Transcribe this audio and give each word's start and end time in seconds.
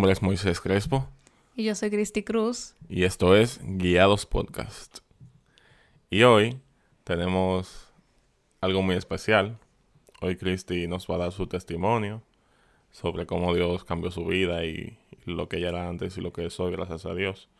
nombre 0.00 0.12
es 0.14 0.22
Moisés 0.22 0.62
Crespo. 0.62 1.06
Y 1.54 1.64
yo 1.64 1.74
soy 1.74 1.90
Cristi 1.90 2.22
Cruz. 2.22 2.74
Y 2.88 3.04
esto 3.04 3.36
es 3.36 3.60
Guiados 3.62 4.24
Podcast. 4.24 5.00
Y 6.08 6.22
hoy 6.22 6.58
tenemos 7.04 7.92
algo 8.62 8.80
muy 8.80 8.94
especial. 8.94 9.58
Hoy 10.22 10.36
Cristi 10.36 10.86
nos 10.86 11.06
va 11.06 11.16
a 11.16 11.18
dar 11.18 11.32
su 11.32 11.48
testimonio 11.48 12.22
sobre 12.90 13.26
cómo 13.26 13.54
Dios 13.54 13.84
cambió 13.84 14.10
su 14.10 14.24
vida 14.24 14.64
y 14.64 14.96
lo 15.26 15.50
que 15.50 15.58
ella 15.58 15.68
era 15.68 15.86
antes 15.86 16.16
y 16.16 16.22
lo 16.22 16.32
que 16.32 16.46
es 16.46 16.58
hoy, 16.58 16.72
gracias 16.72 17.04
a 17.04 17.12
Dios. 17.12 17.50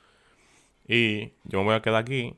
Y 0.88 1.32
yo 1.44 1.58
me 1.58 1.64
voy 1.64 1.74
a 1.74 1.82
quedar 1.82 2.00
aquí 2.00 2.36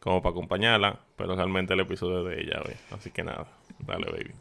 como 0.00 0.20
para 0.20 0.32
acompañarla, 0.32 1.00
pero 1.16 1.34
realmente 1.34 1.72
el 1.72 1.80
episodio 1.80 2.28
es 2.28 2.36
de 2.36 2.42
ella 2.42 2.62
hoy. 2.62 2.74
Así 2.90 3.10
que 3.10 3.24
nada, 3.24 3.46
dale, 3.86 4.04
baby. 4.04 4.32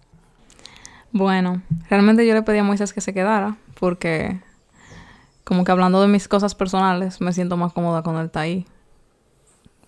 Bueno, 1.13 1.62
realmente 1.90 2.27
yo 2.27 2.34
le 2.34 2.41
pedí 2.41 2.57
a 2.57 2.65
Moisés 2.65 2.91
que 2.91 2.99
se 2.99 3.13
quedara 3.13 3.55
porque 3.79 4.41
como 5.43 5.63
que 5.63 5.71
hablando 5.71 6.02
de 6.02 6.07
mis 6.07 6.27
cosas 6.27 6.55
personales 6.55 7.21
me 7.21 7.33
siento 7.33 7.57
más 7.57 7.73
cómoda 7.73 8.03
con 8.03 8.17
él 8.17 8.25
está 8.27 8.41
ahí. 8.41 8.65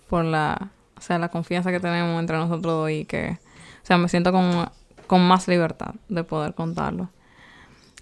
Por 0.08 0.24
la, 0.24 0.70
o 0.96 1.00
sea, 1.00 1.18
la 1.18 1.28
confianza 1.28 1.70
que 1.70 1.80
tenemos 1.80 2.18
entre 2.20 2.36
nosotros 2.36 2.62
dos 2.62 2.90
y 2.90 3.04
que, 3.04 3.38
o 3.82 3.86
sea, 3.86 3.98
me 3.98 4.08
siento 4.08 4.32
con, 4.32 4.70
con 5.06 5.26
más 5.26 5.48
libertad 5.48 5.94
de 6.08 6.24
poder 6.24 6.54
contarlo. 6.54 7.10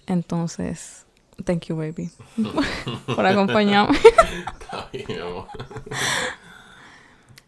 Entonces, 0.05 1.05
thank 1.43 1.65
you, 1.65 1.75
baby, 1.75 2.11
por 3.15 3.25
acompañarme. 3.25 3.97
Está 4.61 4.87
bien, 4.91 5.21
amor. 5.21 5.47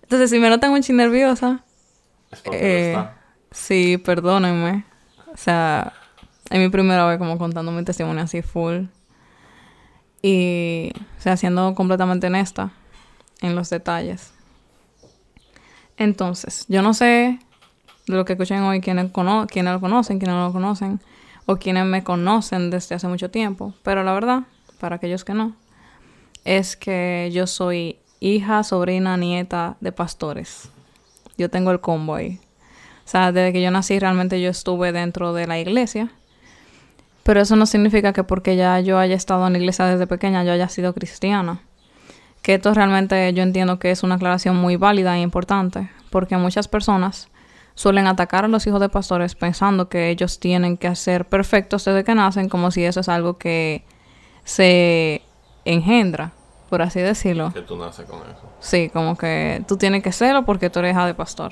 Entonces, 0.04 0.30
si 0.30 0.40
me 0.40 0.50
notan 0.50 0.72
un 0.72 0.82
chin 0.82 0.96
nerviosa, 0.96 1.64
es 2.32 2.42
eh, 2.52 3.08
sí, 3.52 3.98
perdónenme. 3.98 4.86
O 5.34 5.38
sea, 5.38 5.94
es 6.50 6.60
mi 6.60 6.70
primera 6.70 7.06
vez 7.06 7.18
como 7.20 7.38
contando 7.38 7.72
mi 7.72 7.84
testimonio 7.84 8.24
así 8.24 8.42
full. 8.42 8.86
Y, 10.22 10.92
o 11.18 11.22
sea, 11.22 11.38
siendo 11.38 11.76
completamente 11.76 12.28
honesta 12.28 12.72
en 13.42 13.56
los 13.56 13.70
detalles. 13.70 14.34
Entonces, 15.98 16.66
yo 16.68 16.82
no 16.82 16.94
sé 16.94 17.40
de 18.08 18.16
lo 18.16 18.26
que 18.26 18.34
escuchen 18.34 18.62
hoy 18.64 18.82
quienes, 18.82 19.12
cono 19.12 19.48
quienes 19.48 19.74
lo 19.74 19.80
conocen, 19.80 20.20
quienes 20.20 20.36
no 20.36 20.48
lo 20.48 20.54
conocen, 20.54 21.00
o 21.46 21.58
quienes 21.58 21.86
me 21.86 22.04
conocen 22.04 22.70
desde 22.70 22.96
hace 22.96 23.08
mucho 23.08 23.32
tiempo. 23.32 23.74
Pero 23.84 24.04
la 24.04 24.14
verdad, 24.14 24.44
para 24.80 24.98
aquellos 24.98 25.24
que 25.24 25.34
no, 25.34 25.56
es 26.46 26.78
que 26.78 27.30
yo 27.34 27.48
soy 27.48 28.00
hija, 28.20 28.64
sobrina, 28.64 29.18
nieta 29.18 29.78
de 29.80 29.92
pastores. 29.92 30.70
Yo 31.38 31.50
tengo 31.50 31.72
el 31.72 31.80
combo 31.80 32.16
ahí. 32.16 32.40
O 33.06 33.10
sea, 33.10 33.32
desde 33.32 33.54
que 33.54 33.62
yo 33.62 33.72
nací 33.72 34.00
realmente 34.00 34.42
yo 34.42 34.50
estuve 34.50 34.92
dentro 34.92 35.34
de 35.34 35.48
la 35.48 35.60
iglesia. 35.60 36.12
Pero 37.28 37.42
eso 37.42 37.58
no 37.58 37.66
significa 37.66 38.14
que 38.14 38.24
porque 38.24 38.56
ya 38.56 38.80
yo 38.80 38.98
haya 38.98 39.14
estado 39.14 39.46
en 39.48 39.52
la 39.52 39.60
iglesia 39.60 39.84
desde 39.84 40.08
pequeña 40.08 40.46
yo 40.46 40.54
haya 40.54 40.70
sido 40.70 40.94
cristiana. 40.94 41.60
Que 42.42 42.54
esto 42.54 42.74
realmente 42.74 43.34
yo 43.34 43.44
entiendo 43.44 43.80
que 43.80 43.92
es 43.92 44.02
una 44.04 44.16
aclaración 44.16 44.56
muy 44.56 44.78
válida 44.78 45.18
e 45.18 45.20
importante. 45.20 45.92
Porque 46.10 46.38
muchas 46.38 46.70
personas 46.70 47.28
suelen 47.76 48.08
atacar 48.08 48.46
a 48.46 48.48
los 48.48 48.66
hijos 48.66 48.80
de 48.80 48.88
pastores 48.88 49.36
pensando 49.36 49.90
que 49.90 50.10
ellos 50.10 50.40
tienen 50.40 50.78
que 50.78 50.96
ser 50.96 51.26
perfectos 51.26 51.84
desde 51.84 52.06
que 52.06 52.16
nacen, 52.16 52.48
como 52.48 52.72
si 52.72 52.86
eso 52.86 53.02
es 53.02 53.10
algo 53.10 53.38
que 53.38 53.84
se 54.46 55.22
engendra, 55.66 56.32
por 56.70 56.82
así 56.82 57.02
decirlo. 57.02 57.52
Que 57.52 57.60
tú 57.62 57.76
naces 57.76 58.06
con 58.06 58.22
eso. 58.22 58.50
Sí, 58.62 58.88
como 58.88 59.18
que 59.18 59.66
tú 59.68 59.76
tienes 59.76 60.02
que 60.02 60.14
serlo 60.14 60.46
porque 60.46 60.70
tú 60.70 60.80
eres 60.80 60.94
hija 60.94 61.06
de 61.06 61.14
pastor. 61.14 61.52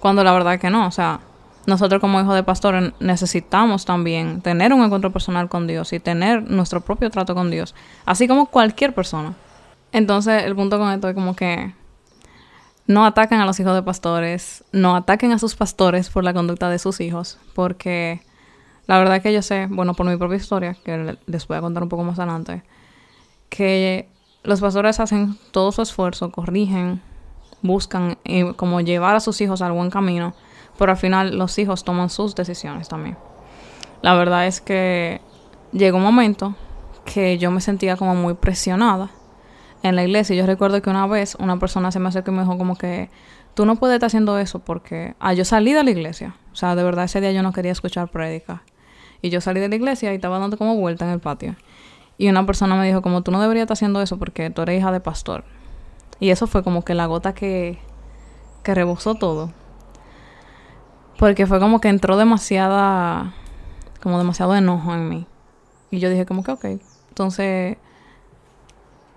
Cuando 0.00 0.24
la 0.24 0.32
verdad 0.32 0.54
es 0.54 0.60
que 0.60 0.70
no, 0.70 0.88
o 0.88 0.90
sea, 0.90 1.20
nosotros 1.66 2.00
como 2.00 2.20
hijos 2.20 2.34
de 2.34 2.42
pastores 2.42 2.92
necesitamos 3.00 3.84
también 3.84 4.40
tener 4.40 4.72
un 4.72 4.82
encuentro 4.82 5.12
personal 5.12 5.48
con 5.48 5.66
Dios 5.66 5.92
y 5.92 6.00
tener 6.00 6.50
nuestro 6.50 6.80
propio 6.80 7.10
trato 7.10 7.34
con 7.34 7.50
Dios, 7.50 7.74
así 8.04 8.26
como 8.26 8.46
cualquier 8.46 8.94
persona. 8.94 9.34
Entonces, 9.92 10.44
el 10.44 10.56
punto 10.56 10.78
con 10.78 10.90
esto 10.90 11.08
es 11.08 11.14
como 11.14 11.36
que 11.36 11.74
no 12.86 13.04
ataquen 13.06 13.40
a 13.40 13.46
los 13.46 13.60
hijos 13.60 13.74
de 13.74 13.82
pastores, 13.82 14.64
no 14.72 14.96
ataquen 14.96 15.32
a 15.32 15.38
sus 15.38 15.54
pastores 15.54 16.10
por 16.10 16.24
la 16.24 16.34
conducta 16.34 16.68
de 16.68 16.78
sus 16.78 17.00
hijos, 17.00 17.38
porque 17.54 18.22
la 18.86 18.98
verdad 18.98 19.22
que 19.22 19.32
yo 19.32 19.42
sé, 19.42 19.66
bueno, 19.70 19.94
por 19.94 20.06
mi 20.06 20.16
propia 20.16 20.36
historia, 20.36 20.76
que 20.84 21.16
les 21.26 21.46
voy 21.46 21.56
a 21.56 21.60
contar 21.60 21.82
un 21.82 21.88
poco 21.88 22.02
más 22.02 22.18
adelante, 22.18 22.62
que 23.48 24.08
los 24.42 24.60
pastores 24.60 24.98
hacen 24.98 25.38
todo 25.52 25.70
su 25.70 25.82
esfuerzo, 25.82 26.32
corrigen, 26.32 27.00
buscan 27.62 28.18
eh, 28.24 28.52
como 28.56 28.80
llevar 28.80 29.14
a 29.14 29.20
sus 29.20 29.40
hijos 29.40 29.62
al 29.62 29.72
buen 29.72 29.90
camino, 29.90 30.34
pero 30.82 30.90
al 30.90 30.98
final 30.98 31.38
los 31.38 31.60
hijos 31.60 31.84
toman 31.84 32.10
sus 32.10 32.34
decisiones 32.34 32.88
también. 32.88 33.16
La 34.00 34.14
verdad 34.14 34.48
es 34.48 34.60
que 34.60 35.20
llegó 35.70 35.98
un 35.98 36.02
momento 36.02 36.56
que 37.04 37.38
yo 37.38 37.52
me 37.52 37.60
sentía 37.60 37.96
como 37.96 38.16
muy 38.16 38.34
presionada 38.34 39.10
en 39.84 39.94
la 39.94 40.02
iglesia. 40.02 40.34
Yo 40.34 40.44
recuerdo 40.44 40.82
que 40.82 40.90
una 40.90 41.06
vez 41.06 41.36
una 41.36 41.60
persona 41.60 41.92
se 41.92 42.00
me 42.00 42.08
acercó 42.08 42.32
y 42.32 42.34
me 42.34 42.40
dijo 42.40 42.58
como 42.58 42.74
que 42.74 43.10
tú 43.54 43.64
no 43.64 43.76
puedes 43.76 43.94
estar 43.94 44.08
haciendo 44.08 44.40
eso 44.40 44.58
porque 44.58 45.14
ah, 45.20 45.32
yo 45.34 45.44
salí 45.44 45.72
de 45.72 45.84
la 45.84 45.90
iglesia. 45.92 46.34
O 46.52 46.56
sea, 46.56 46.74
de 46.74 46.82
verdad 46.82 47.04
ese 47.04 47.20
día 47.20 47.30
yo 47.30 47.44
no 47.44 47.52
quería 47.52 47.70
escuchar 47.70 48.08
prédica. 48.08 48.64
Y 49.20 49.30
yo 49.30 49.40
salí 49.40 49.60
de 49.60 49.68
la 49.68 49.76
iglesia 49.76 50.10
y 50.10 50.16
estaba 50.16 50.40
dando 50.40 50.58
como 50.58 50.74
vuelta 50.74 51.04
en 51.04 51.12
el 51.12 51.20
patio. 51.20 51.54
Y 52.18 52.28
una 52.28 52.44
persona 52.44 52.74
me 52.74 52.84
dijo 52.88 53.02
como 53.02 53.22
tú 53.22 53.30
no 53.30 53.40
deberías 53.40 53.66
estar 53.66 53.74
haciendo 53.74 54.02
eso 54.02 54.18
porque 54.18 54.50
tú 54.50 54.62
eres 54.62 54.80
hija 54.80 54.90
de 54.90 54.98
pastor. 54.98 55.44
Y 56.18 56.30
eso 56.30 56.48
fue 56.48 56.64
como 56.64 56.84
que 56.84 56.94
la 56.94 57.06
gota 57.06 57.34
que, 57.34 57.78
que 58.64 58.74
rebosó 58.74 59.14
todo. 59.14 59.52
Porque 61.22 61.46
fue 61.46 61.60
como 61.60 61.80
que 61.80 61.86
entró 61.86 62.16
demasiada, 62.16 63.32
como 64.02 64.18
demasiado 64.18 64.56
enojo 64.56 64.92
en 64.92 65.08
mí. 65.08 65.26
Y 65.92 66.00
yo 66.00 66.10
dije 66.10 66.26
como 66.26 66.42
que, 66.42 66.50
ok, 66.50 66.64
entonces, 67.10 67.76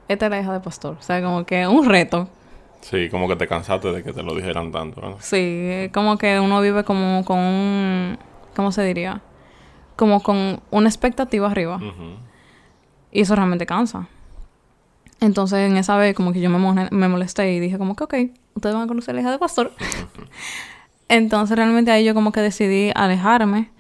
esta 0.08 0.26
es 0.26 0.30
la 0.30 0.40
hija 0.40 0.54
de 0.54 0.60
pastor. 0.60 0.98
O 1.00 1.02
sea, 1.02 1.20
como 1.24 1.48
que 1.48 1.66
un 1.66 1.90
reto. 1.90 2.30
Sí, 2.82 3.10
como 3.10 3.28
que 3.28 3.36
te 3.36 3.48
cansaste 3.48 3.92
de 3.92 4.04
que 4.04 4.14
te 4.14 4.22
lo 4.22 4.36
dijeran 4.36 4.72
tanto. 4.72 5.02
¿no? 5.02 5.18
Sí, 5.20 5.90
como 5.96 6.20
que 6.20 6.40
uno 6.40 6.62
vive 6.62 6.84
como 6.84 7.26
con 7.26 7.40
un, 7.40 8.20
¿cómo 8.56 8.72
se 8.72 8.84
diría? 8.84 9.24
Como 9.96 10.22
con 10.22 10.62
una 10.70 10.88
expectativa 10.88 11.50
arriba. 11.50 11.80
Y 13.12 13.22
eso 13.22 13.36
realmente 13.36 13.66
cansa. 13.66 14.08
Entonces, 15.22 15.72
en 15.72 15.76
esa 15.76 15.98
vez, 15.98 16.16
como 16.16 16.34
que 16.34 16.40
yo 16.40 16.52
me, 16.52 16.88
me 16.92 17.08
molesté 17.08 17.52
y 17.52 17.60
dije, 17.60 17.80
como 17.80 17.96
que, 17.96 18.04
ok, 18.04 18.14
ustedes 18.54 18.76
van 18.76 18.84
a 18.84 18.88
conocer 18.88 19.14
a 19.14 19.16
la 19.16 19.22
hija 19.22 19.32
de 19.32 19.40
pastor. 19.40 19.72
Entonces, 21.10 21.56
realmente 21.56 21.92
ahí 21.92 22.04
yo 22.04 22.14
como 22.14 22.32
que 22.32 22.42
decidí 22.42 22.92
alejarme. 22.96 23.72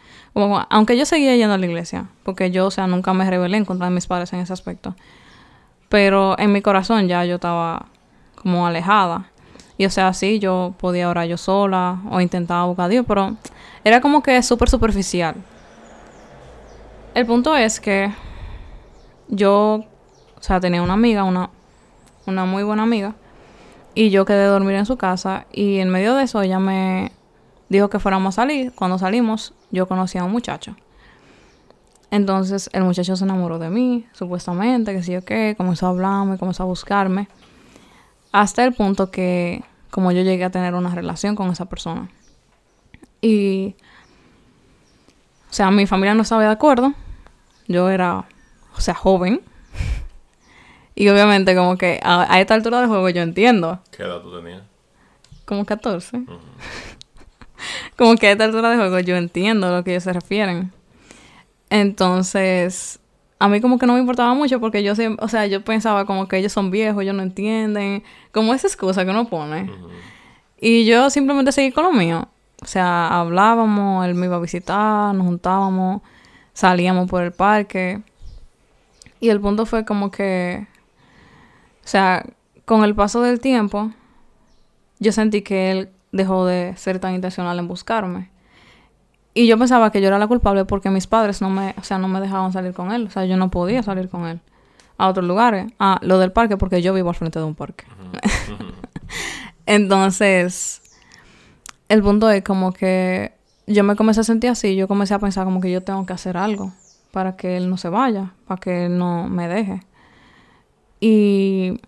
Aunque 0.69 0.97
yo 0.97 1.05
seguía 1.05 1.35
yendo 1.35 1.53
a 1.53 1.57
la 1.57 1.65
iglesia, 1.65 2.07
porque 2.23 2.51
yo, 2.51 2.67
o 2.67 2.71
sea, 2.71 2.87
nunca 2.87 3.13
me 3.13 3.29
rebelé 3.29 3.57
en 3.57 3.65
contra 3.65 3.87
de 3.87 3.95
mis 3.95 4.05
padres 4.05 4.33
en 4.33 4.39
ese 4.39 4.51
aspecto. 4.51 4.95
Pero 5.87 6.37
en 6.37 6.51
mi 6.51 6.61
corazón 6.61 7.07
ya 7.07 7.23
yo 7.23 7.35
estaba 7.35 7.85
como 8.35 8.67
alejada. 8.67 9.29
Y 9.77 9.85
o 9.85 9.89
sea, 9.89 10.13
sí, 10.13 10.39
yo 10.39 10.73
podía 10.77 11.09
orar 11.09 11.27
yo 11.27 11.37
sola 11.37 12.01
o 12.09 12.19
intentaba 12.19 12.65
buscar 12.65 12.85
a 12.85 12.89
Dios, 12.89 13.05
pero 13.07 13.35
era 13.83 14.01
como 14.01 14.21
que 14.21 14.41
súper 14.43 14.69
superficial. 14.69 15.35
El 17.13 17.25
punto 17.25 17.55
es 17.55 17.79
que 17.79 18.11
yo 19.29 19.85
o 20.45 20.47
sea, 20.47 20.59
tenía 20.59 20.83
una 20.83 20.93
amiga, 20.93 21.23
una, 21.23 21.49
una 22.27 22.45
muy 22.45 22.61
buena 22.61 22.83
amiga, 22.83 23.15
y 23.95 24.09
yo 24.09 24.25
quedé 24.25 24.43
a 24.43 24.47
dormir 24.47 24.75
en 24.75 24.85
su 24.85 24.97
casa 24.97 25.47
y 25.51 25.79
en 25.79 25.89
medio 25.89 26.15
de 26.15 26.23
eso 26.23 26.41
ella 26.41 26.59
me 26.59 27.13
dijo 27.69 27.89
que 27.89 27.97
fuéramos 27.97 28.35
a 28.35 28.43
salir. 28.43 28.73
Cuando 28.73 28.99
salimos, 28.99 29.53
yo 29.71 29.87
conocí 29.87 30.17
a 30.17 30.25
un 30.25 30.31
muchacho. 30.31 30.75
Entonces 32.11 32.69
el 32.73 32.83
muchacho 32.83 33.15
se 33.15 33.23
enamoró 33.23 33.57
de 33.57 33.69
mí, 33.69 34.05
supuestamente, 34.11 34.93
que 34.93 35.01
sí 35.01 35.13
yo 35.13 35.23
qué, 35.23 35.55
comenzó 35.57 35.87
a 35.87 35.89
hablarme, 35.89 36.37
comenzó 36.37 36.63
a 36.63 36.65
buscarme, 36.65 37.29
hasta 38.31 38.63
el 38.63 38.73
punto 38.73 39.11
que 39.11 39.63
como 39.89 40.11
yo 40.11 40.23
llegué 40.23 40.43
a 40.43 40.49
tener 40.49 40.75
una 40.75 40.93
relación 40.93 41.35
con 41.35 41.49
esa 41.49 41.65
persona. 41.65 42.09
Y, 43.21 43.75
o 45.49 45.53
sea, 45.53 45.71
mi 45.71 45.87
familia 45.87 46.13
no 46.13 46.21
estaba 46.21 46.43
de 46.43 46.49
acuerdo, 46.49 46.93
yo 47.67 47.89
era, 47.89 48.25
o 48.77 48.81
sea, 48.81 48.93
joven, 48.93 49.41
y 50.95 51.09
obviamente 51.09 51.55
como 51.55 51.77
que 51.77 51.99
a, 52.01 52.39
esta 52.39 52.53
altura 52.53 52.79
del 52.79 52.87
juego 52.87 53.09
yo 53.09 53.21
entiendo. 53.21 53.79
¿Qué 53.91 54.03
edad 54.03 54.21
tú 54.21 54.33
tenías? 54.35 54.63
Como 55.43 55.65
14. 55.65 56.23
como 57.97 58.15
que 58.15 58.27
a 58.27 58.31
esta 58.31 58.45
altura 58.45 58.69
del 58.69 58.79
juego 58.79 58.99
yo 58.99 59.17
entiendo 59.17 59.67
a 59.67 59.71
lo 59.71 59.83
que 59.83 59.91
ellos 59.91 60.03
se 60.03 60.13
refieren. 60.13 60.71
Entonces, 61.69 62.99
a 63.39 63.49
mí 63.49 63.59
como 63.59 63.77
que 63.77 63.85
no 63.85 63.93
me 63.93 63.99
importaba 63.99 64.33
mucho 64.33 64.61
porque 64.61 64.83
yo 64.83 64.93
o 65.19 65.27
sea, 65.27 65.45
yo 65.47 65.61
pensaba 65.63 66.05
como 66.05 66.29
que 66.29 66.37
ellos 66.37 66.53
son 66.53 66.71
viejos, 66.71 67.03
ellos 67.03 67.15
no 67.15 67.23
entienden, 67.23 68.03
como 68.31 68.53
esa 68.53 68.67
excusa 68.67 69.03
que 69.03 69.11
uno 69.11 69.27
pone. 69.27 69.69
Y 70.57 70.85
yo 70.85 71.09
simplemente 71.09 71.51
seguí 71.51 71.73
con 71.73 71.83
lo 71.83 71.91
mío. 71.91 72.29
O 72.61 72.65
sea, 72.65 73.19
hablábamos, 73.19 74.05
él 74.05 74.15
me 74.15 74.27
iba 74.27 74.37
a 74.37 74.39
visitar, 74.39 75.13
nos 75.13 75.25
juntábamos, 75.25 76.01
salíamos 76.53 77.09
por 77.09 77.21
el 77.21 77.33
parque. 77.33 78.01
Y 79.19 79.29
el 79.29 79.41
punto 79.41 79.65
fue 79.65 79.83
como 79.83 80.09
que 80.09 80.67
o 81.85 81.87
sea, 81.87 82.25
con 82.65 82.83
el 82.83 82.95
paso 82.95 83.21
del 83.21 83.39
tiempo, 83.39 83.91
yo 84.99 85.11
sentí 85.11 85.43
que 85.43 85.71
él 85.71 85.89
dejó 86.11 86.45
de 86.45 86.73
ser 86.77 86.97
tan 86.99 87.13
intencional 87.13 87.59
en 87.59 87.67
buscarme. 87.67 88.31
Y 89.35 89.45
yo 89.45 89.59
pensaba 89.59 89.91
que 89.91 90.01
yo 90.01 90.07
era 90.07 90.17
la 90.17 90.27
culpable 90.27 90.65
porque 90.65 90.89
mis 90.89 91.05
padres 91.05 91.41
no 91.41 91.51
me, 91.51 91.75
o 91.77 91.83
sea, 91.83 91.99
no 91.99 92.07
me 92.07 92.19
dejaban 92.19 92.51
salir 92.51 92.73
con 92.73 92.91
él. 92.91 93.05
O 93.05 93.11
sea, 93.11 93.25
yo 93.25 93.37
no 93.37 93.51
podía 93.51 93.83
salir 93.83 94.09
con 94.09 94.25
él 94.25 94.39
a 94.97 95.07
otros 95.07 95.25
lugares. 95.25 95.71
A 95.77 95.99
lo 96.01 96.17
del 96.17 96.31
parque 96.31 96.57
porque 96.57 96.81
yo 96.81 96.91
vivo 96.93 97.09
al 97.09 97.15
frente 97.15 97.37
de 97.37 97.45
un 97.45 97.53
parque. 97.53 97.85
Entonces, 99.67 100.81
el 101.87 102.01
punto 102.01 102.31
es 102.31 102.43
como 102.43 102.71
que 102.71 103.33
yo 103.67 103.83
me 103.83 103.95
comencé 103.95 104.21
a 104.21 104.23
sentir 104.23 104.49
así. 104.49 104.75
Yo 104.75 104.87
comencé 104.87 105.13
a 105.13 105.19
pensar 105.19 105.45
como 105.45 105.61
que 105.61 105.71
yo 105.71 105.81
tengo 105.81 106.03
que 106.07 106.13
hacer 106.13 106.35
algo 106.35 106.73
para 107.11 107.35
que 107.35 107.57
él 107.57 107.69
no 107.69 107.77
se 107.77 107.89
vaya, 107.89 108.31
para 108.47 108.59
que 108.59 108.85
él 108.85 108.97
no 108.97 109.27
me 109.27 109.47
deje. 109.47 109.81
Y 110.99 111.79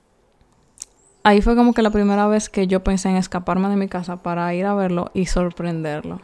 ahí 1.24 1.42
fue 1.42 1.56
como 1.56 1.74
que 1.74 1.82
la 1.82 1.92
primera 1.92 2.28
vez 2.28 2.50
que 2.50 2.68
yo 2.68 2.84
pensé 2.84 3.10
en 3.10 3.16
escaparme 3.16 3.70
de 3.70 3.76
mi 3.76 3.88
casa 3.88 4.22
para 4.24 4.54
ir 4.54 4.66
a 4.66 4.74
verlo 4.74 5.12
y 5.14 5.26
sorprenderlo 5.26 6.20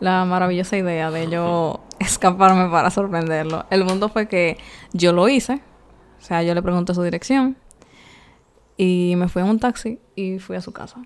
la 0.00 0.24
maravillosa 0.24 0.76
idea 0.76 1.10
de 1.10 1.28
yo 1.28 1.80
escaparme 2.00 2.68
para 2.70 2.90
sorprenderlo. 2.90 3.66
El 3.70 3.86
punto 3.86 4.08
fue 4.08 4.26
que 4.26 4.58
yo 4.92 5.12
lo 5.12 5.28
hice. 5.28 5.60
O 6.18 6.22
sea, 6.22 6.42
yo 6.42 6.54
le 6.54 6.62
pregunté 6.62 6.94
su 6.94 7.02
dirección. 7.02 7.56
Y 8.76 9.14
me 9.16 9.28
fui 9.28 9.42
en 9.42 9.48
un 9.48 9.58
taxi 9.58 10.00
y 10.16 10.38
fui 10.38 10.56
a 10.56 10.62
su 10.62 10.72
casa. 10.72 11.02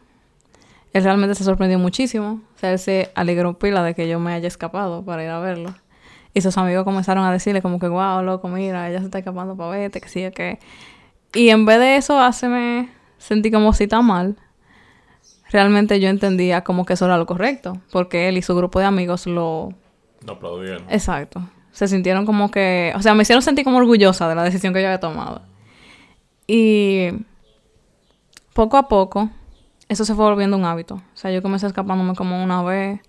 Él 0.92 1.02
realmente 1.02 1.34
se 1.34 1.42
sorprendió 1.42 1.78
muchísimo. 1.78 2.40
O 2.54 2.58
sea, 2.58 2.72
él 2.72 2.78
se 2.78 3.10
alegró 3.16 3.58
pila 3.58 3.82
de 3.82 3.94
que 3.94 4.08
yo 4.08 4.20
me 4.20 4.32
haya 4.32 4.46
escapado 4.46 5.04
para 5.04 5.24
ir 5.24 5.30
a 5.30 5.40
verlo. 5.40 5.74
Y 6.34 6.40
sus 6.40 6.58
amigos 6.58 6.84
comenzaron 6.84 7.24
a 7.24 7.32
decirle 7.32 7.62
como 7.62 7.78
que, 7.78 7.88
wow, 7.88 8.22
loco, 8.22 8.48
mira, 8.48 8.90
ella 8.90 8.98
se 8.98 9.06
está 9.06 9.18
escapando 9.18 9.56
para 9.56 9.70
verte, 9.70 10.00
que 10.00 10.08
sí, 10.08 10.28
que... 10.32 10.58
Y 11.32 11.48
en 11.48 11.64
vez 11.64 11.78
de 11.78 11.96
eso, 11.96 12.20
hace 12.20 12.48
me 12.48 12.90
sentí 13.18 13.50
como 13.50 13.72
si 13.72 13.84
está 13.84 14.02
mal 14.02 14.36
realmente 15.54 16.00
yo 16.00 16.08
entendía 16.08 16.64
como 16.64 16.84
que 16.84 16.94
eso 16.94 17.04
era 17.04 17.16
lo 17.16 17.26
correcto, 17.26 17.80
porque 17.92 18.28
él 18.28 18.36
y 18.36 18.42
su 18.42 18.56
grupo 18.56 18.80
de 18.80 18.86
amigos 18.86 19.26
lo... 19.28 19.72
Lo 20.26 20.32
aplaudieron. 20.32 20.84
Exacto. 20.88 21.48
Se 21.70 21.86
sintieron 21.86 22.26
como 22.26 22.50
que... 22.50 22.92
O 22.96 23.02
sea, 23.02 23.14
me 23.14 23.22
hicieron 23.22 23.40
sentir 23.40 23.64
como 23.64 23.78
orgullosa 23.78 24.28
de 24.28 24.34
la 24.34 24.42
decisión 24.42 24.74
que 24.74 24.80
yo 24.80 24.88
había 24.88 24.98
tomado. 24.98 25.42
Y 26.48 27.10
poco 28.52 28.76
a 28.76 28.88
poco, 28.88 29.30
eso 29.88 30.04
se 30.04 30.14
fue 30.14 30.24
volviendo 30.24 30.56
un 30.56 30.64
hábito. 30.64 30.96
O 30.96 31.16
sea, 31.16 31.30
yo 31.30 31.40
comencé 31.40 31.68
escapándome 31.68 32.16
como 32.16 32.42
una 32.42 32.60
vez, 32.64 33.00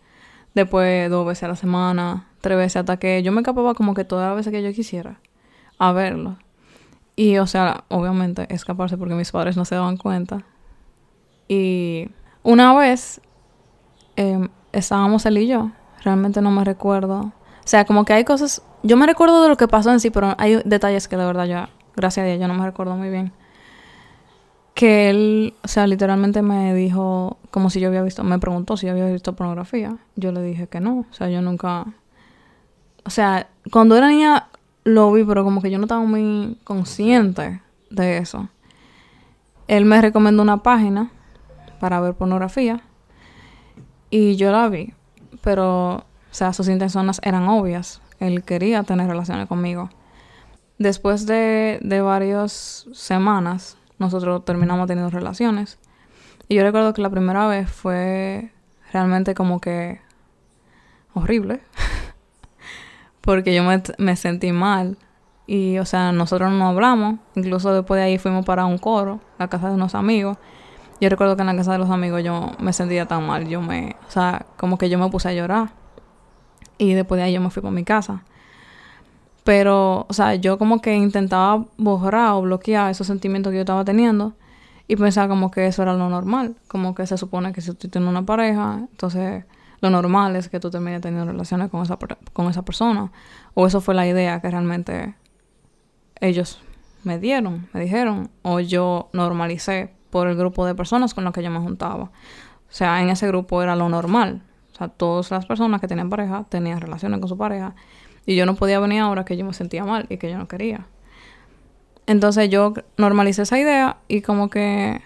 después 0.54 1.10
dos 1.10 1.25
veces 1.25 1.45
a 1.45 1.48
la 1.48 1.56
semana, 1.56 2.28
tres 2.45 2.57
veces, 2.59 2.75
hasta 2.75 2.97
que 2.97 3.24
yo 3.24 3.31
me 3.31 3.42
escapaba 3.42 3.74
como 3.74 3.95
que 3.95 4.06
todas 4.06 4.27
las 4.27 4.36
veces 4.36 4.53
que 4.53 4.62
yo 4.62 4.71
quisiera 4.71 5.19
a 5.80 5.92
verlo. 5.94 6.38
Y, 7.15 7.39
o 7.39 7.47
sea, 7.47 7.86
obviamente 7.88 8.45
escaparse 8.53 8.97
porque 8.97 9.15
mis 9.15 9.31
padres 9.31 9.57
no 9.57 9.65
se 9.65 9.74
daban 9.74 9.97
cuenta. 9.97 10.45
Y 11.47 12.07
una 12.44 12.75
vez 12.75 13.19
em, 14.15 14.50
estábamos 14.74 15.25
él 15.25 15.39
y 15.39 15.47
yo, 15.47 15.71
realmente 16.03 16.39
no 16.39 16.51
me 16.51 16.63
recuerdo. 16.63 17.19
O 17.19 17.68
sea, 17.68 17.83
como 17.86 18.06
que 18.06 18.13
hay 18.13 18.25
cosas, 18.25 18.62
yo 18.83 18.95
me 18.95 19.07
recuerdo 19.07 19.42
de 19.42 19.50
lo 19.50 19.57
que 19.57 19.68
pasó 19.68 19.92
en 19.92 20.00
sí, 20.00 20.12
pero 20.12 20.36
hay 20.38 20.62
detalles 20.65 21.07
que 21.07 21.18
de 21.18 21.25
verdad 21.25 21.45
yo, 21.45 21.65
gracias 21.95 22.25
a 22.25 22.27
Dios, 22.27 22.39
yo 22.39 22.47
no 22.47 22.53
me 22.53 22.63
recuerdo 22.63 22.95
muy 22.95 23.09
bien. 23.09 23.31
Que 24.75 25.09
él, 25.09 25.56
o 25.63 25.68
sea, 25.68 25.88
literalmente 25.88 26.44
me 26.44 26.75
dijo, 26.75 27.38
como 27.50 27.71
si 27.71 27.80
yo 27.80 27.88
había 27.88 28.03
visto, 28.03 28.24
me 28.24 28.38
preguntó 28.38 28.77
si 28.77 28.86
yo 28.86 28.92
había 28.92 29.07
visto 29.07 29.36
pornografía. 29.36 29.97
Yo 30.15 30.31
le 30.31 30.44
dije 30.44 30.68
que 30.68 30.80
no, 30.80 31.07
o 31.09 31.13
sea, 31.13 31.27
yo 31.27 31.42
nunca... 31.42 31.88
O 33.06 33.10
sea, 33.10 33.48
cuando 33.72 33.96
era 33.96 34.07
niña 34.07 34.48
lo 34.84 35.12
vi, 35.12 35.24
pero 35.24 35.44
como 35.44 35.62
que 35.62 35.72
yo 35.72 35.78
no 35.78 35.86
estaba 35.86 36.04
muy 36.04 36.57
consciente 36.63 37.62
de 37.90 38.18
eso. 38.18 38.50
Él 39.68 39.86
me 39.86 40.02
recomendó 40.02 40.44
una 40.44 40.63
página 40.63 41.12
para 41.80 42.00
ver 42.02 42.13
pornografía. 42.13 42.81
Y 44.10 44.36
yo 44.36 44.52
la 44.52 44.69
vi, 44.69 44.94
pero, 45.42 45.96
o 45.98 46.04
sea, 46.31 46.54
sus 46.54 46.68
intenciones 46.68 47.19
eran 47.24 47.48
obvias. 47.48 48.02
Él 48.19 48.44
quería 48.44 48.84
tener 48.84 49.07
relaciones 49.07 49.48
conmigo. 49.48 49.90
Después 50.78 51.25
de, 51.25 51.80
de 51.81 52.02
varias 52.02 52.88
semanas, 52.94 53.78
nosotros 53.98 54.46
terminamos 54.46 54.88
teniendo 54.88 55.10
relaciones. 55.10 55.80
Y 56.48 56.56
yo 56.56 56.63
recuerdo 56.63 56.94
que 56.94 57.02
la 57.02 57.10
primera 57.10 57.48
vez 57.48 57.69
fue 57.69 58.52
realmente 58.92 59.34
como 59.34 59.60
que 59.60 60.00
horrible. 61.13 61.62
Porque 63.25 63.54
yo 63.54 63.63
me, 63.63 63.81
me, 63.98 64.16
sentí 64.16 64.51
mal. 64.51 64.98
Y, 65.48 65.80
o 65.80 65.86
sea, 65.86 66.12
nosotros 66.12 66.51
no 66.51 66.68
hablamos. 66.68 67.19
Incluso 67.36 67.74
después 67.74 68.00
de 68.00 68.06
ahí 68.06 68.18
fuimos 68.18 68.45
para 68.45 68.66
un 68.66 68.77
coro, 68.77 69.19
la 69.38 69.50
casa 69.50 69.68
de 69.69 69.75
unos 69.75 69.95
amigos. 69.95 70.38
Yo 71.01 71.10
recuerdo 71.10 71.36
que 71.36 71.42
en 71.42 71.48
la 71.48 71.56
casa 71.56 71.74
de 71.74 71.80
los 71.80 71.89
amigos 71.89 72.24
yo 72.24 72.51
me 72.60 72.72
sentía 72.72 73.06
tan 73.06 73.27
mal, 73.27 73.48
yo 73.50 73.62
me, 73.62 73.98
o 74.07 74.12
sea, 74.12 74.45
como 74.56 74.77
que 74.77 74.89
yo 74.89 74.98
me 74.98 75.10
puse 75.10 75.27
a 75.27 75.33
llorar. 75.33 75.72
Y 76.77 76.94
después 76.94 77.18
de 77.18 77.24
ahí 77.25 77.33
yo 77.33 77.42
me 77.42 77.50
fui 77.50 77.62
por 77.62 77.72
mi 77.72 77.83
casa. 77.83 78.24
Pero, 79.44 80.06
o 80.10 80.13
sea, 80.13 80.36
yo 80.36 80.57
como 80.57 80.81
que 80.81 80.95
intentaba 80.95 81.66
borrar 81.78 82.31
o 82.33 82.42
bloquear 82.44 82.92
esos 82.92 83.07
sentimientos 83.07 83.51
que 83.51 83.57
yo 83.57 83.62
estaba 83.62 83.83
teniendo 83.86 84.33
y 84.88 84.95
pensaba 84.95 85.28
como 85.28 85.51
que 85.51 85.68
eso 85.68 85.81
era 85.83 85.94
lo 85.94 86.10
normal, 86.10 86.56
como 86.68 86.95
que 86.95 87.06
se 87.07 87.18
supone 87.18 87.54
que 87.54 87.62
si 87.62 87.74
tú 87.74 87.88
tienes 87.88 88.10
una 88.10 88.25
pareja, 88.25 88.80
entonces 88.89 89.45
lo 89.86 89.92
normal 89.92 90.36
es 90.36 90.50
que 90.50 90.60
tú 90.60 90.72
termines 90.72 91.02
teniendo 91.02 91.32
relaciones 91.32 91.70
con 91.70 91.84
esa, 91.84 91.98
con 92.34 92.50
esa 92.50 92.64
persona. 92.64 93.12
O 93.54 93.68
eso 93.68 93.82
fue 93.82 93.94
la 93.94 94.08
idea 94.08 94.42
que 94.42 94.50
realmente 94.50 95.16
ellos 96.20 96.60
me 97.04 97.20
dieron, 97.20 97.68
me 97.72 97.82
dijeron, 97.82 98.32
o 98.42 98.60
yo 98.60 99.10
normalicé 99.14 99.94
por 100.10 100.28
el 100.28 100.36
grupo 100.36 100.66
de 100.66 100.74
personas 100.74 101.14
con 101.14 101.24
los 101.24 101.34
que 101.34 101.44
yo 101.44 101.52
me 101.52 101.60
juntaba. 101.60 102.06
O 102.06 102.12
sea, 102.70 103.02
en 103.02 103.10
ese 103.10 103.28
grupo 103.28 103.62
era 103.62 103.76
lo 103.76 103.88
normal. 103.90 104.42
O 104.74 104.78
sea, 104.78 104.88
todas 104.88 105.30
las 105.30 105.46
personas 105.46 105.80
que 105.80 105.88
tenían 105.88 106.10
pareja 106.10 106.46
tenían 106.50 106.81
relaciones 106.81 107.20
con 107.20 107.30
su 107.30 107.38
pareja. 107.38 107.76
Y 108.26 108.36
yo 108.36 108.46
no 108.46 108.56
podía 108.56 108.80
venir 108.80 109.02
ahora 109.02 109.24
que 109.24 109.38
yo 109.38 109.46
me 109.46 109.54
sentía 109.54 109.86
mal 109.86 110.08
y 110.10 110.18
que 110.18 110.31
yo 110.31 110.38
no 110.38 110.48
quería. 110.48 110.88
Entonces 112.08 112.50
yo 112.50 112.74
normalicé 112.98 113.44
esa 113.44 113.60
idea 113.60 113.98
y 114.08 114.22
como 114.22 114.50
que 114.50 115.02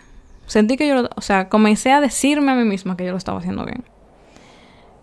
sentí 0.46 0.78
que 0.78 0.88
yo, 0.88 1.10
o 1.16 1.22
sea, 1.22 1.50
comencé 1.50 1.92
a 1.92 2.02
decirme 2.02 2.54
a 2.54 2.56
mí 2.56 2.64
misma 2.64 2.96
que 2.96 3.06
yo 3.06 3.12
lo 3.12 3.18
estaba 3.18 3.40
haciendo 3.40 3.66
bien. 3.66 3.84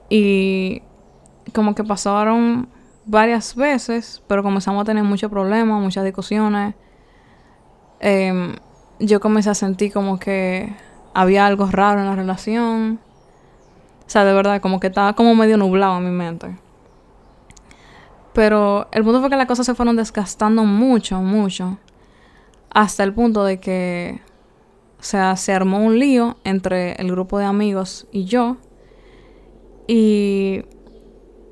Y 0.08 0.82
como 1.52 1.74
que 1.74 1.84
pasaron 1.84 2.68
varias 3.06 3.54
veces, 3.54 4.22
pero 4.26 4.42
comenzamos 4.42 4.82
a 4.82 4.84
tener 4.84 5.04
muchos 5.04 5.30
problemas, 5.30 5.80
muchas 5.80 6.04
discusiones. 6.04 6.74
Eh, 8.00 8.54
yo 8.98 9.20
comencé 9.20 9.50
a 9.50 9.54
sentir 9.54 9.92
como 9.92 10.18
que 10.18 10.74
había 11.14 11.46
algo 11.46 11.66
raro 11.66 12.00
en 12.00 12.06
la 12.06 12.16
relación. 12.16 13.00
O 14.06 14.10
sea, 14.10 14.24
de 14.24 14.32
verdad, 14.32 14.60
como 14.60 14.80
que 14.80 14.88
estaba 14.88 15.14
como 15.14 15.34
medio 15.34 15.56
nublado 15.56 15.98
en 15.98 16.04
mi 16.04 16.10
mente. 16.10 16.56
Pero 18.32 18.86
el 18.92 19.02
punto 19.02 19.20
fue 19.20 19.30
que 19.30 19.36
las 19.36 19.46
cosas 19.46 19.64
se 19.64 19.74
fueron 19.74 19.96
desgastando 19.96 20.64
mucho, 20.64 21.20
mucho. 21.20 21.78
Hasta 22.70 23.02
el 23.02 23.14
punto 23.14 23.44
de 23.44 23.58
que, 23.60 24.20
o 25.00 25.02
sea, 25.02 25.36
se 25.36 25.54
armó 25.54 25.78
un 25.78 25.98
lío 25.98 26.36
entre 26.44 26.92
el 26.96 27.10
grupo 27.10 27.38
de 27.38 27.46
amigos 27.46 28.06
y 28.12 28.26
yo. 28.26 28.58
Y 29.86 30.62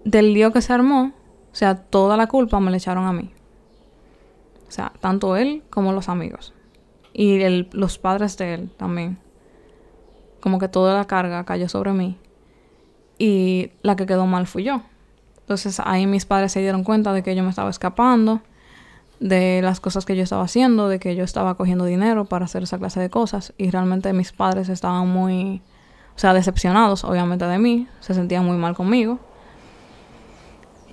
del 0.04 0.34
lío 0.34 0.52
que 0.52 0.62
se 0.62 0.72
armó, 0.72 1.12
o 1.52 1.54
sea, 1.54 1.76
toda 1.76 2.16
la 2.16 2.26
culpa 2.26 2.60
me 2.60 2.70
la 2.70 2.76
echaron 2.76 3.06
a 3.06 3.12
mí. 3.12 3.30
O 4.68 4.70
sea, 4.70 4.92
tanto 5.00 5.36
él 5.36 5.62
como 5.70 5.92
los 5.92 6.08
amigos 6.08 6.52
y 7.12 7.38
los 7.72 7.98
padres 7.98 8.36
de 8.36 8.54
él 8.54 8.70
también. 8.76 9.18
Como 10.40 10.58
que 10.58 10.68
toda 10.68 10.94
la 10.94 11.06
carga 11.06 11.44
cayó 11.44 11.68
sobre 11.68 11.92
mí. 11.92 12.18
Y 13.18 13.70
la 13.82 13.94
que 13.94 14.04
quedó 14.04 14.26
mal 14.26 14.46
fui 14.46 14.64
yo. 14.64 14.82
Entonces 15.38 15.80
ahí 15.84 16.06
mis 16.06 16.26
padres 16.26 16.52
se 16.52 16.60
dieron 16.60 16.82
cuenta 16.82 17.12
de 17.12 17.22
que 17.22 17.36
yo 17.36 17.44
me 17.44 17.50
estaba 17.50 17.70
escapando, 17.70 18.42
de 19.20 19.60
las 19.62 19.78
cosas 19.78 20.04
que 20.04 20.16
yo 20.16 20.24
estaba 20.24 20.42
haciendo, 20.42 20.88
de 20.88 20.98
que 20.98 21.14
yo 21.14 21.22
estaba 21.22 21.54
cogiendo 21.54 21.84
dinero 21.84 22.24
para 22.24 22.46
hacer 22.46 22.64
esa 22.64 22.78
clase 22.78 22.98
de 22.98 23.10
cosas. 23.10 23.54
Y 23.56 23.70
realmente 23.70 24.12
mis 24.12 24.32
padres 24.32 24.68
estaban 24.68 25.08
muy, 25.08 25.62
o 26.16 26.18
sea, 26.18 26.33
decepcionados 26.33 27.04
obviamente 27.04 27.44
de 27.47 27.59
mí, 27.59 27.88
se 28.00 28.14
sentían 28.14 28.44
muy 28.44 28.56
mal 28.56 28.75
conmigo. 28.75 29.18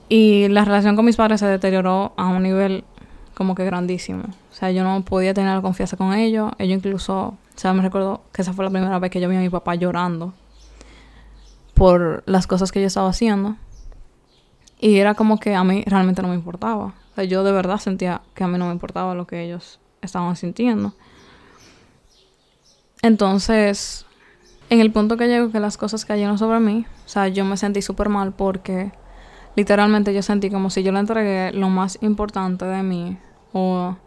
Y 0.10 0.48
la 0.50 0.66
relación 0.66 0.96
con 0.96 1.06
mis 1.06 1.16
padres 1.16 1.40
se 1.40 1.46
deterioró 1.46 2.14
a 2.18 2.28
un 2.28 2.44
nivel 2.44 2.84
como 3.34 3.56
que 3.56 3.64
grandísimo. 3.64 4.24
O 4.52 4.54
sea, 4.54 4.72
yo 4.72 4.84
no 4.84 5.04
podía 5.06 5.34
tener 5.34 5.62
confianza 5.62 5.96
con 5.96 6.14
ellos. 6.14 6.52
Ellos 6.58 6.78
incluso, 6.78 7.18
o 7.18 7.38
sea, 7.56 7.74
me 7.74 7.82
recuerdo 7.82 8.22
que 8.34 8.42
esa 8.42 8.52
fue 8.52 8.66
la 8.66 8.72
primera 8.72 9.00
vez 9.00 9.10
que 9.10 9.22
yo 9.22 9.30
vi 9.30 9.38
a 9.38 9.40
mi 9.40 9.50
papá 9.50 9.76
llorando 9.76 10.34
por 11.76 12.24
las 12.26 12.46
cosas 12.46 12.72
que 12.72 12.82
yo 12.82 12.88
estaba 12.88 13.10
haciendo. 13.10 13.56
Y 14.80 14.98
era 14.98 15.14
como 15.14 15.40
que 15.40 15.56
a 15.56 15.64
mí 15.64 15.84
realmente 15.86 16.22
no 16.22 16.28
me 16.28 16.36
importaba. 16.36 16.86
O 17.12 17.16
sea, 17.16 17.24
yo 17.24 17.44
de 17.44 17.52
verdad 17.52 17.78
sentía 17.78 18.22
que 18.34 18.44
a 18.44 18.48
mí 18.48 18.58
no 18.58 18.66
me 18.66 18.74
importaba 18.74 19.16
lo 19.16 19.28
que 19.28 19.44
ellos 19.44 19.80
estaban 20.02 20.36
sintiendo. 20.36 20.94
Entonces, 23.02 24.06
en 24.72 24.80
el 24.80 24.90
punto 24.90 25.18
que 25.18 25.28
llegó 25.28 25.52
que 25.52 25.60
las 25.60 25.76
cosas 25.76 26.06
cayeron 26.06 26.38
sobre 26.38 26.62
mí, 26.62 26.86
o 27.06 27.10
sea, 27.10 27.28
yo 27.28 27.44
me 27.44 27.58
sentí 27.58 27.82
súper 27.82 28.08
mal 28.08 28.32
porque 28.32 28.94
literalmente 29.58 30.14
yo 30.14 30.22
sentí 30.22 30.50
como 30.50 30.70
si 30.70 30.82
yo 30.82 30.94
le 30.94 31.00
entregué 31.00 31.52
lo 31.52 31.70
más 31.70 32.02
importante 32.02 32.64
de 32.64 32.82
mí 32.82 33.18
o 33.52 33.98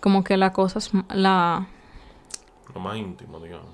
como 0.00 0.22
que 0.22 0.36
la 0.36 0.52
cosa 0.52 0.80
es 0.80 0.90
la... 1.08 1.66
Lo 2.74 2.80
más 2.80 2.98
íntimo, 2.98 3.40
digamos. 3.40 3.70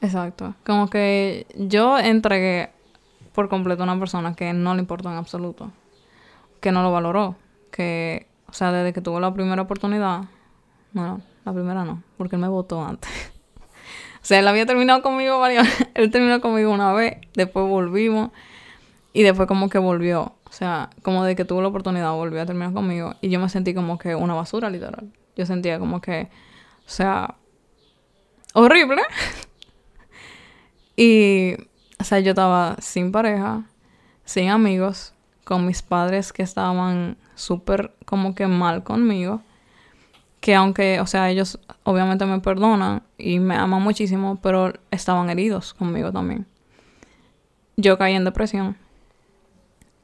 Exacto. 0.00 0.54
Como 0.64 0.88
que 0.88 1.48
yo 1.56 1.98
entregué 1.98 2.70
por 3.34 3.48
completo 3.48 3.82
a 3.82 3.84
una 3.84 3.98
persona 3.98 4.36
que 4.36 4.52
no 4.52 4.72
le 4.74 4.82
importó 4.82 5.10
en 5.10 5.16
absoluto, 5.16 5.72
que 6.60 6.70
no 6.70 6.84
lo 6.84 6.92
valoró, 6.92 7.34
que, 7.72 8.28
o 8.48 8.52
sea, 8.52 8.70
desde 8.70 8.92
que 8.92 9.00
tuvo 9.00 9.18
la 9.18 9.34
primera 9.34 9.62
oportunidad, 9.62 10.26
bueno, 10.92 11.22
la 11.44 11.52
primera 11.52 11.84
no, 11.84 12.04
porque 12.16 12.36
él 12.36 12.42
me 12.42 12.48
votó 12.48 12.84
antes. 12.84 13.10
o 14.22 14.24
sea, 14.24 14.38
él 14.38 14.46
había 14.46 14.66
terminado 14.66 15.02
conmigo 15.02 15.40
varias 15.40 15.66
él 15.94 16.10
terminó 16.10 16.40
conmigo 16.40 16.70
una 16.70 16.92
vez, 16.92 17.18
después 17.34 17.66
volvimos 17.66 18.30
y 19.12 19.24
después 19.24 19.48
como 19.48 19.68
que 19.68 19.78
volvió, 19.78 20.36
o 20.44 20.52
sea, 20.52 20.90
como 21.02 21.24
de 21.24 21.34
que 21.34 21.44
tuvo 21.44 21.60
la 21.60 21.68
oportunidad 21.68 22.12
volvió 22.12 22.40
a 22.40 22.46
terminar 22.46 22.72
conmigo 22.72 23.14
y 23.20 23.28
yo 23.30 23.40
me 23.40 23.48
sentí 23.48 23.74
como 23.74 23.98
que 23.98 24.14
una 24.14 24.34
basura 24.34 24.70
literal. 24.70 25.12
Yo 25.34 25.46
sentía 25.46 25.78
como 25.78 26.00
que, 26.00 26.28
o 26.86 26.90
sea, 26.90 27.36
horrible. 28.52 29.02
y, 30.96 31.54
o 31.98 32.04
sea, 32.04 32.20
yo 32.20 32.30
estaba 32.30 32.76
sin 32.80 33.12
pareja, 33.12 33.64
sin 34.24 34.50
amigos, 34.50 35.14
con 35.44 35.66
mis 35.66 35.82
padres 35.82 36.32
que 36.32 36.42
estaban 36.42 37.16
súper 37.34 37.94
como 38.04 38.34
que 38.34 38.46
mal 38.46 38.84
conmigo. 38.84 39.42
Que 40.42 40.56
aunque, 40.56 40.98
o 40.98 41.06
sea, 41.06 41.30
ellos 41.30 41.60
obviamente 41.84 42.26
me 42.26 42.40
perdonan 42.40 43.04
y 43.16 43.38
me 43.38 43.54
aman 43.54 43.80
muchísimo, 43.80 44.40
pero 44.42 44.72
estaban 44.90 45.30
heridos 45.30 45.72
conmigo 45.72 46.10
también. 46.10 46.46
Yo 47.76 47.96
caí 47.96 48.14
en 48.14 48.24
depresión. 48.24 48.76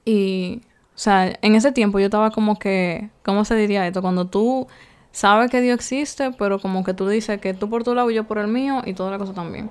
Y, 0.05 0.63
o 0.95 0.99
sea, 0.99 1.37
en 1.43 1.57
ese 1.57 1.73
tiempo 1.73 1.99
yo 1.99 2.05
estaba 2.05 2.31
como 2.31 2.57
que, 2.57 3.11
¿cómo 3.25 3.45
se 3.45 3.57
diría 3.57 3.85
esto? 3.85 4.01
Cuando 4.01 4.29
tú 4.29 4.69
sabe 5.11 5.49
que 5.49 5.61
Dios 5.61 5.75
existe, 5.75 6.31
pero 6.31 6.61
como 6.61 6.85
que 6.85 6.95
tú 6.95 7.09
dices 7.09 7.41
que 7.41 7.53
tú 7.53 7.69
por 7.69 7.83
tu 7.83 7.97
lado 7.97 8.09
y 8.09 8.15
yo 8.15 8.23
por 8.23 8.39
el 8.39 8.47
mío 8.47 8.83
y 8.87 8.95
toda 8.95 9.11
la 9.11 9.19
cosa 9.19 9.35
también. 9.35 9.71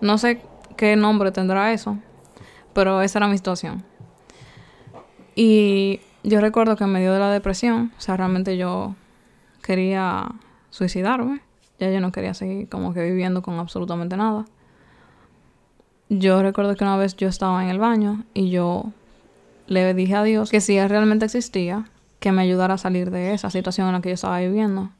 No 0.00 0.18
sé 0.18 0.42
qué 0.76 0.96
nombre 0.96 1.30
tendrá 1.30 1.72
eso, 1.72 1.98
pero 2.72 3.00
esa 3.00 3.20
era 3.20 3.28
mi 3.28 3.36
situación. 3.36 3.84
Y 5.36 6.00
yo 6.24 6.40
recuerdo 6.40 6.74
que 6.74 6.82
en 6.82 6.90
medio 6.90 7.12
de 7.12 7.20
la 7.20 7.30
depresión, 7.30 7.92
o 7.96 8.00
sea, 8.00 8.16
realmente 8.16 8.56
yo 8.56 8.96
quería 9.64 10.28
suicidarme. 10.70 11.40
Ya 11.80 11.90
yo 11.90 12.00
no 12.00 12.12
quería 12.12 12.34
seguir 12.34 12.68
como 12.68 12.94
que 12.94 13.02
viviendo 13.02 13.42
con 13.42 13.58
absolutamente 13.58 14.16
nada. 14.16 14.44
Yo 16.08 16.42
recuerdo 16.42 16.76
que 16.76 16.84
una 16.84 16.96
vez 16.96 17.16
yo 17.16 17.26
estaba 17.28 17.64
en 17.64 17.70
el 17.70 17.80
baño 17.80 18.24
y 18.34 18.50
yo 18.50 18.92
le 19.66 19.94
dije 19.94 20.14
a 20.14 20.22
Dios 20.22 20.50
que 20.50 20.60
si 20.60 20.76
Él 20.76 20.88
realmente 20.88 21.24
existía, 21.24 21.86
que 22.20 22.30
me 22.30 22.42
ayudara 22.42 22.74
a 22.74 22.78
salir 22.78 23.10
de 23.10 23.34
esa 23.34 23.50
situación 23.50 23.88
en 23.88 23.94
la 23.94 24.00
que 24.00 24.10
yo 24.10 24.14
estaba 24.14 24.38
viviendo. 24.38 24.90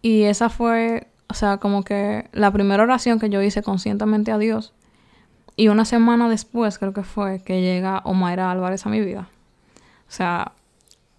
Y 0.00 0.22
esa 0.22 0.48
fue, 0.48 1.08
o 1.28 1.34
sea, 1.34 1.58
como 1.58 1.82
que 1.82 2.28
la 2.32 2.52
primera 2.52 2.82
oración 2.82 3.18
que 3.18 3.28
yo 3.28 3.42
hice 3.42 3.62
conscientemente 3.62 4.32
a 4.32 4.38
Dios. 4.38 4.72
Y 5.56 5.68
una 5.68 5.84
semana 5.84 6.28
después 6.28 6.78
creo 6.78 6.92
que 6.92 7.02
fue 7.02 7.40
que 7.40 7.60
llega 7.60 8.02
Omaira 8.04 8.50
Álvarez 8.50 8.86
a 8.86 8.90
mi 8.90 9.00
vida. 9.00 9.28
O 10.08 10.12
sea, 10.12 10.52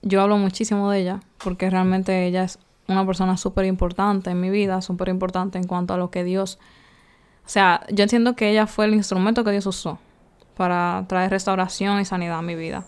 yo 0.02 0.22
hablo 0.22 0.38
muchísimo 0.38 0.90
de 0.90 1.00
ella 1.00 1.20
porque 1.46 1.70
realmente 1.70 2.26
ella 2.26 2.44
es 2.44 2.60
una 2.90 3.06
persona 3.06 3.38
súper 3.38 3.64
importante 3.66 4.32
en 4.32 4.42
mi 4.42 4.50
vida, 4.50 4.82
súper 4.82 5.08
importante 5.08 5.58
en 5.58 5.66
cuanto 5.66 5.94
a 5.94 5.98
lo 5.98 6.12
que 6.12 6.26
Dios... 6.26 6.60
O 7.46 7.50
sea, 7.50 7.86
yo 7.90 8.04
entiendo 8.04 8.36
que 8.36 8.50
ella 8.50 8.68
fue 8.68 8.86
el 8.86 8.94
instrumento 8.94 9.46
que 9.46 9.52
Dios 9.52 9.66
usó 9.66 10.00
para 10.58 11.06
traer 11.08 11.32
restauración 11.32 12.02
y 12.02 12.06
sanidad 12.06 12.40
a 12.40 12.42
mi 12.42 12.56
vida 12.56 12.84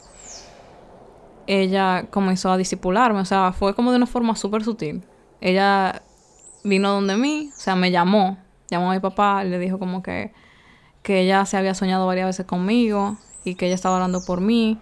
ella 1.47 2.07
comenzó 2.09 2.51
a 2.51 2.57
disipularme, 2.57 3.21
o 3.21 3.25
sea, 3.25 3.53
fue 3.53 3.73
como 3.73 3.91
de 3.91 3.97
una 3.97 4.05
forma 4.05 4.35
súper 4.35 4.63
sutil. 4.63 5.03
Ella 5.39 6.03
vino 6.63 6.91
donde 6.91 7.15
mí, 7.15 7.49
o 7.55 7.59
sea, 7.59 7.75
me 7.75 7.89
llamó, 7.89 8.37
llamó 8.69 8.91
a 8.91 8.93
mi 8.93 8.99
papá, 8.99 9.43
y 9.45 9.49
le 9.49 9.57
dijo 9.57 9.79
como 9.79 10.03
que, 10.03 10.33
que 11.01 11.21
ella 11.21 11.45
se 11.45 11.57
había 11.57 11.73
soñado 11.73 12.05
varias 12.05 12.27
veces 12.27 12.45
conmigo 12.45 13.17
y 13.45 13.55
que 13.55 13.67
ella 13.67 13.75
estaba 13.75 13.95
hablando 13.95 14.23
por 14.25 14.41
mí 14.41 14.77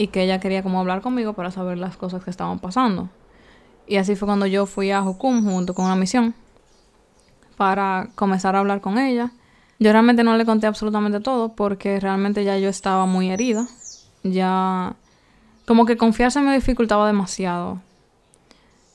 y 0.00 0.06
que 0.06 0.22
ella 0.22 0.40
quería 0.40 0.62
como 0.62 0.80
hablar 0.80 1.02
conmigo 1.02 1.34
para 1.34 1.50
saber 1.50 1.76
las 1.76 1.98
cosas 1.98 2.24
que 2.24 2.30
estaban 2.30 2.58
pasando. 2.58 3.10
Y 3.86 3.98
así 3.98 4.16
fue 4.16 4.24
cuando 4.24 4.46
yo 4.46 4.64
fui 4.64 4.90
a 4.90 5.02
Jukum 5.02 5.44
junto 5.44 5.74
con 5.74 5.84
una 5.84 5.94
misión 5.94 6.34
para 7.58 8.08
comenzar 8.14 8.56
a 8.56 8.60
hablar 8.60 8.80
con 8.80 8.96
ella. 8.96 9.30
Yo 9.78 9.92
realmente 9.92 10.24
no 10.24 10.38
le 10.38 10.46
conté 10.46 10.66
absolutamente 10.66 11.20
todo 11.20 11.50
porque 11.50 12.00
realmente 12.00 12.44
ya 12.44 12.56
yo 12.56 12.70
estaba 12.70 13.04
muy 13.04 13.30
herida. 13.30 13.66
Ya 14.22 14.96
como 15.66 15.84
que 15.84 15.98
confiarse 15.98 16.40
me 16.40 16.54
dificultaba 16.54 17.06
demasiado. 17.06 17.82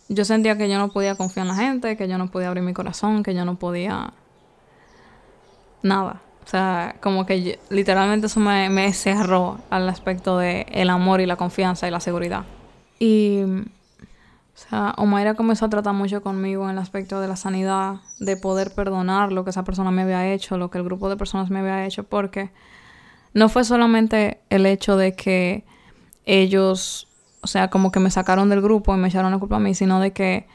Yo 0.10 0.26
sentía 0.26 0.58
que 0.58 0.68
yo 0.72 0.80
no 0.80 0.90
podía 0.90 1.14
confiar 1.14 1.46
en 1.46 1.50
la 1.50 1.56
gente, 1.56 1.98
que 1.98 2.08
yo 2.08 2.18
no 2.18 2.32
podía 2.32 2.48
abrir 2.48 2.64
mi 2.64 2.74
corazón, 2.74 3.22
que 3.22 3.36
yo 3.36 3.46
no 3.46 3.60
podía 3.60 4.12
nada. 5.84 6.24
O 6.46 6.48
sea, 6.48 6.96
como 7.02 7.26
que 7.26 7.60
literalmente 7.70 8.28
eso 8.28 8.40
me, 8.40 8.94
cerró 8.94 9.58
al 9.72 9.90
aspecto 9.90 10.38
de 10.38 10.68
el 10.72 10.92
amor 10.92 11.20
y 11.20 11.26
la 11.26 11.38
confianza 11.38 11.88
y 11.88 11.92
la 11.92 12.00
seguridad. 12.00 12.44
Y, 13.00 13.42
o 13.42 14.58
sea, 14.70 14.94
Omaira 14.98 15.34
comenzó 15.34 15.66
a 15.66 15.70
tratar 15.70 15.96
mucho 15.96 16.22
conmigo 16.22 16.66
en 16.66 16.72
el 16.72 16.78
aspecto 16.78 17.20
de 17.20 17.28
la 17.28 17.36
sanidad, 17.36 17.96
de 18.20 18.38
poder 18.38 18.76
perdonar 18.76 19.32
lo 19.32 19.44
que 19.44 19.50
esa 19.50 19.64
persona 19.64 19.90
me 19.90 20.04
había 20.04 20.32
hecho, 20.32 20.58
lo 20.58 20.70
que 20.70 20.78
el 20.78 20.84
grupo 20.84 21.10
de 21.10 21.18
personas 21.18 21.50
me 21.50 21.60
había 21.60 21.84
hecho, 21.84 22.04
porque 22.04 22.52
no 23.34 23.50
fue 23.50 23.64
solamente 23.64 24.40
el 24.52 24.68
hecho 24.68 24.98
de 24.98 25.16
que 25.16 25.64
ellos, 26.26 27.08
o 27.42 27.48
sea, 27.48 27.72
como 27.72 27.92
que 27.92 28.00
me 28.00 28.12
sacaron 28.12 28.50
del 28.50 28.62
grupo 28.62 28.94
y 28.94 29.00
me 29.00 29.08
echaron 29.08 29.32
la 29.32 29.40
culpa 29.40 29.56
a 29.56 29.60
mí, 29.60 29.74
sino 29.74 30.00
de 30.00 30.14
que 30.14 30.46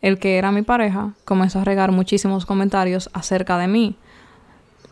el 0.00 0.20
que 0.20 0.38
era 0.38 0.52
mi 0.52 0.62
pareja 0.62 1.14
comenzó 1.24 1.58
a 1.58 1.64
regar 1.64 1.90
muchísimos 1.90 2.46
comentarios 2.46 3.10
acerca 3.12 3.58
de 3.58 3.66
mí. 3.66 3.96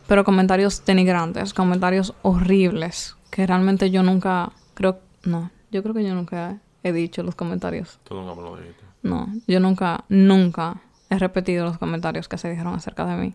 Pero 0.08 0.24
comentarios 0.24 0.84
denigrantes, 0.86 1.52
comentarios 1.52 2.14
horribles, 2.22 3.14
que 3.30 3.46
realmente 3.46 3.90
yo 3.90 4.02
nunca, 4.02 4.52
creo, 4.72 5.00
no, 5.22 5.50
yo 5.70 5.82
creo 5.82 5.94
que 5.94 6.02
yo 6.02 6.14
nunca 6.14 6.56
he 6.82 6.92
dicho 6.92 7.22
los 7.22 7.34
comentarios. 7.34 8.00
Tú 8.04 8.14
nunca 8.14 8.34
me 8.34 8.40
lo 8.40 8.56
dijiste. 8.56 8.82
No, 9.02 9.28
yo 9.46 9.60
nunca, 9.60 10.06
nunca 10.08 10.80
he 11.10 11.18
repetido 11.18 11.66
los 11.66 11.76
comentarios 11.76 12.26
que 12.26 12.38
se 12.38 12.48
dijeron 12.48 12.74
acerca 12.74 13.04
de 13.04 13.16
mí. 13.16 13.34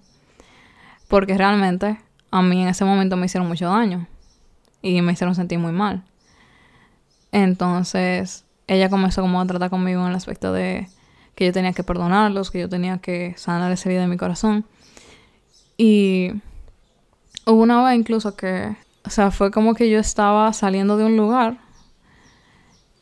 Porque 1.08 1.38
realmente 1.38 2.00
a 2.32 2.42
mí 2.42 2.63
en 2.63 2.70
ese 2.70 2.86
momento 2.86 3.18
me 3.18 3.27
hicieron 3.27 3.48
mucho 3.48 3.68
daño 3.68 4.08
y 4.82 5.00
me 5.03 5.13
hicieron 5.13 5.36
sentir 5.36 5.60
muy 5.60 5.74
mal. 5.74 6.03
Entonces, 7.32 8.46
ella 8.65 8.89
comenzó 8.89 9.22
como 9.22 9.39
a 9.39 9.46
tratar 9.46 9.70
conmigo 9.70 10.01
en 10.01 10.10
el 10.10 10.15
aspecto 10.15 10.51
de 10.51 10.89
que 11.36 11.46
yo 11.46 11.53
tenía 11.53 11.74
que 11.74 11.84
perdonarlos, 11.84 12.50
que 12.50 12.60
yo 12.60 12.68
tenía 12.68 12.98
que 12.98 13.36
sanar 13.38 13.72
esa 13.72 13.89
vida 13.89 14.01
de 14.01 14.08
mi 14.08 14.18
corazón. 14.18 14.65
Y 15.77 16.32
hubo 17.46 17.62
una 17.62 17.84
vez 17.84 17.98
incluso 17.98 18.36
que, 18.36 18.76
o 19.06 19.10
sea, 19.10 19.32
fue 19.32 19.52
como 19.52 19.74
que 19.74 19.90
yo 19.90 20.00
estaba 20.00 20.52
saliendo 20.54 20.98
de 20.98 21.06
un 21.06 21.18
lugar 21.18 21.58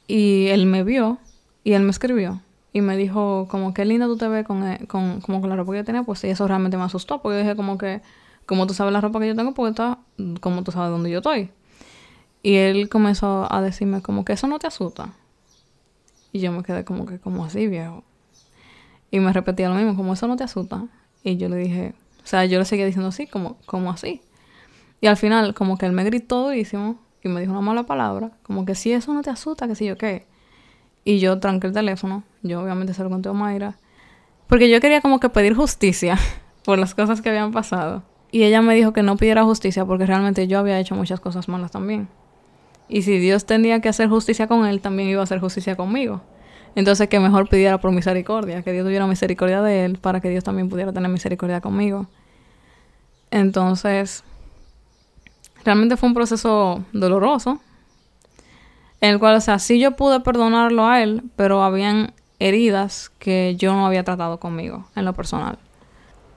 y 0.07 0.47
él 0.47 0.65
me 0.65 0.83
vio 0.83 1.19
y 1.63 1.73
él 1.73 1.83
me 1.83 1.91
escribió 1.91 2.41
y 2.73 2.81
me 2.81 2.95
dijo 2.97 3.47
como 3.49 3.73
qué 3.73 3.85
linda 3.85 4.05
tú 4.05 4.17
te 4.17 4.27
ves 4.27 4.45
con, 4.45 4.63
eh, 4.63 4.79
con, 4.87 5.21
como 5.21 5.41
con 5.41 5.49
la 5.49 5.55
ropa 5.55 5.73
que 5.73 5.79
yo 5.79 5.85
tenía, 5.85 6.03
pues 6.03 6.23
y 6.23 6.29
eso 6.29 6.47
realmente 6.47 6.77
me 6.77 6.83
asustó 6.83 7.21
porque 7.21 7.37
yo 7.37 7.43
dije 7.43 7.55
como 7.55 7.77
que, 7.77 8.01
como 8.45 8.67
tú 8.67 8.73
sabes 8.73 8.93
la 8.93 9.01
ropa 9.01 9.19
que 9.19 9.27
yo 9.27 9.35
tengo, 9.35 9.53
pues 9.53 9.71
está, 9.71 9.99
como 10.39 10.63
tú 10.63 10.71
sabes 10.71 10.91
dónde 10.91 11.09
yo 11.09 11.17
estoy. 11.17 11.51
Y 12.43 12.55
él 12.55 12.89
comenzó 12.89 13.47
a 13.53 13.61
decirme 13.61 14.01
como 14.01 14.25
que 14.25 14.33
eso 14.33 14.47
no 14.47 14.57
te 14.57 14.67
asusta. 14.67 15.13
Y 16.31 16.39
yo 16.39 16.51
me 16.51 16.63
quedé 16.63 16.83
como 16.83 17.05
que, 17.05 17.19
como 17.19 17.45
así, 17.45 17.67
viejo. 17.67 18.03
Y 19.11 19.19
me 19.19 19.31
repetía 19.31 19.69
lo 19.69 19.75
mismo, 19.75 19.95
como 19.95 20.13
eso 20.13 20.27
no 20.27 20.37
te 20.37 20.43
asusta. 20.43 20.87
Y 21.23 21.37
yo 21.37 21.49
le 21.49 21.57
dije, 21.57 21.93
o 22.23 22.27
sea, 22.27 22.45
yo 22.45 22.57
le 22.57 22.65
seguía 22.65 22.85
diciendo 22.85 23.09
así, 23.09 23.27
como, 23.27 23.57
como 23.65 23.91
así. 23.91 24.21
Y 25.01 25.07
al 25.07 25.17
final, 25.17 25.53
como 25.53 25.77
que 25.77 25.87
él 25.87 25.91
me 25.91 26.03
gritó 26.03 26.43
durísimo 26.45 26.99
y 27.23 27.29
me 27.29 27.41
dijo 27.41 27.51
una 27.51 27.61
mala 27.61 27.83
palabra, 27.83 28.31
como 28.43 28.65
que 28.65 28.75
si 28.75 28.93
eso 28.93 29.13
no 29.13 29.21
te 29.21 29.31
asusta, 29.31 29.67
que 29.67 29.75
si 29.75 29.85
yo 29.85 29.97
qué. 29.97 30.27
Y 31.03 31.19
yo 31.19 31.39
tranqué 31.39 31.67
el 31.67 31.73
teléfono, 31.73 32.23
yo 32.43 32.61
obviamente 32.61 32.93
se 32.93 33.03
lo 33.03 33.09
conté 33.09 33.29
a 33.29 33.33
Mayra, 33.33 33.77
porque 34.47 34.69
yo 34.69 34.79
quería 34.79 35.01
como 35.01 35.19
que 35.19 35.29
pedir 35.29 35.55
justicia 35.55 36.17
por 36.63 36.77
las 36.77 36.93
cosas 36.93 37.21
que 37.21 37.29
habían 37.29 37.51
pasado. 37.51 38.03
Y 38.31 38.43
ella 38.43 38.61
me 38.61 38.75
dijo 38.75 38.93
que 38.93 39.03
no 39.03 39.17
pidiera 39.17 39.43
justicia 39.43 39.83
porque 39.85 40.05
realmente 40.05 40.47
yo 40.47 40.59
había 40.59 40.79
hecho 40.79 40.95
muchas 40.95 41.19
cosas 41.19 41.49
malas 41.49 41.71
también. 41.71 42.07
Y 42.87 43.01
si 43.01 43.17
Dios 43.17 43.45
tenía 43.45 43.81
que 43.81 43.89
hacer 43.89 44.07
justicia 44.07 44.47
con 44.47 44.65
él, 44.65 44.81
también 44.81 45.09
iba 45.09 45.21
a 45.21 45.23
hacer 45.23 45.39
justicia 45.39 45.75
conmigo. 45.75 46.21
Entonces 46.75 47.09
que 47.09 47.19
mejor 47.19 47.49
pidiera 47.49 47.79
por 47.79 47.91
misericordia, 47.91 48.61
que 48.61 48.71
Dios 48.71 48.85
tuviera 48.85 49.07
misericordia 49.07 49.61
de 49.61 49.85
él 49.85 49.97
para 49.97 50.21
que 50.21 50.29
Dios 50.29 50.43
también 50.43 50.69
pudiera 50.69 50.93
tener 50.93 51.09
misericordia 51.09 51.59
conmigo. 51.59 52.07
Entonces, 53.31 54.23
realmente 55.63 55.97
fue 55.97 56.09
un 56.09 56.15
proceso 56.15 56.83
doloroso, 56.93 57.59
en 58.99 59.11
el 59.11 59.19
cual, 59.19 59.35
o 59.35 59.41
sea, 59.41 59.59
sí 59.59 59.79
yo 59.79 59.91
pude 59.95 60.19
perdonarlo 60.19 60.87
a 60.87 61.01
él, 61.01 61.23
pero 61.35 61.63
habían 61.63 62.13
heridas 62.39 63.11
que 63.19 63.55
yo 63.57 63.73
no 63.73 63.85
había 63.85 64.03
tratado 64.03 64.39
conmigo 64.39 64.87
en 64.95 65.05
lo 65.05 65.13
personal. 65.13 65.57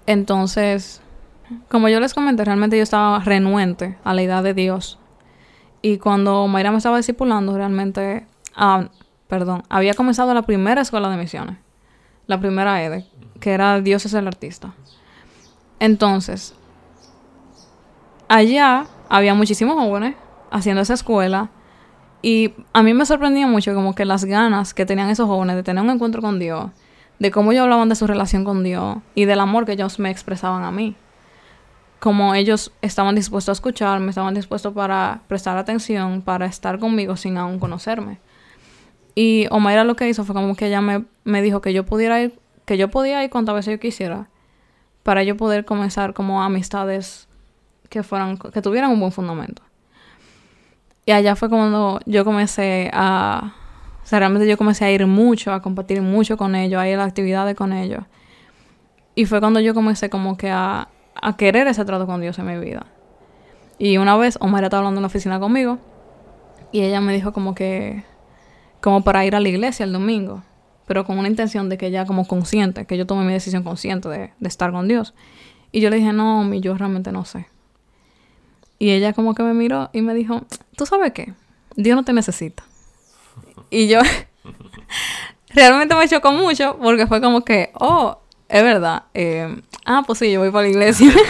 Entonces, 0.06 1.00
como 1.68 1.88
yo 1.88 2.00
les 2.00 2.14
comenté, 2.14 2.44
realmente 2.44 2.76
yo 2.76 2.82
estaba 2.82 3.18
renuente 3.20 3.98
a 4.04 4.14
la 4.14 4.22
idea 4.22 4.42
de 4.42 4.54
Dios 4.54 4.98
y 5.82 5.98
cuando 5.98 6.46
Mayra 6.46 6.70
me 6.70 6.78
estaba 6.78 6.96
discipulando, 6.96 7.54
realmente, 7.56 8.26
ah, 8.56 8.88
perdón, 9.28 9.62
había 9.68 9.92
comenzado 9.92 10.32
la 10.32 10.42
primera 10.42 10.80
escuela 10.80 11.10
de 11.10 11.16
misiones, 11.18 11.58
la 12.26 12.40
primera 12.40 12.82
EDE, 12.82 13.06
que 13.38 13.52
era 13.52 13.80
Dios 13.80 14.06
es 14.06 14.14
el 14.14 14.26
artista. 14.26 14.72
Entonces, 15.80 16.54
allá 18.28 18.86
había 19.08 19.34
muchísimos 19.34 19.76
jóvenes 19.76 20.14
haciendo 20.50 20.82
esa 20.82 20.94
escuela 20.94 21.50
y 22.24 22.54
a 22.72 22.82
mí 22.82 22.94
me 22.94 23.04
sorprendía 23.04 23.46
mucho 23.46 23.74
como 23.74 23.94
que 23.94 24.06
las 24.06 24.24
ganas 24.24 24.72
que 24.72 24.86
tenían 24.86 25.10
esos 25.10 25.26
jóvenes 25.26 25.56
de 25.56 25.62
tener 25.62 25.84
un 25.84 25.90
encuentro 25.90 26.22
con 26.22 26.38
Dios, 26.38 26.70
de 27.18 27.30
cómo 27.30 27.52
ellos 27.52 27.64
hablaban 27.64 27.90
de 27.90 27.96
su 27.96 28.06
relación 28.06 28.44
con 28.44 28.64
Dios 28.64 28.96
y 29.14 29.26
del 29.26 29.40
amor 29.40 29.66
que 29.66 29.72
ellos 29.72 29.98
me 29.98 30.10
expresaban 30.10 30.64
a 30.64 30.70
mí. 30.70 30.96
Como 32.00 32.34
ellos 32.34 32.72
estaban 32.80 33.14
dispuestos 33.14 33.50
a 33.50 33.52
escucharme, 33.52 34.08
estaban 34.08 34.32
dispuestos 34.32 34.72
para 34.72 35.20
prestar 35.28 35.58
atención, 35.58 36.22
para 36.22 36.46
estar 36.46 36.78
conmigo 36.78 37.16
sin 37.16 37.36
aún 37.36 37.58
conocerme. 37.58 38.20
Y 39.14 39.46
Omaira 39.50 39.84
lo 39.84 39.94
que 39.94 40.08
hizo 40.08 40.24
fue 40.24 40.34
como 40.34 40.56
que 40.56 40.68
ella 40.68 40.80
me, 40.80 41.04
me 41.24 41.42
dijo 41.42 41.60
que 41.60 41.74
yo 41.74 41.84
pudiera 41.84 42.22
ir, 42.22 42.38
que 42.64 42.78
yo 42.78 42.90
podía 42.90 43.22
ir 43.22 43.28
cuantas 43.28 43.54
veces 43.54 43.72
yo 43.72 43.80
quisiera, 43.80 44.30
para 45.02 45.22
yo 45.24 45.36
poder 45.36 45.66
comenzar 45.66 46.14
como 46.14 46.42
amistades 46.42 47.28
que 47.94 48.02
fueran, 48.02 48.36
que 48.36 48.60
tuvieran 48.60 48.90
un 48.90 49.00
buen 49.00 49.12
fundamento. 49.12 49.62
Y 51.06 51.12
allá 51.12 51.36
fue 51.36 51.48
cuando 51.48 52.00
yo 52.06 52.24
comencé 52.24 52.90
a... 52.92 53.54
O 54.02 54.06
sea, 54.06 54.18
realmente 54.18 54.46
yo 54.48 54.58
comencé 54.58 54.84
a 54.84 54.90
ir 54.90 55.06
mucho, 55.06 55.52
a 55.52 55.62
compartir 55.62 56.02
mucho 56.02 56.36
con 56.36 56.54
ellos, 56.54 56.80
a 56.80 56.88
ir 56.88 56.98
a 56.98 57.04
actividades 57.04 57.54
con 57.54 57.72
ellos. 57.72 58.04
Y 59.14 59.24
fue 59.26 59.40
cuando 59.40 59.60
yo 59.60 59.72
comencé 59.74 60.10
como 60.10 60.36
que 60.36 60.50
a, 60.50 60.88
a 61.14 61.36
querer 61.36 61.68
ese 61.68 61.84
trato 61.84 62.06
con 62.06 62.20
Dios 62.20 62.38
en 62.38 62.46
mi 62.46 62.58
vida. 62.58 62.86
Y 63.78 63.96
una 63.96 64.16
vez 64.16 64.36
Omar 64.40 64.64
estaba 64.64 64.80
hablando 64.80 64.98
en 64.98 65.02
la 65.02 65.06
oficina 65.06 65.40
conmigo 65.40 65.78
y 66.72 66.82
ella 66.82 67.00
me 67.00 67.14
dijo 67.14 67.32
como 67.32 67.54
que... 67.54 68.04
Como 68.80 69.02
para 69.02 69.24
ir 69.24 69.34
a 69.34 69.40
la 69.40 69.48
iglesia 69.48 69.84
el 69.84 69.92
domingo. 69.92 70.42
Pero 70.86 71.06
con 71.06 71.16
una 71.18 71.28
intención 71.28 71.70
de 71.70 71.78
que 71.78 71.86
ella 71.86 72.04
como 72.04 72.26
consciente, 72.26 72.84
que 72.86 72.98
yo 72.98 73.06
tome 73.06 73.24
mi 73.24 73.32
decisión 73.32 73.62
consciente 73.62 74.08
de, 74.08 74.32
de 74.38 74.48
estar 74.48 74.72
con 74.72 74.88
Dios. 74.88 75.14
Y 75.72 75.80
yo 75.80 75.90
le 75.90 75.96
dije, 75.96 76.12
no, 76.12 76.44
mi, 76.44 76.60
yo 76.60 76.76
realmente 76.76 77.10
no 77.10 77.24
sé. 77.24 77.46
Y 78.78 78.90
ella 78.90 79.12
como 79.12 79.34
que 79.34 79.42
me 79.42 79.54
miró 79.54 79.90
y 79.92 80.02
me 80.02 80.14
dijo, 80.14 80.42
¿tú 80.76 80.86
sabes 80.86 81.12
qué? 81.12 81.32
Dios 81.76 81.96
no 81.96 82.04
te 82.04 82.12
necesita. 82.12 82.64
Y 83.70 83.88
yo 83.88 84.00
realmente 85.54 85.94
me 85.94 86.08
chocó 86.08 86.32
mucho 86.32 86.78
porque 86.80 87.06
fue 87.06 87.20
como 87.20 87.44
que, 87.44 87.70
oh, 87.74 88.18
es 88.48 88.62
verdad. 88.62 89.04
Eh, 89.14 89.62
ah, 89.84 90.02
pues 90.06 90.18
sí, 90.18 90.30
yo 90.30 90.40
voy 90.40 90.50
para 90.50 90.64
la 90.64 90.70
iglesia. 90.70 91.12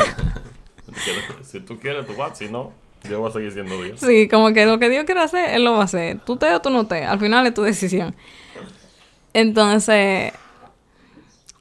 si 1.42 1.60
tú 1.60 1.78
quieres, 1.78 2.06
tú 2.06 2.14
vas. 2.14 2.36
Si 2.38 2.48
no, 2.48 2.72
yo 3.08 3.20
voy 3.20 3.30
a 3.30 3.32
seguir 3.32 3.52
siendo 3.52 3.82
Dios. 3.82 4.00
Sí, 4.00 4.28
como 4.28 4.52
que 4.52 4.66
lo 4.66 4.78
que 4.78 4.88
Dios 4.88 5.04
quiere 5.04 5.20
hacer, 5.20 5.50
Él 5.54 5.64
lo 5.64 5.72
va 5.72 5.82
a 5.82 5.84
hacer. 5.84 6.20
Tú 6.20 6.36
te 6.36 6.52
o 6.54 6.60
tú 6.60 6.70
no 6.70 6.86
te. 6.86 7.04
Al 7.04 7.18
final 7.18 7.46
es 7.46 7.54
tu 7.54 7.62
decisión. 7.62 8.14
Entonces, 9.32 10.32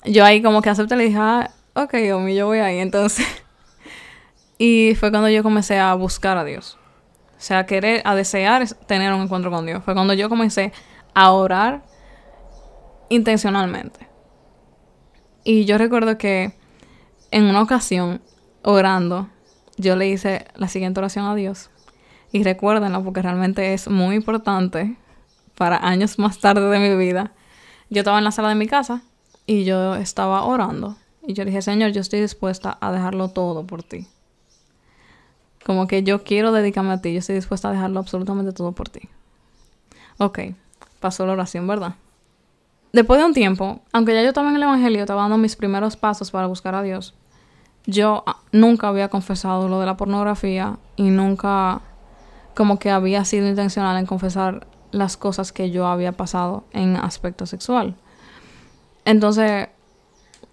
yo 0.06 0.24
ahí 0.26 0.42
como 0.42 0.62
que 0.62 0.70
acepté 0.70 0.96
y 0.96 0.98
le 0.98 1.04
dije, 1.06 1.18
ah, 1.20 1.52
ok, 1.74 1.94
Omi, 2.14 2.36
yo 2.36 2.48
voy 2.48 2.60
ahí. 2.60 2.80
Entonces... 2.80 3.26
Y 4.58 4.96
fue 4.96 5.12
cuando 5.12 5.30
yo 5.30 5.44
comencé 5.44 5.80
a 5.80 5.94
buscar 5.94 6.38
a 6.38 6.44
Dios. 6.44 6.78
O 7.38 7.46
sea, 7.46 7.60
a 7.60 7.66
querer, 7.66 8.02
a 8.06 8.16
desear 8.16 8.68
tener 8.88 9.14
un 9.14 9.22
encuentro 9.22 9.52
con 9.52 9.66
Dios. 9.66 9.84
Fue 9.84 9.94
cuando 9.94 10.14
yo 10.14 10.30
comencé 10.30 10.72
a 11.14 11.32
orar 11.32 11.84
intencionalmente. 13.10 14.08
Y 15.44 15.66
yo 15.66 15.78
recuerdo 15.78 16.18
que 16.18 16.54
en 17.32 17.46
una 17.46 17.62
ocasión, 17.62 18.22
orando, 18.64 19.30
yo 19.78 19.96
le 19.96 20.08
hice 20.08 20.46
la 20.56 20.68
siguiente 20.68 21.00
oración 21.00 21.26
a 21.26 21.36
Dios. 21.36 21.70
Y 22.32 22.44
recuérdenlo 22.44 23.04
porque 23.04 23.22
realmente 23.22 23.74
es 23.74 23.88
muy 23.88 24.16
importante 24.16 24.98
para 25.56 25.78
años 25.78 26.18
más 26.20 26.40
tarde 26.40 26.68
de 26.70 26.80
mi 26.80 26.96
vida. 26.96 27.34
Yo 27.90 28.00
estaba 28.00 28.18
en 28.18 28.24
la 28.24 28.32
sala 28.32 28.50
de 28.50 28.56
mi 28.56 28.68
casa 28.68 29.04
y 29.46 29.66
yo 29.66 29.96
estaba 29.96 30.44
orando. 30.44 30.98
Y 31.26 31.34
yo 31.34 31.46
dije, 31.46 31.62
Señor, 31.62 31.92
yo 31.92 32.02
estoy 32.02 32.22
dispuesta 32.22 32.78
a 32.82 32.92
dejarlo 32.92 33.30
todo 33.30 33.66
por 33.66 33.84
ti. 33.84 34.08
Como 35.66 35.88
que 35.88 36.04
yo 36.04 36.24
quiero 36.24 36.52
dedicarme 36.52 36.92
a 36.94 37.02
ti, 37.02 37.14
yo 37.14 37.20
estoy 37.20 37.36
dispuesta 37.36 37.70
a 37.70 37.72
dejarlo 37.72 38.00
absolutamente 38.00 38.52
todo 38.52 38.74
por 38.74 38.90
ti. 38.90 39.02
Ok, 40.18 40.40
pasó 41.00 41.26
la 41.26 41.34
oración, 41.34 41.68
¿verdad? 41.68 41.96
Después 42.92 43.20
de 43.20 43.26
un 43.26 43.34
tiempo, 43.34 43.82
aunque 43.92 44.14
ya 44.14 44.22
yo 44.22 44.28
estaba 44.28 44.50
en 44.50 44.56
el 44.56 44.64
Evangelio, 44.64 45.02
estaba 45.02 45.22
dando 45.24 45.38
mis 45.38 45.56
primeros 45.56 45.98
pasos 45.98 46.30
para 46.32 46.48
buscar 46.48 46.76
a 46.76 46.84
Dios, 46.84 47.14
yo 47.86 48.24
ah, 48.26 48.38
nunca 48.52 48.88
había 48.88 49.10
confesado 49.10 49.68
lo 49.68 49.80
de 49.80 49.86
la 49.86 49.98
pornografía 49.98 50.78
y 50.96 51.10
nunca 51.10 51.82
como 52.56 52.78
que 52.80 52.92
había 52.92 53.26
sido 53.26 53.48
intencional 53.48 53.98
en 53.98 54.06
confesar 54.06 54.68
las 54.92 55.18
cosas 55.18 55.52
que 55.52 55.72
yo 55.72 55.88
había 55.88 56.12
pasado 56.12 56.66
en 56.72 56.96
aspecto 56.96 57.46
sexual. 57.46 57.96
Entonces 59.06 59.70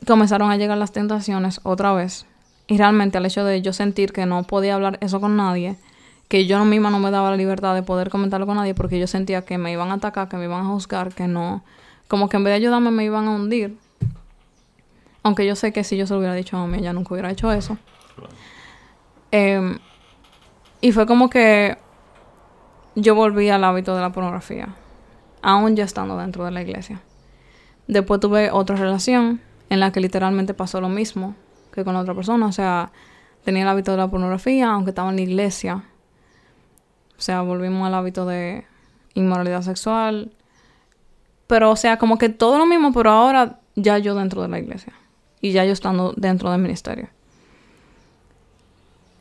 comenzaron 0.06 0.50
a 0.50 0.56
llegar 0.56 0.78
las 0.78 0.92
tentaciones 0.92 1.60
otra 1.62 1.92
vez 1.92 2.26
y 2.70 2.78
realmente 2.78 3.18
al 3.18 3.26
hecho 3.26 3.44
de 3.44 3.62
yo 3.62 3.72
sentir 3.72 4.12
que 4.12 4.26
no 4.26 4.44
podía 4.44 4.76
hablar 4.76 4.96
eso 5.00 5.20
con 5.20 5.37
nadie, 5.37 5.74
que 6.28 6.46
yo 6.46 6.64
misma 6.64 6.90
no 6.90 7.00
me 7.00 7.11
daba 7.11 7.28
la 7.30 7.37
libertad 7.37 7.74
de 7.74 7.83
poder 7.83 8.11
comentarlo 8.11 8.46
con 8.46 8.54
nadie 8.54 8.76
porque 8.76 8.96
yo 9.00 9.09
sentía 9.09 9.42
que 9.44 9.59
me 9.59 9.72
iban 9.72 9.90
a 9.90 9.94
atacar, 9.94 10.28
que 10.28 10.37
me 10.37 10.44
iban 10.44 10.64
a 10.64 10.68
juzgar, 10.68 11.12
que 11.12 11.26
no, 11.26 11.64
como 12.06 12.28
que 12.28 12.37
en 12.37 12.44
vez 12.44 12.52
de 12.52 12.59
ayudarme 12.59 12.92
me 12.92 13.04
iban 13.04 13.26
a 13.26 13.33
hundir. 13.33 13.76
Aunque 15.24 15.44
yo 15.44 15.56
sé 15.56 15.72
que 15.72 15.83
si 15.83 15.96
yo 15.96 16.06
se 16.06 16.12
lo 16.14 16.20
hubiera 16.20 16.33
dicho 16.33 16.56
a 16.56 16.66
mí, 16.68 16.78
ella 16.78 16.92
nunca 16.92 17.12
hubiera 17.12 17.33
hecho 17.33 17.50
eso. 17.50 17.76
Em, 19.33 19.80
y 20.80 20.92
fue 20.92 21.06
como 21.06 21.28
que 21.28 21.76
yo 22.94 23.16
volví 23.16 23.48
al 23.48 23.64
hábito 23.64 23.96
de 23.96 24.00
la 24.00 24.12
pornografía, 24.12 24.68
aún 25.42 25.74
ya 25.74 25.83
estando 25.83 26.16
dentro 26.16 26.44
de 26.44 26.52
la 26.52 26.62
iglesia. 26.62 27.00
Después 27.88 28.20
tuve 28.20 28.52
otra 28.52 28.76
relación 28.76 29.40
en 29.70 29.80
la 29.80 29.90
que 29.90 29.98
literalmente 29.98 30.54
pasó 30.54 30.80
lo 30.80 30.88
mismo 30.88 31.35
que 31.72 31.85
con 31.85 31.96
otra 31.96 32.14
persona. 32.14 32.46
O 32.46 32.52
sea, 32.52 32.92
tenía 33.44 33.62
el 33.62 33.68
hábito 33.68 33.92
de 33.92 33.98
la 33.98 34.09
pornografía, 34.09 34.70
aunque 34.70 34.90
estaba 34.90 35.11
en 35.11 35.16
la 35.16 35.22
iglesia. 35.22 35.85
O 37.18 37.20
sea, 37.20 37.42
volvimos 37.42 37.87
al 37.87 37.94
hábito 37.94 38.26
de 38.26 38.64
inmoralidad 39.14 39.62
sexual. 39.62 40.33
Pero, 41.46 41.70
o 41.70 41.76
sea, 41.76 41.98
como 41.98 42.18
que 42.18 42.28
todo 42.28 42.59
lo 42.59 42.66
mismo, 42.66 42.92
pero 42.92 43.11
ahora 43.11 43.59
ya 43.74 43.98
yo 43.98 44.14
dentro 44.14 44.42
de 44.42 44.48
la 44.48 44.59
iglesia. 44.59 44.92
Y 45.40 45.52
ya 45.52 45.64
yo 45.64 45.72
estando 45.72 46.12
dentro 46.16 46.50
del 46.50 46.61
ministerio. 46.61 47.09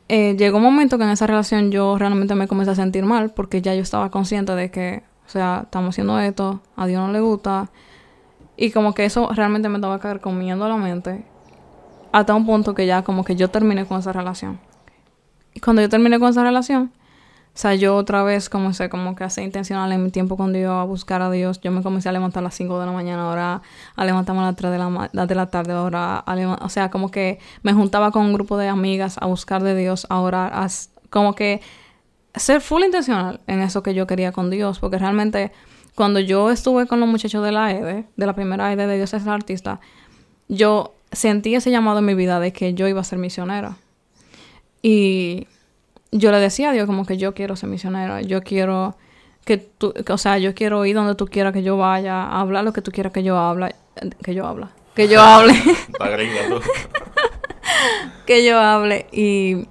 Eh, 0.08 0.36
llegó 0.36 0.58
un 0.58 0.64
momento 0.64 0.98
que 0.98 1.04
en 1.04 1.10
esa 1.10 1.26
relación 1.26 1.70
yo 1.70 1.96
realmente 1.96 2.34
me 2.34 2.48
comencé 2.48 2.72
a 2.72 2.74
sentir 2.74 3.04
mal 3.04 3.30
porque 3.30 3.62
ya 3.62 3.74
yo 3.74 3.82
estaba 3.82 4.10
consciente 4.10 4.54
de 4.56 4.70
que, 4.70 5.04
o 5.24 5.28
sea, 5.28 5.62
estamos 5.64 5.90
haciendo 5.90 6.18
esto, 6.18 6.60
a 6.74 6.86
Dios 6.86 7.00
no 7.00 7.12
le 7.12 7.20
gusta. 7.20 7.70
Y 8.56 8.72
como 8.72 8.92
que 8.92 9.04
eso 9.04 9.30
realmente 9.32 9.68
me 9.68 9.76
estaba 9.76 10.00
caer 10.00 10.20
comiendo 10.20 10.68
la 10.68 10.76
mente 10.76 11.24
hasta 12.12 12.34
un 12.34 12.46
punto 12.46 12.74
que 12.74 12.86
ya 12.86 13.02
como 13.02 13.24
que 13.24 13.36
yo 13.36 13.48
terminé 13.48 13.86
con 13.86 13.98
esa 13.98 14.12
relación. 14.12 14.60
Y 15.54 15.60
cuando 15.60 15.82
yo 15.82 15.88
terminé 15.88 16.18
con 16.18 16.30
esa 16.30 16.42
relación, 16.42 16.92
o 17.52 17.58
sea, 17.60 17.74
yo 17.74 17.96
otra 17.96 18.22
vez 18.22 18.48
comencé 18.48 18.88
como 18.88 19.16
que 19.16 19.24
a 19.24 19.30
ser 19.30 19.44
intencional 19.44 19.90
en 19.92 20.04
mi 20.04 20.10
tiempo 20.10 20.36
con 20.36 20.52
Dios, 20.52 20.70
a 20.70 20.84
buscar 20.84 21.20
a 21.20 21.30
Dios. 21.30 21.60
Yo 21.60 21.72
me 21.72 21.82
comencé 21.82 22.08
a 22.08 22.12
levantar 22.12 22.42
a 22.42 22.44
las 22.44 22.54
5 22.54 22.78
de 22.78 22.86
la 22.86 22.92
mañana, 22.92 23.28
ahora 23.28 23.62
a 23.96 24.04
levantarme 24.04 24.40
a 24.42 24.46
las 24.46 24.56
3 24.56 24.70
de 24.70 24.78
la, 24.78 25.26
de 25.26 25.34
la 25.34 25.46
tarde, 25.50 25.72
ahora 25.72 26.18
a 26.18 26.34
O 26.62 26.68
sea, 26.68 26.90
como 26.90 27.10
que 27.10 27.40
me 27.62 27.72
juntaba 27.72 28.12
con 28.12 28.24
un 28.24 28.32
grupo 28.32 28.56
de 28.56 28.68
amigas 28.68 29.18
a 29.20 29.26
buscar 29.26 29.62
de 29.62 29.74
Dios, 29.74 30.06
a 30.08 30.20
orar, 30.20 30.52
a, 30.54 30.68
como 31.10 31.34
que 31.34 31.60
ser 32.34 32.60
full 32.60 32.84
intencional 32.84 33.40
en 33.48 33.60
eso 33.60 33.82
que 33.82 33.94
yo 33.94 34.06
quería 34.06 34.30
con 34.30 34.48
Dios. 34.48 34.78
Porque 34.78 34.98
realmente 34.98 35.52
cuando 35.96 36.20
yo 36.20 36.50
estuve 36.50 36.86
con 36.86 37.00
los 37.00 37.08
muchachos 37.08 37.44
de 37.44 37.50
la 37.50 37.72
EDE, 37.72 38.06
de 38.16 38.26
la 38.26 38.34
primera 38.34 38.72
EDE 38.72 38.86
de 38.86 38.96
Dios 38.96 39.12
es 39.12 39.24
el 39.24 39.28
artista, 39.28 39.80
yo 40.48 40.94
sentí 41.12 41.54
ese 41.54 41.70
llamado 41.70 41.98
en 41.98 42.04
mi 42.04 42.14
vida 42.14 42.40
de 42.40 42.52
que 42.52 42.74
yo 42.74 42.88
iba 42.88 43.00
a 43.00 43.04
ser 43.04 43.18
misionera. 43.18 43.76
Y 44.82 45.46
yo 46.12 46.32
le 46.32 46.38
decía 46.38 46.70
a 46.70 46.72
Dios 46.72 46.86
como 46.86 47.04
que 47.04 47.16
yo 47.16 47.34
quiero 47.34 47.56
ser 47.56 47.68
misionera, 47.68 48.22
yo 48.22 48.42
quiero 48.42 48.96
que 49.44 49.58
tú, 49.58 49.94
o 50.08 50.18
sea, 50.18 50.38
yo 50.38 50.54
quiero 50.54 50.84
ir 50.84 50.94
donde 50.94 51.14
tú 51.14 51.26
quieras 51.26 51.52
que 51.52 51.62
yo 51.62 51.76
vaya, 51.76 52.28
hablar 52.28 52.64
lo 52.64 52.72
que 52.72 52.82
tú 52.82 52.90
quieras 52.90 53.12
que 53.12 53.22
yo 53.22 53.38
hable, 53.38 53.74
que 54.22 54.34
yo 54.34 54.46
habla, 54.46 54.70
que 54.94 55.08
yo 55.08 55.20
hable. 55.22 55.54
que 58.26 58.44
yo 58.44 58.58
hable 58.58 59.06
y 59.12 59.66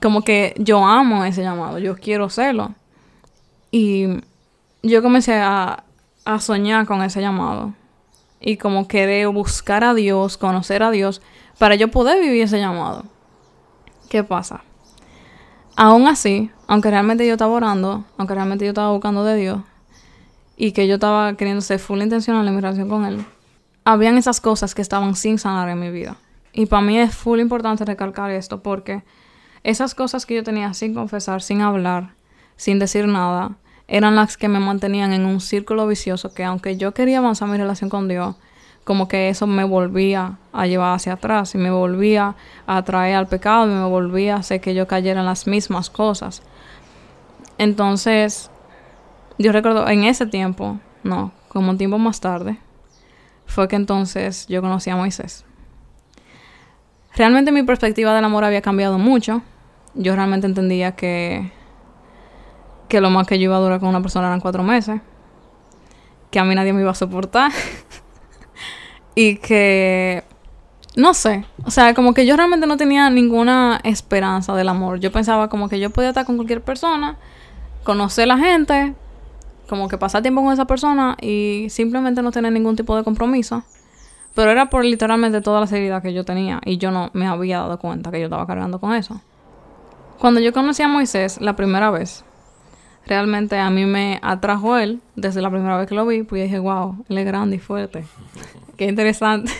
como 0.00 0.22
que 0.22 0.54
yo 0.58 0.84
amo 0.84 1.24
ese 1.24 1.42
llamado, 1.42 1.78
yo 1.78 1.96
quiero 1.96 2.26
hacerlo. 2.26 2.74
Y 3.70 4.06
yo 4.82 5.02
comencé 5.02 5.34
a, 5.34 5.84
a 6.24 6.40
soñar 6.40 6.86
con 6.86 7.02
ese 7.02 7.20
llamado 7.20 7.74
y 8.40 8.56
como 8.56 8.88
querer 8.88 9.28
buscar 9.28 9.84
a 9.84 9.94
Dios, 9.94 10.36
conocer 10.36 10.82
a 10.82 10.90
Dios, 10.90 11.22
para 11.58 11.74
yo 11.74 11.88
poder 11.88 12.20
vivir 12.20 12.42
ese 12.42 12.58
llamado. 12.58 13.04
¿Qué 14.08 14.24
pasa? 14.24 14.62
Aún 15.76 16.08
así, 16.08 16.50
aunque 16.66 16.90
realmente 16.90 17.26
yo 17.26 17.34
estaba 17.34 17.52
orando, 17.52 18.04
aunque 18.16 18.34
realmente 18.34 18.64
yo 18.64 18.70
estaba 18.70 18.92
buscando 18.92 19.24
de 19.24 19.36
Dios, 19.36 19.60
y 20.56 20.72
que 20.72 20.88
yo 20.88 20.94
estaba 20.94 21.34
queriendo 21.34 21.60
ser 21.60 21.78
full 21.78 22.02
intencional 22.02 22.46
en 22.46 22.54
mi 22.54 22.60
relación 22.60 22.88
con 22.88 23.04
Él, 23.04 23.24
habían 23.84 24.18
esas 24.18 24.40
cosas 24.40 24.74
que 24.74 24.82
estaban 24.82 25.14
sin 25.14 25.38
sanar 25.38 25.68
en 25.68 25.78
mi 25.78 25.90
vida. 25.90 26.16
Y 26.52 26.66
para 26.66 26.82
mí 26.82 26.98
es 26.98 27.14
full 27.14 27.38
importante 27.38 27.84
recalcar 27.84 28.30
esto 28.30 28.62
porque 28.62 29.04
esas 29.62 29.94
cosas 29.94 30.26
que 30.26 30.34
yo 30.34 30.42
tenía 30.42 30.74
sin 30.74 30.94
confesar, 30.94 31.42
sin 31.42 31.60
hablar, 31.60 32.14
sin 32.56 32.78
decir 32.78 33.06
nada, 33.06 33.56
eran 33.88 34.14
las 34.14 34.36
que 34.36 34.48
me 34.48 34.60
mantenían 34.60 35.12
en 35.12 35.24
un 35.24 35.40
círculo 35.40 35.86
vicioso 35.86 36.34
que 36.34 36.44
aunque 36.44 36.76
yo 36.76 36.92
quería 36.92 37.18
avanzar 37.18 37.48
mi 37.48 37.56
relación 37.56 37.88
con 37.88 38.06
Dios, 38.06 38.36
como 38.84 39.08
que 39.08 39.28
eso 39.28 39.46
me 39.46 39.64
volvía 39.64 40.38
a 40.52 40.66
llevar 40.66 40.94
hacia 40.94 41.14
atrás 41.14 41.54
y 41.54 41.58
me 41.58 41.70
volvía 41.70 42.36
a 42.66 42.76
atraer 42.76 43.16
al 43.16 43.26
pecado 43.26 43.66
y 43.66 43.74
me 43.74 43.84
volvía 43.84 44.36
a 44.36 44.38
hacer 44.38 44.60
que 44.60 44.74
yo 44.74 44.86
cayera 44.86 45.20
en 45.20 45.26
las 45.26 45.46
mismas 45.46 45.90
cosas. 45.90 46.42
Entonces, 47.58 48.50
yo 49.38 49.52
recuerdo 49.52 49.88
en 49.88 50.04
ese 50.04 50.26
tiempo, 50.26 50.78
no, 51.02 51.32
como 51.48 51.70
un 51.70 51.78
tiempo 51.78 51.98
más 51.98 52.20
tarde, 52.20 52.58
fue 53.46 53.68
que 53.68 53.76
entonces 53.76 54.46
yo 54.48 54.62
conocí 54.62 54.90
a 54.90 54.96
Moisés. 54.96 55.44
Realmente 57.14 57.52
mi 57.52 57.62
perspectiva 57.64 58.14
del 58.14 58.24
amor 58.24 58.44
había 58.44 58.62
cambiado 58.62 58.98
mucho. 58.98 59.42
Yo 59.94 60.14
realmente 60.14 60.46
entendía 60.46 60.92
que, 60.92 61.50
que 62.88 63.00
lo 63.00 63.10
más 63.10 63.26
que 63.26 63.38
yo 63.38 63.44
iba 63.44 63.56
a 63.56 63.60
durar 63.60 63.80
con 63.80 63.88
una 63.88 64.00
persona 64.00 64.28
eran 64.28 64.40
cuatro 64.40 64.62
meses. 64.62 65.00
Que 66.30 66.38
a 66.38 66.44
mí 66.44 66.54
nadie 66.54 66.72
me 66.72 66.80
iba 66.80 66.90
a 66.90 66.94
soportar. 66.94 67.52
y 69.14 69.36
que 69.36 70.24
no 70.98 71.14
sé, 71.14 71.44
o 71.64 71.70
sea, 71.70 71.94
como 71.94 72.12
que 72.12 72.26
yo 72.26 72.36
realmente 72.36 72.66
no 72.66 72.76
tenía 72.76 73.08
ninguna 73.08 73.80
esperanza 73.84 74.56
del 74.56 74.68
amor. 74.68 74.98
Yo 74.98 75.12
pensaba 75.12 75.48
como 75.48 75.68
que 75.68 75.78
yo 75.78 75.90
podía 75.90 76.08
estar 76.08 76.26
con 76.26 76.36
cualquier 76.36 76.60
persona, 76.60 77.16
conocer 77.84 78.26
la 78.26 78.36
gente, 78.36 78.94
como 79.68 79.88
que 79.88 79.96
pasar 79.96 80.22
tiempo 80.22 80.42
con 80.42 80.52
esa 80.52 80.64
persona 80.64 81.16
y 81.20 81.68
simplemente 81.70 82.20
no 82.20 82.32
tener 82.32 82.52
ningún 82.52 82.74
tipo 82.74 82.96
de 82.96 83.04
compromiso. 83.04 83.62
Pero 84.34 84.50
era 84.50 84.70
por 84.70 84.84
literalmente 84.84 85.40
toda 85.40 85.60
la 85.60 85.68
seriedad 85.68 86.02
que 86.02 86.12
yo 86.12 86.24
tenía 86.24 86.60
y 86.64 86.78
yo 86.78 86.90
no 86.90 87.10
me 87.12 87.28
había 87.28 87.58
dado 87.58 87.78
cuenta 87.78 88.10
que 88.10 88.18
yo 88.18 88.26
estaba 88.26 88.46
cargando 88.46 88.80
con 88.80 88.92
eso. 88.92 89.20
Cuando 90.18 90.40
yo 90.40 90.52
conocí 90.52 90.82
a 90.82 90.88
Moisés 90.88 91.40
la 91.40 91.54
primera 91.54 91.92
vez, 91.92 92.24
realmente 93.08 93.58
a 93.58 93.70
mí 93.70 93.84
me 93.86 94.20
atrajo 94.22 94.76
él 94.78 95.00
desde 95.16 95.42
la 95.42 95.50
primera 95.50 95.76
vez 95.76 95.88
que 95.88 95.94
lo 95.94 96.06
vi, 96.06 96.22
pues 96.22 96.44
dije, 96.44 96.58
wow, 96.58 97.04
él 97.08 97.18
es 97.18 97.26
grande 97.26 97.56
y 97.56 97.58
fuerte. 97.58 98.04
Qué 98.76 98.86
interesante. 98.86 99.50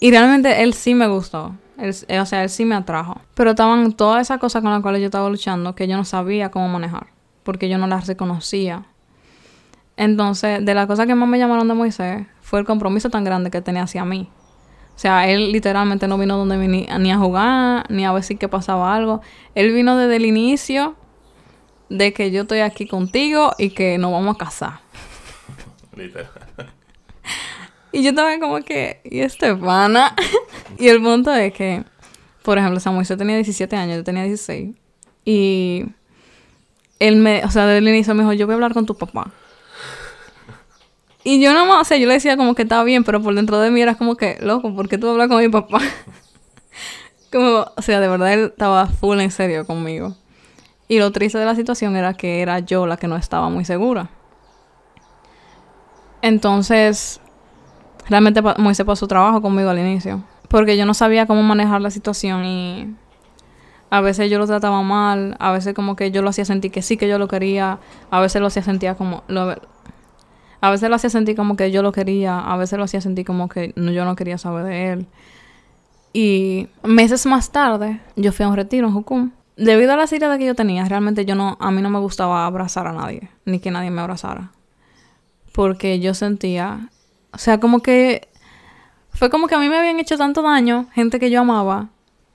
y 0.00 0.10
realmente 0.10 0.62
él 0.62 0.72
sí 0.72 0.94
me 0.94 1.08
gustó. 1.08 1.54
o 1.78 2.26
sea, 2.26 2.42
él 2.42 2.48
sí 2.48 2.64
me 2.64 2.74
atrajo. 2.74 3.20
Pero 3.34 3.50
estaban 3.50 3.92
todas 3.92 4.22
esas 4.22 4.38
cosas 4.38 4.62
con 4.62 4.70
las 4.70 4.80
cuales 4.80 5.00
yo 5.00 5.06
estaba 5.06 5.28
luchando 5.28 5.74
que 5.74 5.86
yo 5.86 5.96
no 5.96 6.04
sabía 6.04 6.50
cómo 6.50 6.68
manejar. 6.68 7.08
Porque 7.42 7.68
yo 7.68 7.76
no 7.76 7.86
las 7.86 8.06
reconocía. 8.06 8.84
Entonces, 9.96 10.64
de 10.64 10.74
las 10.74 10.86
cosas 10.86 11.06
que 11.06 11.14
más 11.14 11.28
me 11.28 11.38
llamaron 11.38 11.68
de 11.68 11.74
Moisés 11.74 12.26
fue 12.40 12.60
el 12.60 12.66
compromiso 12.66 13.10
tan 13.10 13.24
grande 13.24 13.50
que 13.50 13.60
tenía 13.60 13.82
hacia 13.82 14.04
mí. 14.04 14.30
O 14.94 14.98
sea, 14.98 15.28
él 15.28 15.52
literalmente 15.52 16.08
no 16.08 16.16
vino 16.16 16.38
donde 16.38 16.56
ni, 16.56 16.86
ni 16.98 17.12
a 17.12 17.18
jugar, 17.18 17.84
ni 17.90 18.06
a 18.06 18.12
ver 18.12 18.22
si 18.22 18.36
que 18.36 18.48
pasaba 18.48 18.94
algo. 18.94 19.20
Él 19.54 19.72
vino 19.72 19.96
desde 19.96 20.16
el 20.16 20.24
inicio 20.24 20.96
de 21.88 22.12
que 22.12 22.30
yo 22.30 22.42
estoy 22.42 22.60
aquí 22.60 22.86
contigo 22.86 23.52
y 23.58 23.70
que 23.70 23.98
nos 23.98 24.12
vamos 24.12 24.36
a 24.36 24.38
casar. 24.38 24.80
Literal. 25.96 26.30
Y 27.92 28.02
yo 28.02 28.10
estaba 28.10 28.38
como 28.38 28.60
que, 28.62 29.00
¿y 29.04 29.20
Estefana? 29.20 30.14
y 30.78 30.88
el 30.88 31.02
punto 31.02 31.32
es 31.32 31.52
que, 31.54 31.82
por 32.42 32.58
ejemplo, 32.58 32.78
Samuel 32.78 33.06
tenía 33.06 33.36
17 33.36 33.74
años, 33.74 33.96
yo 33.96 34.04
tenía 34.04 34.24
16. 34.24 34.76
Y 35.24 35.86
él 36.98 37.16
me, 37.16 37.44
o 37.44 37.50
sea, 37.50 37.66
desde 37.66 37.78
el 37.78 37.88
inicio 37.88 38.14
me 38.14 38.22
dijo, 38.22 38.32
yo 38.34 38.46
voy 38.46 38.52
a 38.52 38.56
hablar 38.56 38.74
con 38.74 38.84
tu 38.86 38.96
papá. 38.96 39.32
Y 41.24 41.40
yo 41.40 41.52
no 41.54 41.66
más, 41.66 41.80
o 41.80 41.84
sea, 41.84 41.96
yo 41.96 42.06
le 42.06 42.14
decía 42.14 42.36
como 42.36 42.54
que 42.54 42.62
estaba 42.62 42.84
bien, 42.84 43.02
pero 43.02 43.22
por 43.22 43.34
dentro 43.34 43.58
de 43.58 43.70
mí 43.70 43.80
era 43.80 43.96
como 43.96 44.16
que, 44.16 44.36
loco, 44.40 44.74
¿por 44.74 44.88
qué 44.88 44.98
tú 44.98 45.08
hablas 45.08 45.28
con 45.28 45.38
mi 45.38 45.48
papá? 45.48 45.80
como, 47.32 47.66
o 47.74 47.82
sea, 47.82 48.00
de 48.00 48.08
verdad 48.08 48.32
él 48.32 48.40
estaba 48.44 48.86
full 48.86 49.18
en 49.20 49.30
serio 49.30 49.66
conmigo. 49.66 50.16
Y 50.88 50.98
lo 50.98 51.10
triste 51.12 51.38
de 51.38 51.44
la 51.44 51.54
situación 51.54 51.96
era 51.96 52.14
que 52.14 52.42
era 52.42 52.60
yo 52.60 52.86
la 52.86 52.96
que 52.96 53.08
no 53.08 53.16
estaba 53.16 53.48
muy 53.48 53.64
segura. 53.64 54.10
Entonces, 56.22 57.20
realmente 58.08 58.42
Moisés 58.58 58.86
pasó 58.86 59.06
trabajo 59.06 59.42
conmigo 59.42 59.70
al 59.70 59.78
inicio. 59.78 60.22
Porque 60.48 60.76
yo 60.76 60.86
no 60.86 60.94
sabía 60.94 61.26
cómo 61.26 61.42
manejar 61.42 61.80
la 61.80 61.90
situación 61.90 62.44
y 62.44 62.94
a 63.90 64.00
veces 64.00 64.30
yo 64.30 64.38
lo 64.38 64.46
trataba 64.46 64.82
mal, 64.82 65.36
a 65.38 65.52
veces 65.52 65.74
como 65.74 65.96
que 65.96 66.10
yo 66.10 66.22
lo 66.22 66.30
hacía 66.30 66.44
sentir 66.44 66.70
que 66.70 66.82
sí 66.82 66.96
que 66.96 67.08
yo 67.08 67.18
lo 67.18 67.28
quería, 67.28 67.78
a 68.10 68.20
veces 68.20 68.40
lo 68.40 68.48
hacía 68.48 68.62
sentir 68.62 68.94
como 68.96 69.22
lo, 69.28 69.56
a 70.60 70.70
veces 70.70 70.88
lo 70.88 70.96
hacía 70.96 71.10
sentir 71.10 71.36
como 71.36 71.56
que 71.56 71.70
yo 71.70 71.82
lo 71.82 71.92
quería, 71.92 72.38
a 72.38 72.56
veces 72.56 72.78
lo 72.78 72.84
hacía 72.84 73.00
sentir 73.00 73.24
como 73.24 73.48
que 73.48 73.72
yo 73.76 74.04
no 74.04 74.16
quería 74.16 74.38
saber 74.38 74.64
de 74.64 74.92
él. 74.92 75.06
Y 76.12 76.68
meses 76.82 77.26
más 77.26 77.50
tarde, 77.50 78.00
yo 78.16 78.32
fui 78.32 78.44
a 78.44 78.48
un 78.48 78.56
retiro 78.56 78.88
en 78.88 78.94
Jucum. 78.94 79.30
Debido 79.56 79.94
a 79.94 79.96
la 79.96 80.06
seriedad 80.06 80.38
que 80.38 80.46
yo 80.46 80.54
tenía, 80.54 80.84
realmente 80.84 81.24
yo 81.24 81.34
no, 81.34 81.56
a 81.60 81.70
mí 81.70 81.80
no 81.82 81.90
me 81.90 81.98
gustaba 81.98 82.46
abrazar 82.46 82.86
a 82.86 82.92
nadie, 82.92 83.30
ni 83.44 83.58
que 83.58 83.70
nadie 83.70 83.90
me 83.90 84.02
abrazara. 84.02 84.52
Porque 85.52 85.98
yo 86.00 86.12
sentía 86.12 86.90
o 87.36 87.38
sea, 87.38 87.60
como 87.60 87.80
que 87.80 88.28
fue 89.10 89.28
como 89.28 89.46
que 89.46 89.54
a 89.54 89.58
mí 89.58 89.68
me 89.68 89.76
habían 89.76 90.00
hecho 90.00 90.16
tanto 90.16 90.40
daño, 90.40 90.86
gente 90.94 91.20
que 91.20 91.28
yo 91.30 91.42
amaba, 91.42 91.88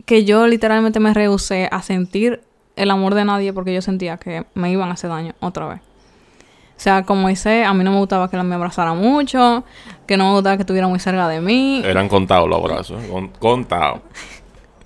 que 0.05 0.25
yo 0.25 0.45
literalmente 0.45 0.99
me 0.99 1.11
rehusé 1.11 1.67
a 1.71 1.81
sentir 1.81 2.41
el 2.75 2.91
amor 2.91 3.15
de 3.15 3.25
nadie 3.25 3.51
porque 3.51 3.73
yo 3.73 3.81
sentía 3.81 4.17
que 4.17 4.45
me 4.53 4.71
iban 4.71 4.89
a 4.89 4.93
hacer 4.93 5.09
daño 5.09 5.33
otra 5.39 5.65
vez. 5.67 5.79
O 5.79 6.83
sea, 6.83 7.01
como 7.01 7.29
dice, 7.29 7.63
a 7.63 7.73
mí 7.73 7.83
no 7.83 7.91
me 7.91 7.97
gustaba 7.97 8.29
que 8.29 8.37
me 8.37 8.53
abrazara 8.53 8.93
mucho, 8.93 9.63
que 10.05 10.17
no 10.17 10.25
me 10.27 10.33
gustaba 10.33 10.57
que 10.57 10.63
estuviera 10.63 10.87
muy 10.87 10.99
cerca 10.99 11.27
de 11.27 11.41
mí. 11.41 11.81
Eran 11.83 12.07
contados 12.07 12.47
los 12.47 12.59
abrazos, 12.59 13.01
contados. 13.39 14.01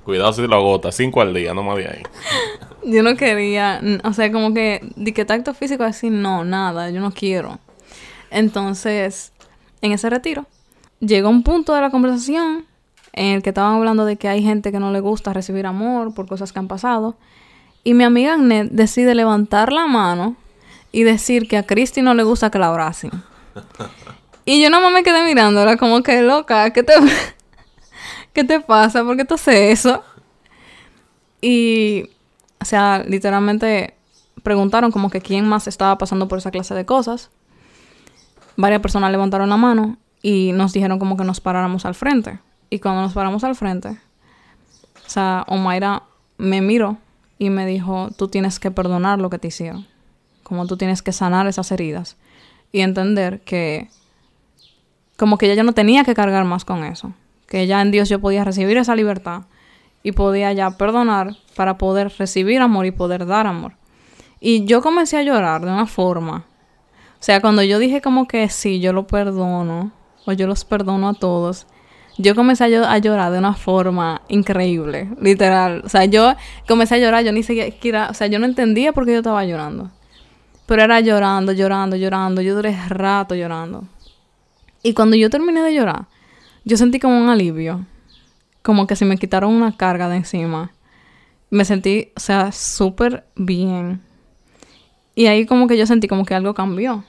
Cuidado 0.05 0.31
si 0.33 0.45
lo 0.45 0.55
agota, 0.55 0.91
cinco 0.91 1.19
al 1.19 1.33
día, 1.33 1.55
no 1.55 1.63
más 1.63 1.77
de 1.77 1.87
ahí. 1.87 2.03
yo 2.85 3.01
no 3.01 3.15
quería, 3.15 3.81
o 4.03 4.13
sea, 4.13 4.31
como 4.31 4.53
que, 4.53 4.81
de 4.95 5.13
que 5.13 5.25
tacto 5.25 5.55
físico 5.55 5.83
así, 5.83 6.11
no, 6.11 6.45
nada, 6.45 6.91
yo 6.91 7.01
no 7.01 7.11
quiero. 7.11 7.57
Entonces, 8.29 9.33
en 9.81 9.91
ese 9.91 10.09
retiro, 10.09 10.45
llegó 10.99 11.29
un 11.29 11.41
punto 11.41 11.73
de 11.73 11.81
la 11.81 11.89
conversación 11.89 12.65
en 13.13 13.33
el 13.33 13.41
que 13.41 13.49
estaban 13.49 13.75
hablando 13.75 14.05
de 14.05 14.17
que 14.17 14.27
hay 14.27 14.43
gente 14.43 14.71
que 14.71 14.79
no 14.79 14.91
le 14.91 14.99
gusta 14.99 15.33
recibir 15.33 15.65
amor 15.65 16.13
por 16.13 16.27
cosas 16.27 16.53
que 16.53 16.59
han 16.59 16.67
pasado. 16.67 17.15
Y 17.83 17.95
mi 17.95 18.03
amiga 18.03 18.33
Agnet 18.33 18.69
decide 18.71 19.15
levantar 19.15 19.73
la 19.73 19.87
mano 19.87 20.35
y 20.91 21.03
decir 21.03 21.47
que 21.47 21.57
a 21.57 21.63
Cristi 21.63 22.03
no 22.03 22.13
le 22.13 22.23
gusta 22.23 22.51
que 22.51 22.59
la 22.59 22.67
abracen. 22.67 23.11
Y 24.47 24.61
yo 24.61 24.69
nomás 24.69 24.91
me 24.91 25.01
quedé 25.01 25.23
mirando, 25.25 25.59
era 25.59 25.75
como 25.75 26.03
que 26.03 26.21
loca, 26.21 26.71
¿qué 26.71 26.83
te, 26.83 26.93
¿qué 28.35 28.43
te 28.43 28.59
pasa? 28.59 29.03
¿Por 29.03 29.17
qué 29.17 29.25
tú 29.25 29.33
haces 29.33 29.79
eso? 29.79 30.03
Y, 31.41 32.09
o 32.61 32.65
sea, 32.65 33.03
literalmente 33.07 33.95
preguntaron 34.43 34.91
como 34.91 35.09
que 35.09 35.21
quién 35.21 35.47
más 35.47 35.67
estaba 35.67 35.97
pasando 35.97 36.27
por 36.27 36.37
esa 36.37 36.51
clase 36.51 36.75
de 36.75 36.85
cosas 36.85 37.31
varias 38.57 38.81
personas 38.81 39.11
levantaron 39.11 39.49
la 39.49 39.57
mano 39.57 39.97
y 40.21 40.51
nos 40.53 40.73
dijeron 40.73 40.99
como 40.99 41.17
que 41.17 41.23
nos 41.23 41.41
paráramos 41.41 41.85
al 41.85 41.95
frente. 41.95 42.39
Y 42.69 42.79
cuando 42.79 43.01
nos 43.01 43.13
paramos 43.13 43.43
al 43.43 43.55
frente, 43.55 43.89
o 43.89 45.09
sea, 45.09 45.45
Omaira 45.47 46.03
me 46.37 46.61
miró 46.61 46.97
y 47.37 47.49
me 47.49 47.65
dijo, 47.65 48.09
tú 48.17 48.27
tienes 48.27 48.59
que 48.59 48.71
perdonar 48.71 49.19
lo 49.19 49.29
que 49.29 49.39
te 49.39 49.49
hicieron. 49.49 49.87
Como 50.43 50.65
tú 50.67 50.77
tienes 50.77 51.01
que 51.01 51.11
sanar 51.11 51.47
esas 51.47 51.71
heridas. 51.71 52.17
Y 52.71 52.81
entender 52.81 53.41
que 53.41 53.89
como 55.17 55.37
que 55.37 55.47
ya 55.47 55.53
yo 55.53 55.63
no 55.63 55.73
tenía 55.73 56.03
que 56.03 56.13
cargar 56.13 56.45
más 56.45 56.65
con 56.65 56.83
eso. 56.83 57.13
Que 57.47 57.67
ya 57.67 57.81
en 57.81 57.91
Dios 57.91 58.10
yo 58.10 58.19
podía 58.19 58.43
recibir 58.43 58.77
esa 58.77 58.95
libertad 58.95 59.43
y 60.03 60.12
podía 60.12 60.51
ya 60.53 60.71
perdonar 60.71 61.36
para 61.55 61.77
poder 61.77 62.12
recibir 62.17 62.62
amor 62.62 62.86
y 62.86 62.91
poder 62.91 63.25
dar 63.25 63.47
amor. 63.47 63.73
Y 64.39 64.65
yo 64.65 64.81
comencé 64.81 65.17
a 65.17 65.23
llorar 65.23 65.65
de 65.65 65.71
una 65.71 65.86
forma 65.86 66.45
o 67.19 67.23
sea, 67.25 67.41
cuando 67.41 67.63
yo 67.63 67.79
dije 67.79 68.01
como 68.01 68.27
que 68.27 68.49
sí, 68.49 68.79
yo 68.79 68.93
lo 68.93 69.08
perdono, 69.08 69.91
o 70.25 70.34
yo 70.34 70.45
los 70.45 70.63
perdono 70.63 71.10
a 71.10 71.13
todos, 71.15 71.65
yo 72.19 72.36
comencé 72.36 72.65
a, 72.65 72.97
llorar 72.99 73.31
de 73.31 73.39
una 73.39 73.55
forma 73.55 74.21
increíble, 74.27 75.10
literal. 75.19 75.81
O 75.84 75.89
sea, 75.89 76.05
yo 76.05 76.36
comencé 76.67 76.93
a 76.93 76.97
llorar, 76.99 77.23
yo 77.23 77.31
ni 77.31 77.41
siquiera, 77.41 78.10
o 78.12 78.13
sea, 78.13 78.27
yo 78.27 78.38
no 78.38 78.45
entendía 78.45 78.93
por 78.93 79.08
qué 79.08 79.13
yo 79.13 79.17
estaba 79.17 79.43
llorando. 79.43 79.89
Pero 80.67 80.84
era 80.84 80.99
llorando, 80.99 81.51
llorando, 81.51 81.95
llorando. 81.95 82.43
Yo 82.43 82.53
duré 82.53 82.77
rato 82.89 83.34
llorando. 83.34 83.86
Y 84.84 84.93
cuando 84.93 85.15
yo 85.15 85.31
terminé 85.31 85.62
de 85.62 85.73
llorar, 85.73 86.05
yo 86.65 86.78
sentí 86.78 86.99
como 86.99 87.17
un 87.17 87.30
alivio. 87.30 87.86
Como 88.62 88.88
que 88.88 88.95
se 88.95 89.06
me 89.06 89.17
quitaron 89.17 89.54
una 89.54 89.78
carga 89.78 90.10
de 90.10 90.17
encima. 90.17 90.71
Me 91.49 91.63
sentí, 91.63 92.12
o 92.17 92.19
sea, 92.19 92.51
súper 92.51 93.25
bien. 93.36 94.01
Y 95.13 95.28
ahí 95.28 95.45
como 95.45 95.67
que 95.67 95.78
yo 95.78 95.86
sentí 95.86 96.08
como 96.08 96.25
que 96.25 96.36
algo 96.36 96.54
cambió 96.54 97.06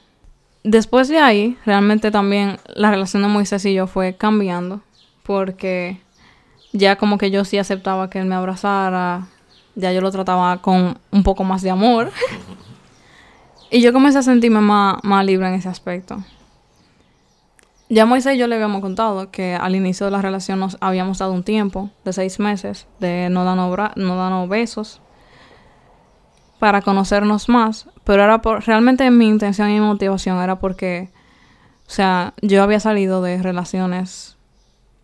después 0.67 1.09
de 1.09 1.19
ahí, 1.19 1.57
realmente 1.65 2.11
también 2.11 2.59
la 2.75 2.91
relación 2.91 3.23
de 3.23 3.29
Moisés 3.29 3.65
y 3.65 3.73
yo 3.73 3.87
fue 3.87 4.17
cambiando. 4.17 4.83
Porque 5.23 6.01
ya 6.73 6.97
como 6.97 7.19
que 7.19 7.31
yo 7.31 7.45
sí 7.45 7.57
aceptaba 7.57 8.11
que 8.11 8.19
él 8.19 8.27
me 8.27 8.35
abrazara. 8.35 9.29
Ya 9.75 9.93
yo 9.93 10.01
lo 10.01 10.11
trataba 10.11 10.61
con 10.61 10.99
un 11.11 11.23
poco 11.23 11.45
más 11.45 11.63
de 11.63 11.71
amor. 11.71 12.11
y 13.71 13.81
yo 13.81 13.93
comencé 13.93 14.19
a 14.19 14.23
sentirme 14.23 14.61
más, 14.61 15.03
más 15.03 15.25
libre 15.25 15.49
en 15.49 15.55
ese 15.55 15.69
aspecto. 15.69 16.23
Ya 17.89 18.05
Moisés 18.05 18.35
y 18.35 18.39
yo 18.39 18.49
le 18.49 18.57
habíamos 18.57 18.81
contado 18.81 19.31
que 19.31 19.55
al 19.55 19.77
inicio 19.77 20.07
de 20.07 20.13
la 20.13 20.21
relación 20.21 20.59
nos 20.59 20.77
habíamos 20.81 21.19
dado 21.19 21.33
un 21.33 21.45
tiempo 21.45 21.91
de 22.05 22.13
seis 22.13 22.41
meses 22.41 22.89
de 22.99 23.29
no 23.31 23.45
darnos, 23.45 23.97
no 23.97 24.49
besos 24.49 25.01
para 26.59 26.83
conocernos 26.83 27.49
más, 27.49 27.89
pero 28.03 28.25
era 28.25 28.43
por, 28.43 28.65
realmente 28.65 29.09
mi 29.11 29.29
intención 29.29 29.71
y 29.71 29.75
mi 29.75 29.81
motivación 29.81 30.39
era 30.39 30.59
porque 30.59 31.11
O 31.87 31.91
sea, 31.91 32.35
yo 32.43 32.63
había 32.63 32.81
salido 32.81 33.23
de 33.23 33.41
relaciones 33.41 34.37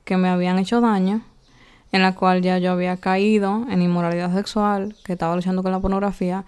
que 0.04 0.16
me 0.16 0.28
habían 0.28 0.58
hecho 0.58 0.80
daño, 0.80 1.22
en 1.92 2.02
la 2.02 2.14
cual 2.14 2.42
ya 2.42 2.58
yo 2.58 2.72
había 2.72 2.96
caído 2.96 3.64
en 3.70 3.82
inmoralidad 3.82 4.34
sexual, 4.34 4.96
que 5.04 5.12
estaba 5.12 5.36
luchando 5.36 5.62
con 5.62 5.70
la 5.70 5.78
pornografía. 5.78 6.44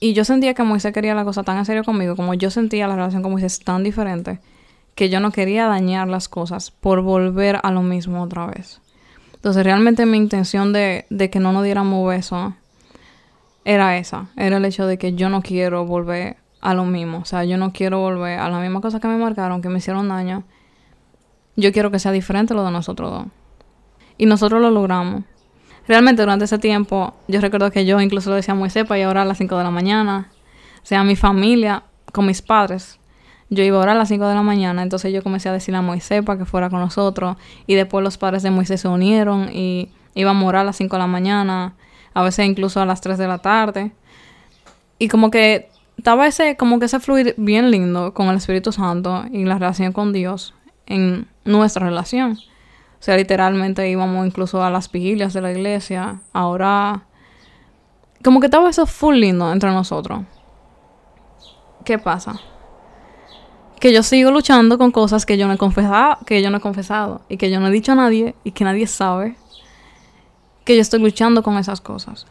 Y 0.00 0.14
yo 0.14 0.24
sentía 0.24 0.54
que 0.54 0.64
Moisés 0.64 0.92
quería 0.92 1.14
la 1.14 1.24
cosa 1.24 1.44
tan 1.44 1.58
en 1.58 1.64
serio 1.64 1.84
conmigo, 1.84 2.16
como 2.16 2.34
yo 2.34 2.50
sentía 2.50 2.88
la 2.88 2.96
relación 2.96 3.22
con 3.22 3.30
Moisés 3.30 3.60
tan 3.60 3.84
diferente, 3.84 4.40
que 4.94 5.08
yo 5.08 5.20
no 5.20 5.30
quería 5.30 5.66
dañar 5.66 6.08
las 6.08 6.28
cosas 6.28 6.70
por 6.70 7.02
volver 7.02 7.60
a 7.62 7.70
lo 7.70 7.82
mismo 7.82 8.22
otra 8.22 8.46
vez. 8.46 8.80
Entonces 9.34 9.64
realmente 9.64 10.06
mi 10.06 10.18
intención 10.18 10.72
de, 10.72 11.06
de 11.10 11.30
que 11.30 11.40
no 11.40 11.52
nos 11.52 11.64
diéramos 11.64 12.08
besos 12.08 12.52
era 13.64 13.96
esa, 13.96 14.26
era 14.36 14.56
el 14.56 14.64
hecho 14.64 14.86
de 14.86 14.98
que 14.98 15.14
yo 15.14 15.28
no 15.28 15.42
quiero 15.42 15.86
volver 15.86 16.36
a 16.60 16.74
lo 16.74 16.84
mismo. 16.84 17.18
O 17.18 17.24
sea, 17.24 17.44
yo 17.44 17.58
no 17.58 17.72
quiero 17.72 18.00
volver 18.00 18.38
a 18.38 18.48
la 18.48 18.60
misma 18.60 18.80
cosa 18.80 19.00
que 19.00 19.08
me 19.08 19.16
marcaron, 19.16 19.60
que 19.60 19.68
me 19.68 19.78
hicieron 19.78 20.08
daño. 20.08 20.44
Yo 21.56 21.72
quiero 21.72 21.90
que 21.90 21.98
sea 21.98 22.12
diferente 22.12 22.54
lo 22.54 22.64
de 22.64 22.70
nosotros 22.70 23.10
dos. 23.10 23.26
Y 24.16 24.26
nosotros 24.26 24.62
lo 24.62 24.70
logramos. 24.70 25.24
Realmente 25.86 26.22
durante 26.22 26.44
ese 26.44 26.58
tiempo, 26.58 27.14
yo 27.26 27.40
recuerdo 27.40 27.70
que 27.70 27.84
yo 27.84 28.00
incluso 28.00 28.30
lo 28.30 28.36
decía 28.36 28.54
a 28.54 28.56
Moisés 28.56 28.86
para 28.86 29.00
ir 29.00 29.06
a 29.06 29.10
orar 29.10 29.22
a 29.22 29.26
las 29.26 29.38
5 29.38 29.58
de 29.58 29.64
la 29.64 29.70
mañana. 29.70 30.30
O 30.82 30.86
sea, 30.86 31.02
mi 31.02 31.16
familia, 31.16 31.82
con 32.12 32.26
mis 32.26 32.40
padres, 32.40 32.98
yo 33.52 33.62
iba 33.62 33.76
a 33.76 33.80
orar 33.80 33.96
a 33.96 33.98
las 33.98 34.08
5 34.08 34.26
de 34.26 34.34
la 34.34 34.42
mañana. 34.42 34.82
Entonces 34.82 35.12
yo 35.12 35.22
comencé 35.22 35.50
a 35.50 35.52
decirle 35.52 35.76
a 35.76 35.82
Moisés 35.82 36.22
para 36.24 36.38
que 36.38 36.46
fuera 36.46 36.70
con 36.70 36.80
nosotros. 36.80 37.36
Y 37.66 37.74
después 37.74 38.02
los 38.02 38.16
padres 38.16 38.42
de 38.42 38.50
Moisés 38.50 38.80
se 38.80 38.88
unieron 38.88 39.50
y 39.52 39.90
íbamos 40.14 40.44
a 40.44 40.46
orar 40.46 40.62
a 40.62 40.64
las 40.64 40.76
5 40.76 40.96
de 40.96 41.00
la 41.00 41.06
mañana. 41.06 41.74
A 42.14 42.22
veces 42.22 42.46
incluso 42.46 42.80
a 42.80 42.86
las 42.86 43.02
3 43.02 43.18
de 43.18 43.28
la 43.28 43.38
tarde. 43.38 43.92
Y 44.98 45.08
como 45.08 45.30
que 45.30 45.68
estaba 45.98 46.26
ese, 46.26 46.56
como 46.56 46.78
que 46.78 46.86
ese 46.86 46.98
fluir 46.98 47.34
bien 47.36 47.70
lindo 47.70 48.14
con 48.14 48.28
el 48.28 48.36
Espíritu 48.36 48.72
Santo 48.72 49.26
y 49.30 49.44
la 49.44 49.58
relación 49.58 49.92
con 49.92 50.14
Dios 50.14 50.54
en 50.86 51.28
nuestra 51.44 51.84
relación. 51.84 52.32
O 52.32 53.04
sea, 53.04 53.18
literalmente 53.18 53.86
íbamos 53.90 54.26
incluso 54.26 54.64
a 54.64 54.70
las 54.70 54.90
vigilias 54.90 55.34
de 55.34 55.42
la 55.42 55.52
iglesia, 55.52 56.20
a 56.32 56.46
orar. 56.46 57.00
Como 58.24 58.40
que 58.40 58.46
estaba 58.46 58.70
eso 58.70 58.86
full 58.86 59.16
lindo 59.16 59.52
entre 59.52 59.70
nosotros. 59.70 60.22
¿Qué 61.84 61.98
pasa? 61.98 62.40
Que 63.82 63.92
yo 63.92 64.04
sigo 64.04 64.30
luchando 64.30 64.78
con 64.78 64.92
cosas 64.92 65.26
que 65.26 65.36
yo 65.36 65.48
no 65.48 65.54
he 65.54 65.58
confesado, 65.58 66.18
que 66.24 66.40
yo 66.40 66.50
no 66.50 66.58
he 66.58 66.60
confesado 66.60 67.22
y 67.28 67.36
que 67.36 67.50
yo 67.50 67.58
no 67.58 67.66
he 67.66 67.70
dicho 67.72 67.90
a 67.90 67.96
nadie 67.96 68.36
y 68.44 68.52
que 68.52 68.62
nadie 68.62 68.86
sabe 68.86 69.34
que 70.64 70.76
yo 70.76 70.80
estoy 70.80 71.00
luchando 71.00 71.42
con 71.42 71.58
esas 71.58 71.80
cosas. 71.80 72.26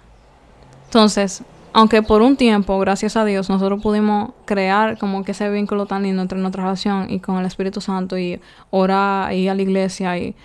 Entonces, 0.86 1.44
aunque 1.74 2.04
por 2.04 2.22
un 2.22 2.38
tiempo, 2.38 2.80
gracias 2.80 3.18
a 3.18 3.26
Dios, 3.26 3.50
nosotros 3.50 3.82
pudimos 3.82 4.32
crear 4.46 4.98
como 4.98 5.26
que 5.26 5.34
ese 5.34 5.50
vínculo 5.50 5.88
tan 5.88 6.04
lindo 6.04 6.22
entre 6.22 6.40
nuestra 6.40 6.64
relación 6.64 7.10
y 7.10 7.20
con 7.20 7.38
el 7.38 7.46
Espíritu 7.46 7.82
Santo 7.82 8.18
y 8.18 8.40
orar 8.70 9.34
ir 9.34 9.50
a 9.50 9.54
la 9.54 9.62
iglesia 9.62 10.18
y 10.18 10.38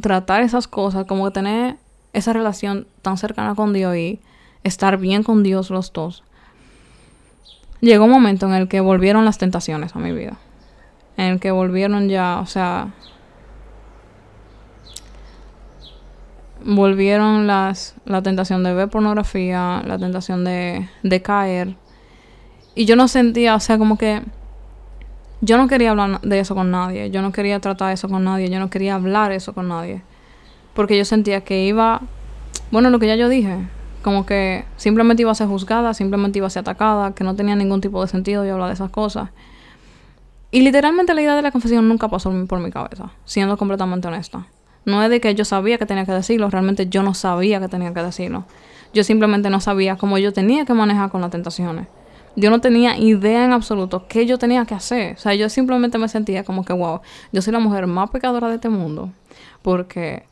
tratar 0.00 0.40
esas 0.40 0.66
cosas, 0.66 1.04
como 1.04 1.26
que 1.26 1.32
tener 1.32 1.76
esa 2.14 2.32
relación 2.32 2.86
tan 3.02 3.18
cercana 3.18 3.54
con 3.54 3.74
Dios 3.74 3.94
y 3.96 4.18
estar 4.64 4.96
bien 4.96 5.24
con 5.24 5.42
Dios 5.42 5.68
los 5.68 5.92
dos. 5.92 6.22
Llegó 7.82 8.04
un 8.04 8.12
momento 8.12 8.46
en 8.46 8.52
el 8.52 8.68
que 8.68 8.80
volvieron 8.80 9.24
las 9.24 9.38
tentaciones 9.38 9.96
a 9.96 9.98
mi 9.98 10.12
vida. 10.12 10.38
En 11.16 11.32
el 11.32 11.40
que 11.40 11.50
volvieron 11.50 12.08
ya, 12.08 12.38
o 12.38 12.46
sea, 12.46 12.94
volvieron 16.64 17.48
las, 17.48 17.96
la 18.04 18.22
tentación 18.22 18.62
de 18.62 18.72
ver 18.72 18.88
pornografía, 18.88 19.82
la 19.84 19.98
tentación 19.98 20.44
de, 20.44 20.88
de 21.02 21.22
caer. 21.22 21.74
Y 22.76 22.84
yo 22.84 22.94
no 22.94 23.08
sentía, 23.08 23.56
o 23.56 23.60
sea, 23.60 23.78
como 23.78 23.98
que 23.98 24.22
yo 25.40 25.58
no 25.58 25.66
quería 25.66 25.90
hablar 25.90 26.20
de 26.20 26.38
eso 26.38 26.54
con 26.54 26.70
nadie, 26.70 27.10
yo 27.10 27.20
no 27.20 27.32
quería 27.32 27.58
tratar 27.58 27.92
eso 27.92 28.08
con 28.08 28.22
nadie, 28.22 28.48
yo 28.48 28.60
no 28.60 28.70
quería 28.70 28.94
hablar 28.94 29.32
eso 29.32 29.54
con 29.54 29.66
nadie. 29.66 30.02
Porque 30.72 30.96
yo 30.96 31.04
sentía 31.04 31.40
que 31.40 31.64
iba, 31.64 32.00
bueno, 32.70 32.90
lo 32.90 33.00
que 33.00 33.08
ya 33.08 33.16
yo 33.16 33.28
dije, 33.28 33.58
como 34.02 34.26
que 34.26 34.64
simplemente 34.76 35.22
iba 35.22 35.30
a 35.30 35.34
ser 35.34 35.48
juzgada, 35.48 35.94
simplemente 35.94 36.38
iba 36.38 36.46
a 36.46 36.50
ser 36.50 36.60
atacada, 36.60 37.14
que 37.14 37.24
no 37.24 37.34
tenía 37.34 37.56
ningún 37.56 37.80
tipo 37.80 38.02
de 38.02 38.08
sentido 38.08 38.44
yo 38.44 38.54
hablar 38.54 38.68
de 38.68 38.74
esas 38.74 38.90
cosas. 38.90 39.30
Y 40.50 40.60
literalmente 40.60 41.14
la 41.14 41.22
idea 41.22 41.34
de 41.34 41.42
la 41.42 41.50
confesión 41.50 41.88
nunca 41.88 42.08
pasó 42.08 42.30
por 42.46 42.60
mi 42.60 42.70
cabeza, 42.70 43.10
siendo 43.24 43.56
completamente 43.56 44.08
honesta. 44.08 44.46
No 44.84 45.02
es 45.02 45.08
de 45.08 45.20
que 45.20 45.34
yo 45.34 45.44
sabía 45.44 45.78
que 45.78 45.86
tenía 45.86 46.04
que 46.04 46.12
decirlo, 46.12 46.50
realmente 46.50 46.88
yo 46.88 47.02
no 47.02 47.14
sabía 47.14 47.60
que 47.60 47.68
tenía 47.68 47.94
que 47.94 48.02
decirlo. 48.02 48.44
Yo 48.92 49.04
simplemente 49.04 49.48
no 49.48 49.60
sabía 49.60 49.96
cómo 49.96 50.18
yo 50.18 50.32
tenía 50.32 50.66
que 50.66 50.74
manejar 50.74 51.10
con 51.10 51.20
las 51.20 51.30
tentaciones. 51.30 51.86
Yo 52.34 52.50
no 52.50 52.60
tenía 52.60 52.98
idea 52.98 53.44
en 53.44 53.52
absoluto 53.52 54.06
qué 54.08 54.26
yo 54.26 54.38
tenía 54.38 54.64
que 54.64 54.74
hacer. 54.74 55.14
O 55.14 55.18
sea, 55.18 55.34
yo 55.34 55.48
simplemente 55.48 55.98
me 55.98 56.08
sentía 56.08 56.44
como 56.44 56.64
que, 56.64 56.72
wow, 56.72 57.00
yo 57.30 57.42
soy 57.42 57.52
la 57.52 57.58
mujer 57.58 57.86
más 57.86 58.10
pecadora 58.10 58.48
de 58.48 58.56
este 58.56 58.68
mundo. 58.68 59.10
Porque, 59.62 60.24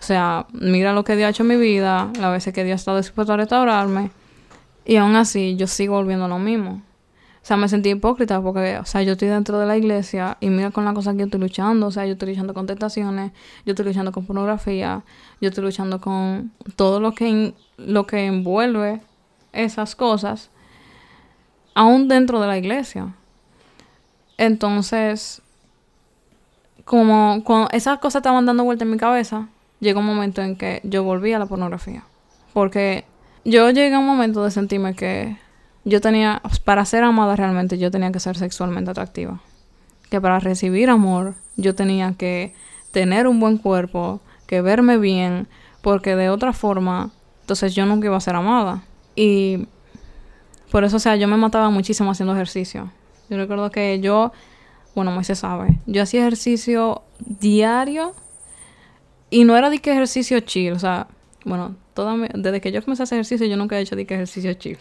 o 0.00 0.02
sea, 0.02 0.46
mira 0.52 0.92
lo 0.92 1.04
que 1.04 1.16
Dios 1.16 1.26
ha 1.26 1.30
hecho 1.30 1.42
en 1.42 1.48
mi 1.48 1.56
vida, 1.56 2.10
las 2.18 2.32
veces 2.32 2.54
que 2.54 2.64
Dios 2.64 2.74
ha 2.74 2.76
estado 2.76 2.96
dispuesto 2.98 3.32
a 3.32 3.36
restaurarme. 3.36 4.10
Y 4.84 4.96
aún 4.96 5.16
así, 5.16 5.56
yo 5.56 5.66
sigo 5.66 5.96
volviendo 5.96 6.26
a 6.26 6.28
lo 6.28 6.38
mismo. 6.38 6.82
O 7.42 7.46
sea, 7.48 7.56
me 7.56 7.68
sentí 7.68 7.90
hipócrita 7.90 8.40
porque, 8.40 8.78
o 8.78 8.84
sea, 8.84 9.02
yo 9.02 9.12
estoy 9.12 9.28
dentro 9.28 9.58
de 9.58 9.66
la 9.66 9.76
iglesia 9.76 10.36
y 10.40 10.50
mira 10.50 10.70
con 10.70 10.84
la 10.84 10.94
cosa 10.94 11.12
que 11.12 11.18
yo 11.20 11.24
estoy 11.24 11.40
luchando. 11.40 11.86
O 11.88 11.90
sea, 11.90 12.06
yo 12.06 12.12
estoy 12.12 12.28
luchando 12.28 12.54
con 12.54 12.66
tentaciones, 12.66 13.32
yo 13.64 13.72
estoy 13.72 13.86
luchando 13.86 14.12
con 14.12 14.24
pornografía, 14.24 15.02
yo 15.40 15.48
estoy 15.48 15.64
luchando 15.64 16.00
con 16.00 16.52
todo 16.76 17.00
lo 17.00 17.12
que, 17.12 17.54
lo 17.76 18.06
que 18.06 18.26
envuelve 18.26 19.00
esas 19.52 19.96
cosas, 19.96 20.50
aún 21.74 22.08
dentro 22.08 22.40
de 22.40 22.46
la 22.46 22.58
iglesia. 22.58 23.14
Entonces, 24.36 25.42
como 26.84 27.42
cuando 27.44 27.68
esas 27.72 27.98
cosas 27.98 28.20
estaban 28.20 28.46
dando 28.46 28.64
vuelta 28.64 28.84
en 28.84 28.90
mi 28.90 28.96
cabeza, 28.96 29.48
llegó 29.80 30.00
un 30.00 30.06
momento 30.06 30.42
en 30.42 30.56
que 30.56 30.80
yo 30.84 31.04
volví 31.04 31.32
a 31.32 31.38
la 31.38 31.46
pornografía. 31.46 32.04
Porque 32.52 33.04
yo 33.44 33.70
llegué 33.70 33.94
a 33.94 33.98
un 33.98 34.06
momento 34.06 34.44
de 34.44 34.50
sentirme 34.50 34.94
que 34.94 35.36
yo 35.84 36.00
tenía, 36.00 36.42
para 36.64 36.84
ser 36.84 37.04
amada 37.04 37.36
realmente, 37.36 37.78
yo 37.78 37.90
tenía 37.90 38.12
que 38.12 38.20
ser 38.20 38.36
sexualmente 38.36 38.90
atractiva. 38.90 39.40
Que 40.10 40.20
para 40.20 40.38
recibir 40.38 40.90
amor, 40.90 41.34
yo 41.56 41.74
tenía 41.74 42.12
que 42.12 42.54
tener 42.90 43.26
un 43.26 43.40
buen 43.40 43.58
cuerpo, 43.58 44.20
que 44.46 44.60
verme 44.60 44.98
bien, 44.98 45.48
porque 45.82 46.16
de 46.16 46.30
otra 46.30 46.52
forma, 46.52 47.10
entonces 47.42 47.74
yo 47.74 47.86
nunca 47.86 48.06
iba 48.06 48.16
a 48.16 48.20
ser 48.20 48.34
amada. 48.34 48.82
Y 49.14 49.66
por 50.70 50.84
eso, 50.84 50.96
o 50.96 51.00
sea, 51.00 51.16
yo 51.16 51.28
me 51.28 51.36
mataba 51.36 51.70
muchísimo 51.70 52.10
haciendo 52.10 52.34
ejercicio. 52.34 52.90
Yo 53.30 53.36
recuerdo 53.36 53.70
que 53.70 54.00
yo, 54.00 54.32
bueno, 54.94 55.22
se 55.24 55.34
sabe, 55.34 55.78
yo 55.86 56.02
hacía 56.02 56.20
ejercicio 56.20 57.02
diario 57.18 58.14
y 59.30 59.44
no 59.44 59.56
era 59.56 59.70
de 59.70 59.78
que 59.78 59.92
ejercicio 59.92 60.40
chill, 60.40 60.72
o 60.72 60.78
sea, 60.78 61.06
bueno, 61.44 61.76
toda 61.94 62.16
desde 62.34 62.60
que 62.60 62.72
yo 62.72 62.82
comencé 62.82 63.02
a 63.02 63.04
hacer 63.04 63.16
ejercicio, 63.16 63.46
yo 63.46 63.56
nunca 63.56 63.78
he 63.78 63.82
hecho 63.82 63.96
de 63.96 64.06
que 64.06 64.14
ejercicio 64.14 64.52
chill. 64.54 64.78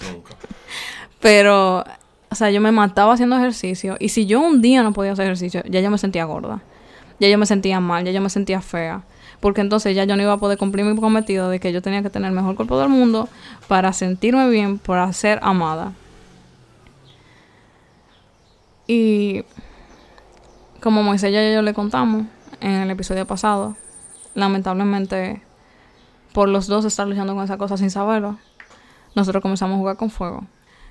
Pero, 1.19 1.83
o 2.29 2.36
sea, 2.36 2.51
yo 2.51 2.62
me 2.62 2.71
mataba 2.71 3.13
haciendo 3.13 3.38
ejercicio. 3.38 3.97
Y 3.99 4.10
si 4.10 4.25
yo 4.25 4.39
un 4.39 4.62
día 4.62 4.83
no 4.83 4.93
podía 4.93 5.13
hacer 5.13 5.25
ejercicio, 5.25 5.63
ya 5.67 5.79
yo 5.81 5.89
me 5.89 5.97
sentía 5.97 6.25
gorda. 6.25 6.62
Ya 7.19 7.27
yo 7.27 7.38
me 7.38 7.45
sentía 7.45 7.79
mal, 7.79 8.05
ya 8.05 8.12
yo 8.12 8.21
me 8.21 8.29
sentía 8.29 8.62
fea. 8.62 9.03
Porque 9.39 9.62
entonces 9.62 9.95
ya 9.95 10.03
yo 10.03 10.15
no 10.15 10.21
iba 10.21 10.33
a 10.33 10.38
poder 10.38 10.57
cumplir 10.57 10.86
mi 10.86 10.99
cometido 10.99 11.49
de 11.49 11.60
que 11.60 11.71
yo 11.71 11.81
tenía 11.81 12.01
que 12.01 12.10
tener 12.10 12.29
el 12.29 12.36
mejor 12.36 12.55
cuerpo 12.55 12.79
del 12.79 12.89
mundo 12.89 13.29
para 13.67 13.93
sentirme 13.93 14.49
bien, 14.49 14.77
para 14.77 15.12
ser 15.13 15.39
amada. 15.41 15.93
Y 18.88 19.43
como 20.81 21.03
Moisés 21.03 21.31
ya 21.31 21.53
yo 21.53 21.62
le 21.62 21.73
contamos 21.73 22.25
en 22.62 22.71
el 22.71 22.89
episodio 22.89 23.25
pasado, 23.25 23.75
lamentablemente 24.38 25.41
por 26.34 26.47
los 26.47 26.67
dos 26.67 26.86
estar 26.86 27.08
luchando 27.08 27.36
con 27.36 27.43
esa 27.43 27.58
cosa 27.58 27.76
sin 27.78 27.89
saberlo, 27.89 28.38
nosotros 29.15 29.41
comenzamos 29.41 29.76
a 29.76 29.80
jugar 29.80 29.97
con 29.97 30.10
fuego 30.10 30.45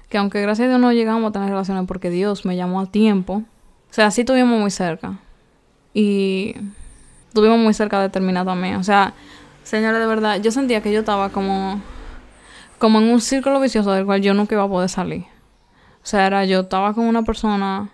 que 0.09 0.19
aunque 0.19 0.41
gracias 0.41 0.67
a 0.67 0.69
Dios 0.69 0.81
no 0.81 0.93
llegamos 0.93 1.29
a 1.29 1.33
tener 1.33 1.49
relaciones 1.49 1.85
porque 1.87 2.11
Dios 2.11 2.45
me 2.45 2.57
llamó 2.57 2.81
a 2.81 2.87
tiempo, 2.87 3.43
o 3.91 3.95
sea, 3.95 4.11
sí 4.11 4.23
estuvimos 4.23 4.59
muy 4.59 4.71
cerca. 4.71 5.19
Y 5.95 6.55
estuvimos 7.29 7.59
muy 7.59 7.73
cerca 7.75 8.01
de 8.01 8.09
terminar 8.09 8.45
también. 8.45 8.77
O 8.77 8.85
sea, 8.85 9.15
señores, 9.63 10.01
de 10.01 10.07
verdad, 10.07 10.41
yo 10.41 10.51
sentía 10.53 10.83
que 10.83 10.93
yo 10.93 11.01
estaba 11.01 11.31
como, 11.31 11.81
como 12.79 12.99
en 13.01 13.11
un 13.11 13.21
círculo 13.21 13.61
vicioso 13.61 13.93
del 13.93 14.05
cual 14.05 14.21
yo 14.21 14.35
nunca 14.35 14.55
iba 14.55 14.65
a 14.65 14.69
poder 14.69 14.89
salir. 14.89 15.25
O 16.03 16.09
sea, 16.09 16.27
era 16.27 16.45
yo 16.45 16.61
estaba 16.61 16.93
con 16.95 17.07
una 17.07 17.23
persona, 17.23 17.89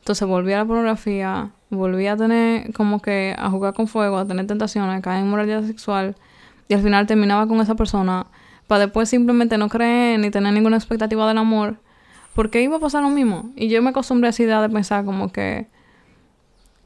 entonces 0.00 0.26
volví 0.26 0.52
a 0.52 0.58
la 0.58 0.64
pornografía, 0.64 1.50
volví 1.70 2.06
a 2.06 2.16
tener 2.16 2.72
como 2.72 3.00
que 3.00 3.34
a 3.38 3.48
jugar 3.50 3.74
con 3.74 3.86
fuego, 3.86 4.18
a 4.18 4.26
tener 4.26 4.46
tentaciones, 4.46 4.98
a 4.98 5.00
caer 5.00 5.20
en 5.20 5.30
moralidad 5.30 5.64
sexual, 5.64 6.16
y 6.68 6.74
al 6.74 6.82
final 6.82 7.06
terminaba 7.06 7.46
con 7.46 7.60
esa 7.60 7.74
persona 7.74 8.26
para 8.66 8.86
después 8.86 9.08
simplemente 9.08 9.58
no 9.58 9.68
creer 9.68 10.20
ni 10.20 10.30
tener 10.30 10.52
ninguna 10.52 10.76
expectativa 10.76 11.26
del 11.26 11.38
amor, 11.38 11.76
porque 12.34 12.62
iba 12.62 12.76
a 12.76 12.80
pasar 12.80 13.02
lo 13.02 13.08
mismo. 13.08 13.50
Y 13.56 13.68
yo 13.68 13.82
me 13.82 13.90
acostumbré 13.90 14.28
a 14.28 14.30
esa 14.30 14.42
idea 14.44 14.62
de 14.62 14.68
pensar 14.68 15.04
como 15.04 15.32
que, 15.32 15.66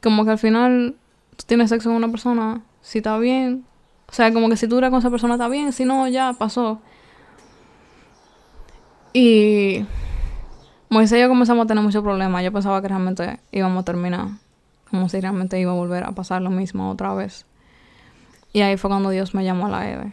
como 0.03 0.25
que 0.25 0.31
al 0.31 0.39
final 0.39 0.95
tú 1.37 1.45
tienes 1.47 1.69
sexo 1.71 1.91
con 1.91 1.97
una 1.97 2.09
persona, 2.09 2.63
si 2.81 2.99
está 2.99 3.19
bien, 3.19 3.65
o 4.09 4.13
sea, 4.13 4.33
como 4.33 4.49
que 4.49 4.57
si 4.57 4.69
tú 4.69 4.77
duras 4.77 4.91
con 4.91 5.01
esa 5.01 5.11
persona 5.11 5.35
está 5.35 5.49
bien, 5.49 5.73
si 5.73 5.85
no, 5.85 6.09
ya 6.09 6.33
pasó. 6.35 6.81
Y 9.13 9.85
Moisés 10.89 11.19
y 11.19 11.23
yo 11.23 11.29
comenzamos 11.29 11.65
a 11.65 11.67
tener 11.67 11.83
muchos 11.83 12.03
problemas. 12.03 12.43
Yo 12.43 12.53
pensaba 12.53 12.81
que 12.83 12.89
realmente 12.89 13.41
íbamos 13.53 13.83
a 13.83 13.85
terminar. 13.85 14.29
Como 14.91 15.09
si 15.09 15.21
realmente 15.21 15.59
iba 15.59 15.73
a 15.73 15.75
volver 15.75 16.05
a 16.05 16.13
pasar 16.13 16.43
lo 16.43 16.51
mismo 16.51 16.91
otra 16.91 17.15
vez. 17.15 17.47
Y 18.53 18.61
ahí 18.61 18.77
fue 18.77 18.91
cuando 18.91 19.11
Dios 19.11 19.35
me 19.35 19.45
llamó 19.45 19.67
a 19.67 19.71
la 19.71 19.91
EVE. 19.91 20.13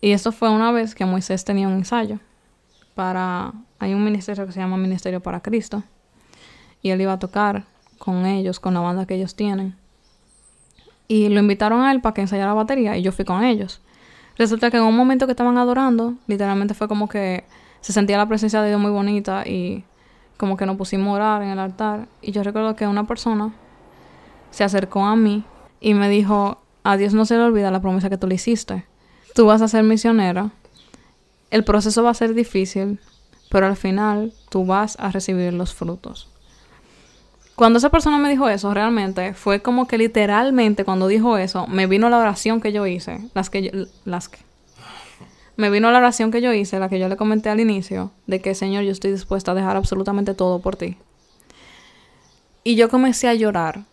Y 0.00 0.12
esto 0.12 0.32
fue 0.32 0.50
una 0.50 0.72
vez 0.72 0.94
que 0.94 1.04
Moisés 1.04 1.44
tenía 1.44 1.68
un 1.68 1.74
ensayo 1.74 2.20
para... 2.94 3.52
Hay 3.78 3.92
un 3.92 4.02
ministerio 4.02 4.46
que 4.46 4.52
se 4.52 4.60
llama 4.60 4.76
Ministerio 4.76 5.20
para 5.20 5.40
Cristo. 5.40 5.82
Y 6.80 6.90
él 6.90 7.00
iba 7.00 7.12
a 7.12 7.18
tocar 7.18 7.64
con 7.98 8.24
ellos, 8.24 8.60
con 8.60 8.74
la 8.74 8.80
banda 8.80 9.06
que 9.06 9.14
ellos 9.14 9.34
tienen. 9.34 9.76
Y 11.08 11.28
lo 11.28 11.40
invitaron 11.40 11.82
a 11.82 11.92
él 11.92 12.00
para 12.00 12.14
que 12.14 12.22
ensayara 12.22 12.48
la 12.48 12.54
batería 12.54 12.96
y 12.96 13.02
yo 13.02 13.12
fui 13.12 13.24
con 13.24 13.44
ellos. 13.44 13.80
Resulta 14.36 14.70
que 14.70 14.76
en 14.76 14.82
un 14.82 14.96
momento 14.96 15.26
que 15.26 15.32
estaban 15.32 15.56
adorando, 15.56 16.14
literalmente 16.26 16.74
fue 16.74 16.88
como 16.88 17.08
que 17.08 17.44
se 17.80 17.92
sentía 17.92 18.16
la 18.16 18.26
presencia 18.26 18.60
de 18.62 18.68
Dios 18.68 18.80
muy 18.80 18.90
bonita 18.90 19.46
y 19.46 19.84
como 20.36 20.56
que 20.56 20.66
nos 20.66 20.76
pusimos 20.76 21.08
a 21.08 21.12
orar 21.12 21.42
en 21.42 21.50
el 21.50 21.58
altar. 21.58 22.08
Y 22.20 22.32
yo 22.32 22.42
recuerdo 22.42 22.76
que 22.76 22.86
una 22.86 23.06
persona 23.06 23.54
se 24.50 24.64
acercó 24.64 25.04
a 25.04 25.16
mí 25.16 25.44
y 25.80 25.94
me 25.94 26.08
dijo, 26.08 26.62
a 26.84 26.96
Dios 26.96 27.14
no 27.14 27.24
se 27.26 27.36
le 27.36 27.42
olvida 27.42 27.70
la 27.70 27.80
promesa 27.80 28.10
que 28.10 28.18
tú 28.18 28.26
le 28.26 28.36
hiciste. 28.36 28.86
Tú 29.34 29.46
vas 29.46 29.62
a 29.62 29.68
ser 29.68 29.82
misionera. 29.82 30.50
El 31.50 31.64
proceso 31.64 32.02
va 32.02 32.10
a 32.10 32.14
ser 32.14 32.34
difícil, 32.34 33.00
pero 33.50 33.66
al 33.66 33.76
final 33.76 34.32
tú 34.48 34.66
vas 34.66 34.96
a 34.98 35.10
recibir 35.10 35.52
los 35.52 35.74
frutos. 35.74 36.28
Cuando 37.54 37.78
esa 37.78 37.90
persona 37.90 38.18
me 38.18 38.28
dijo 38.28 38.48
eso, 38.48 38.74
realmente 38.74 39.32
fue 39.32 39.62
como 39.62 39.88
que 39.88 39.96
literalmente 39.96 40.84
cuando 40.84 41.08
dijo 41.08 41.38
eso, 41.38 41.66
me 41.66 41.86
vino 41.86 42.10
la 42.10 42.18
oración 42.18 42.60
que 42.60 42.72
yo 42.72 42.86
hice, 42.86 43.30
las 43.34 43.48
que 43.48 43.88
las 44.04 44.28
que 44.28 44.38
me 45.56 45.70
vino 45.70 45.90
la 45.90 45.98
oración 45.98 46.30
que 46.30 46.40
yo 46.40 46.52
hice, 46.52 46.78
la 46.78 46.88
que 46.88 46.98
yo 46.98 47.08
le 47.08 47.16
comenté 47.16 47.48
al 47.48 47.60
inicio, 47.60 48.12
de 48.26 48.40
que 48.40 48.54
Señor, 48.54 48.84
yo 48.84 48.92
estoy 48.92 49.12
dispuesta 49.12 49.52
a 49.52 49.54
dejar 49.54 49.76
absolutamente 49.76 50.34
todo 50.34 50.60
por 50.60 50.76
ti. 50.76 50.96
Y 52.64 52.76
yo 52.76 52.88
comencé 52.88 53.28
a 53.28 53.34
llorar, 53.34 53.84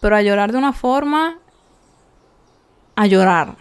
pero 0.00 0.16
a 0.16 0.22
llorar 0.22 0.52
de 0.52 0.58
una 0.58 0.72
forma 0.72 1.38
a 2.96 3.06
llorar. 3.06 3.56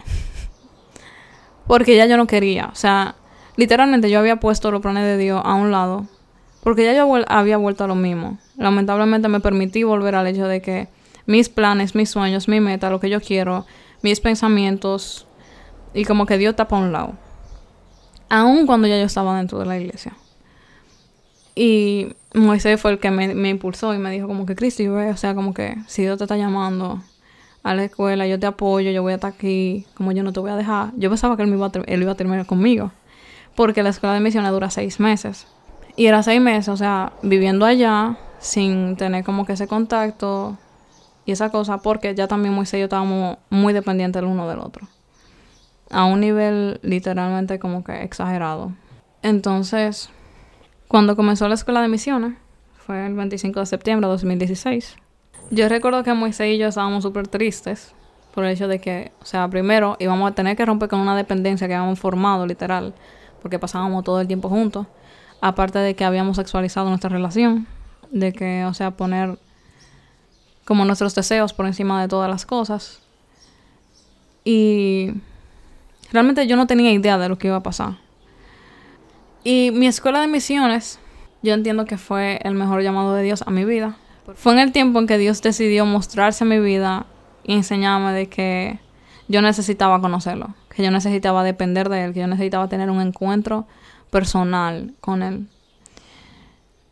Porque 1.67 1.96
ya 1.96 2.06
yo 2.06 2.17
no 2.17 2.28
quería, 2.28 2.70
o 2.72 2.76
sea, 2.76 3.15
literalmente 3.56 4.10
yo 4.10 4.20
había 4.20 4.39
puesto 4.39 4.72
los 4.72 4.82
planes 4.82 5.04
de 5.04 5.17
Dios 5.17 5.41
a 5.43 5.54
un 5.54 5.72
lado 5.72 6.08
porque 6.67 6.84
ya 6.84 6.93
yo 6.93 7.10
había 7.28 7.56
vuelto 7.56 7.86
a 7.86 7.88
lo 7.88 7.96
mismo. 7.96 8.39
Lamentablemente 8.58 9.30
me 9.30 9.39
permití 9.39 9.84
volver 9.84 10.15
al 10.15 10.28
hecho 10.28 10.48
de 10.48 10.62
que 10.62 10.89
mis 11.26 11.48
planes, 11.48 11.96
mis 11.96 12.10
sueños, 12.10 12.48
mi 12.48 12.60
meta, 12.60 12.89
lo 12.89 13.00
que 13.00 13.10
yo 13.10 13.22
quiero, 13.22 13.65
mis 14.02 14.20
pensamientos, 14.20 15.27
y 15.98 16.06
como 16.06 16.28
que 16.28 16.38
Dios 16.38 16.56
tapa 16.56 16.78
a 16.78 16.80
un 16.80 16.92
lado. 16.92 17.14
Aún 18.30 18.68
cuando 18.68 18.88
ya 18.88 19.00
yo 19.00 19.06
estaba 19.06 19.36
dentro 19.36 19.58
de 19.58 19.66
la 19.66 19.80
iglesia. 19.80 20.14
Y 21.56 22.10
Moisés 22.36 22.80
fue 22.80 22.92
el 22.92 23.00
que 23.00 23.10
me, 23.10 23.50
impulsó 23.50 23.96
y 23.96 23.98
me 23.98 24.12
dijo 24.12 24.28
como 24.28 24.46
que 24.46 24.56
Cristi, 24.56 24.88
o 24.88 25.18
sea, 25.18 25.34
como 25.34 25.56
que 25.56 25.76
si 25.88 26.04
Dios 26.04 26.20
te 26.20 26.26
está 26.26 26.38
llamando 26.38 27.02
a 27.64 27.74
la 27.74 27.86
escuela, 27.86 28.28
yo 28.28 28.40
te 28.40 28.46
apoyo, 28.46 28.92
yo 28.92 29.02
voy 29.02 29.14
a 29.14 29.16
estar 29.16 29.34
aquí, 29.34 29.88
como 29.96 30.12
yo 30.12 30.22
no 30.22 30.34
te 30.34 30.40
voy 30.40 30.52
a 30.52 30.56
dejar. 30.56 30.92
Yo 30.98 31.10
pensaba 31.10 31.36
que 31.36 31.42
él, 31.42 31.50
me 31.50 31.56
iba, 31.56 31.66
a 31.66 31.72
él 31.88 32.02
iba 32.04 32.12
a 32.12 32.16
terminar 32.16 32.46
conmigo, 32.46 32.92
porque 33.56 33.82
la 33.82 33.90
escuela 33.90 34.14
de 34.14 34.20
misiones 34.20 34.52
dura 34.52 34.70
seis 34.70 35.00
meses. 35.00 35.48
Y 35.96 36.06
era 36.06 36.22
seis 36.22 36.40
meses, 36.40 36.70
o 36.70 36.78
sea, 36.78 37.14
viviendo 37.24 37.66
allá, 37.66 38.18
sin 38.38 38.98
tener 38.98 39.24
como 39.24 39.48
que 39.48 39.54
ese 39.54 39.68
contacto 39.68 40.60
y 41.26 41.32
esa 41.32 41.50
cosa, 41.50 41.80
porque 41.80 42.14
ya 42.14 42.28
también 42.28 42.54
Moisés 42.54 42.76
y 42.76 42.82
yo 42.82 42.84
estábamos 42.84 43.40
muy 43.50 43.74
dependientes 43.74 44.22
el 44.22 44.28
uno 44.28 44.48
del 44.48 44.60
otro. 44.60 44.88
A 45.89 46.06
un 46.06 46.19
nivel 46.19 46.80
literalmente 46.84 47.60
como 47.60 47.84
que 47.84 48.04
exagerado. 48.04 48.73
Entonces, 49.21 50.10
cuando 50.88 51.15
comenzó 51.15 51.47
la 51.47 51.56
escuela 51.56 51.82
de 51.82 51.88
misiones, 51.88 52.34
fue 52.78 53.06
el 53.06 53.13
25 53.13 53.60
de 53.60 53.65
septiembre 53.65 54.08
de 54.08 54.12
2016, 54.12 54.97
yo 55.50 55.69
recuerdo 55.69 56.04
que 56.04 56.13
Moisés 56.13 56.56
y 56.56 56.58
yo 56.58 56.67
estábamos 56.67 57.04
súper 57.04 57.30
tristes 57.30 57.93
por 58.34 58.43
el 58.43 58.52
hecho 58.52 58.67
de 58.67 58.80
que, 58.80 59.13
o 59.21 59.26
sea, 59.26 59.47
primero 59.47 59.95
íbamos 59.97 60.30
a 60.30 60.36
tener 60.36 60.58
que 60.58 60.65
romper 60.65 60.89
con 60.89 61.00
una 61.00 61.15
dependencia 61.15 61.67
que 61.67 61.73
habíamos 61.73 62.00
formado, 62.00 62.45
literal, 62.45 62.93
porque 63.41 63.58
pasábamos 63.58 64.04
todo 64.04 64.19
el 64.19 64.28
tiempo 64.28 64.50
juntos. 64.50 64.88
Aparte 65.39 65.80
de 65.80 65.95
que 65.95 66.04
habíamos 66.04 66.36
sexualizado 66.36 66.89
nuestra 66.89 67.10
relación, 67.10 67.65
de 68.12 68.34
que, 68.34 68.65
o 68.65 68.73
sea, 68.73 68.91
poner 68.91 69.39
como 70.65 70.84
nuestros 70.84 71.15
deseos 71.15 71.54
por 71.54 71.65
encima 71.65 72.02
de 72.02 72.10
todas 72.10 72.30
las 72.30 72.45
cosas. 72.45 73.00
Y 74.43 75.13
realmente 76.12 76.48
yo 76.48 76.56
no 76.56 76.67
tenía 76.67 76.91
idea 76.91 77.17
de 77.17 77.30
lo 77.30 77.38
que 77.38 77.48
iba 77.48 77.58
a 77.58 77.63
pasar. 77.63 77.98
Y 79.43 79.72
mi 79.72 79.88
escuela 79.88 80.22
de 80.22 80.28
misiones, 80.28 81.00
yo 81.41 81.54
entiendo 81.54 81.86
que 81.86 81.98
fue 81.98 82.39
el 82.43 82.54
mejor 82.54 82.82
llamado 82.82 83.13
de 83.13 83.24
Dios 83.24 83.43
a 83.46 83.52
mi 83.52 83.65
vida. 83.65 83.98
Fue 84.36 84.54
en 84.54 84.60
el 84.60 84.72
tiempo 84.72 85.00
en 85.00 85.08
que 85.08 85.17
Dios 85.17 85.41
decidió 85.41 85.86
mostrarse 85.86 86.43
a 86.43 86.48
mi 86.48 86.60
vida 86.60 87.06
y 87.43 87.54
enseñarme 87.54 88.12
de 88.12 88.28
que 88.28 88.80
yo 89.30 89.41
necesitaba 89.41 90.02
conocerlo, 90.02 90.54
que 90.70 90.84
yo 90.84 90.91
necesitaba 90.91 91.43
depender 91.43 91.88
de 91.89 92.04
Él, 92.04 92.13
que 92.13 92.20
yo 92.20 92.28
necesitaba 92.28 92.67
tener 92.67 92.89
un 92.89 93.02
encuentro 93.02 93.67
personal 94.10 94.93
con 95.00 95.24
él. 95.24 95.48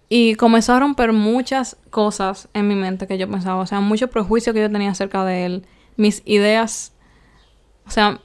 Y 0.08 0.36
comenzó 0.36 0.74
a 0.74 0.80
romper 0.80 1.14
muchas 1.14 1.78
cosas 1.90 2.48
en 2.54 2.68
mi 2.68 2.76
mente 2.76 3.08
que 3.08 3.18
yo 3.18 3.30
pensaba, 3.30 3.62
o 3.62 3.66
sea, 3.66 3.80
mucho 3.80 4.10
prejuicio 4.10 4.54
que 4.54 4.62
yo 4.62 4.72
tenía 4.72 4.92
acerca 4.92 5.26
de 5.26 5.46
él, 5.46 5.66
mis 5.98 6.22
ideas, 6.26 6.94
o 7.88 7.90
sea, 7.90 8.22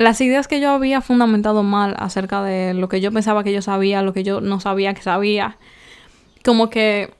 las 0.00 0.18
ideas 0.22 0.48
que 0.48 0.62
yo 0.62 0.70
había 0.70 1.02
fundamentado 1.02 1.62
mal 1.62 1.94
acerca 1.98 2.42
de 2.42 2.72
lo 2.72 2.88
que 2.88 3.02
yo 3.02 3.12
pensaba 3.12 3.44
que 3.44 3.52
yo 3.52 3.60
sabía, 3.60 4.00
lo 4.00 4.14
que 4.14 4.24
yo 4.24 4.40
no 4.40 4.58
sabía 4.58 4.94
que 4.94 5.02
sabía, 5.02 5.58
como 6.42 6.70
que 6.70 7.12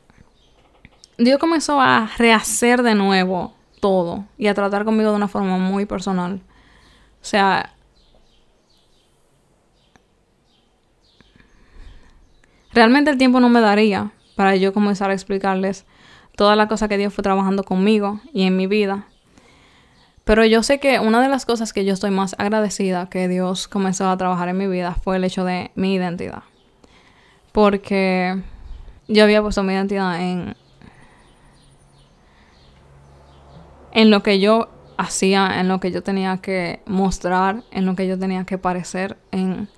Dios 1.19 1.39
comenzó 1.39 1.79
a 1.79 2.11
rehacer 2.17 2.83
de 2.83 2.95
nuevo 2.95 3.53
todo 3.81 4.25
y 4.39 4.47
a 4.47 4.55
tratar 4.55 4.87
conmigo 4.87 5.11
de 5.11 5.17
una 5.17 5.29
forma 5.29 5.59
muy 5.59 5.85
personal. 5.85 6.41
O 7.21 7.25
sea, 7.25 7.75
Realmente 12.73 13.11
el 13.11 13.19
tiempo 13.19 13.41
no 13.41 13.49
me 13.49 13.61
daría 13.61 14.13
para 14.37 14.55
yo 14.57 14.73
comenzar 14.73 15.11
a 15.11 15.13
explicarles 15.13 15.85
toda 16.37 16.55
la 16.55 16.69
cosa 16.69 16.89
que 16.89 16.97
Dios 16.97 17.13
fue 17.13 17.23
trabajando 17.23 17.65
conmigo 17.65 18.21
y 18.33 18.45
en 18.45 18.57
mi 18.57 18.69
vida. 18.69 19.10
Pero 20.31 20.45
yo 20.45 20.63
sé 20.63 20.79
que 20.79 21.01
una 21.01 21.21
de 21.21 21.29
las 21.29 21.45
cosas 21.45 21.73
que 21.73 21.85
yo 21.85 21.93
estoy 21.93 22.13
más 22.13 22.37
agradecida 22.39 23.11
que 23.11 23.27
Dios 23.27 23.67
comenzó 23.67 24.09
a 24.09 24.17
trabajar 24.17 24.49
en 24.49 24.59
mi 24.59 24.69
vida 24.69 24.95
fue 24.95 25.17
el 25.17 25.25
hecho 25.25 25.43
de 25.45 25.73
mi 25.75 25.95
identidad. 25.95 26.45
Porque 27.51 28.41
yo 29.09 29.25
había 29.25 29.43
puesto 29.43 29.65
mi 29.65 29.73
identidad 29.73 30.21
en, 30.21 30.55
en 33.91 34.11
lo 34.13 34.23
que 34.23 34.39
yo 34.39 34.69
hacía, 34.97 35.59
en 35.59 35.67
lo 35.67 35.81
que 35.81 35.91
yo 35.91 36.05
tenía 36.05 36.37
que 36.37 36.81
mostrar, 36.87 37.65
en 37.73 37.85
lo 37.85 37.97
que 37.97 38.07
yo 38.07 38.17
tenía 38.17 38.45
que 38.45 38.57
parecer, 38.57 39.17
en 39.33 39.69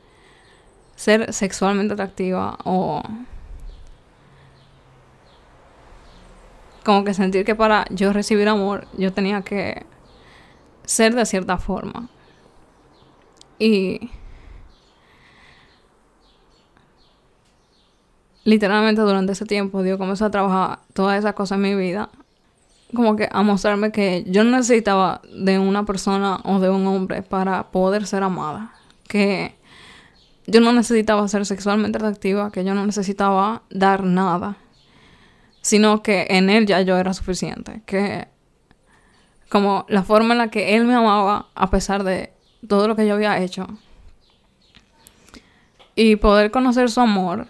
ser 0.97 1.33
sexualmente 1.33 1.95
atractiva 1.95 2.59
o 2.65 3.03
como 6.85 7.05
que 7.05 7.15
sentir 7.15 7.47
que 7.47 7.55
para 7.55 7.87
yo 7.89 8.13
recibir 8.13 8.49
amor 8.49 8.87
yo 8.99 9.15
tenía 9.15 9.41
que 9.41 9.87
ser 10.85 11.15
de 11.15 11.27
cierta 11.27 11.59
forma. 11.59 12.09
Y 13.59 14.11
literalmente 18.45 19.03
durante 19.03 19.33
ese 19.33 19.47
tiempo 19.47 19.83
Dios 19.83 19.99
comenzó 19.99 20.25
a 20.25 20.31
trabajar 20.31 20.81
todas 20.95 21.19
esas 21.19 21.35
cosas 21.35 21.57
en 21.57 21.63
mi 21.63 21.75
vida. 21.75 22.11
Como 22.95 23.17
que 23.17 23.29
a 23.31 23.43
mostrarme 23.43 23.91
que 23.91 24.25
yo 24.27 24.45
no 24.45 24.51
necesitaba 24.57 25.23
de 25.35 25.59
una 25.59 25.85
persona 25.87 26.41
o 26.45 26.61
de 26.61 26.69
un 26.69 26.87
hombre 26.87 27.23
para 27.23 27.71
poder 27.71 28.07
ser 28.07 28.23
amada. 28.23 28.75
Que 29.09 29.55
yo 30.47 30.61
no 30.61 30.73
necesitaba 30.73 31.27
ser 31.29 31.47
sexualmente 31.47 31.99
atractiva, 31.99 32.51
que 32.51 32.65
yo 32.65 32.75
no 32.75 32.85
necesitaba 32.85 33.63
dar 33.71 34.03
nada, 34.03 34.57
sino 35.61 36.03
que 36.03 36.27
en 36.31 36.51
él 36.51 36.67
ya 36.67 36.81
yo 36.83 36.99
era 36.99 37.15
suficiente, 37.15 37.83
que 37.87 38.29
como 39.53 39.85
la 39.89 40.03
forma 40.03 40.33
en 40.33 40.39
la 40.39 40.49
que 40.49 40.77
él 40.77 40.87
me 40.87 40.95
amaba 40.95 41.49
a 41.55 41.69
pesar 41.69 42.05
de 42.05 42.33
todo 42.67 42.89
lo 42.89 42.97
que 42.97 43.07
yo 43.07 43.13
había 43.13 43.39
hecho 43.39 43.67
y 45.95 46.17
poder 46.17 46.51
conocer 46.51 46.91
su 46.91 47.03
amor 47.03 47.49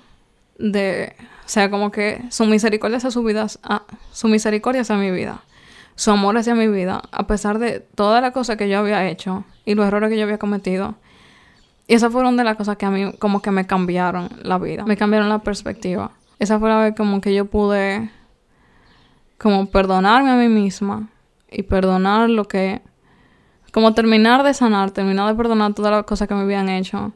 de 0.58 1.14
o 1.46 1.48
sea 1.48 1.70
como 1.70 1.92
que 1.92 2.20
su 2.30 2.44
misericordia 2.46 2.96
hacia 2.96 3.12
su 3.12 3.22
vida 3.22 3.46
ah, 3.62 3.84
su 4.10 4.26
misericordia 4.26 4.80
hacia 4.80 4.96
mi 4.96 5.12
vida 5.12 5.44
su 5.94 6.10
amor 6.10 6.36
hacia 6.36 6.56
mi 6.56 6.66
vida 6.66 7.02
a 7.12 7.28
pesar 7.28 7.60
de 7.60 7.78
toda 7.78 8.20
la 8.20 8.32
cosa 8.32 8.56
que 8.56 8.68
yo 8.68 8.80
había 8.80 9.08
hecho 9.08 9.44
y 9.64 9.76
los 9.76 9.86
errores 9.86 10.10
que 10.10 10.16
yo 10.16 10.24
había 10.24 10.38
cometido 10.38 10.96
y 11.86 11.94
esas 11.94 12.10
fueron 12.10 12.36
de 12.36 12.42
las 12.42 12.56
cosas 12.56 12.78
que 12.78 12.86
a 12.86 12.90
mí 12.90 13.12
como 13.20 13.42
que 13.42 13.52
me 13.52 13.66
cambiaron 13.66 14.28
la 14.42 14.58
vida, 14.58 14.84
me 14.84 14.96
cambiaron 14.96 15.28
la 15.28 15.40
perspectiva. 15.40 16.12
Esa 16.38 16.58
fue 16.60 16.68
la 16.68 16.78
vez 16.78 16.94
como 16.96 17.20
que 17.20 17.34
yo 17.34 17.46
pude 17.46 18.08
como 19.36 19.66
perdonarme 19.66 20.30
a 20.30 20.36
mí 20.36 20.48
misma 20.48 21.08
y 21.52 21.62
perdonar 21.62 22.30
lo 22.30 22.46
que 22.46 22.82
como 23.72 23.94
terminar 23.94 24.42
de 24.42 24.52
sanar, 24.52 24.90
terminar 24.90 25.28
de 25.28 25.34
perdonar 25.34 25.72
todas 25.72 25.92
las 25.92 26.04
cosas 26.04 26.28
que 26.28 26.34
me 26.34 26.42
habían 26.42 26.68
hecho. 26.68 27.12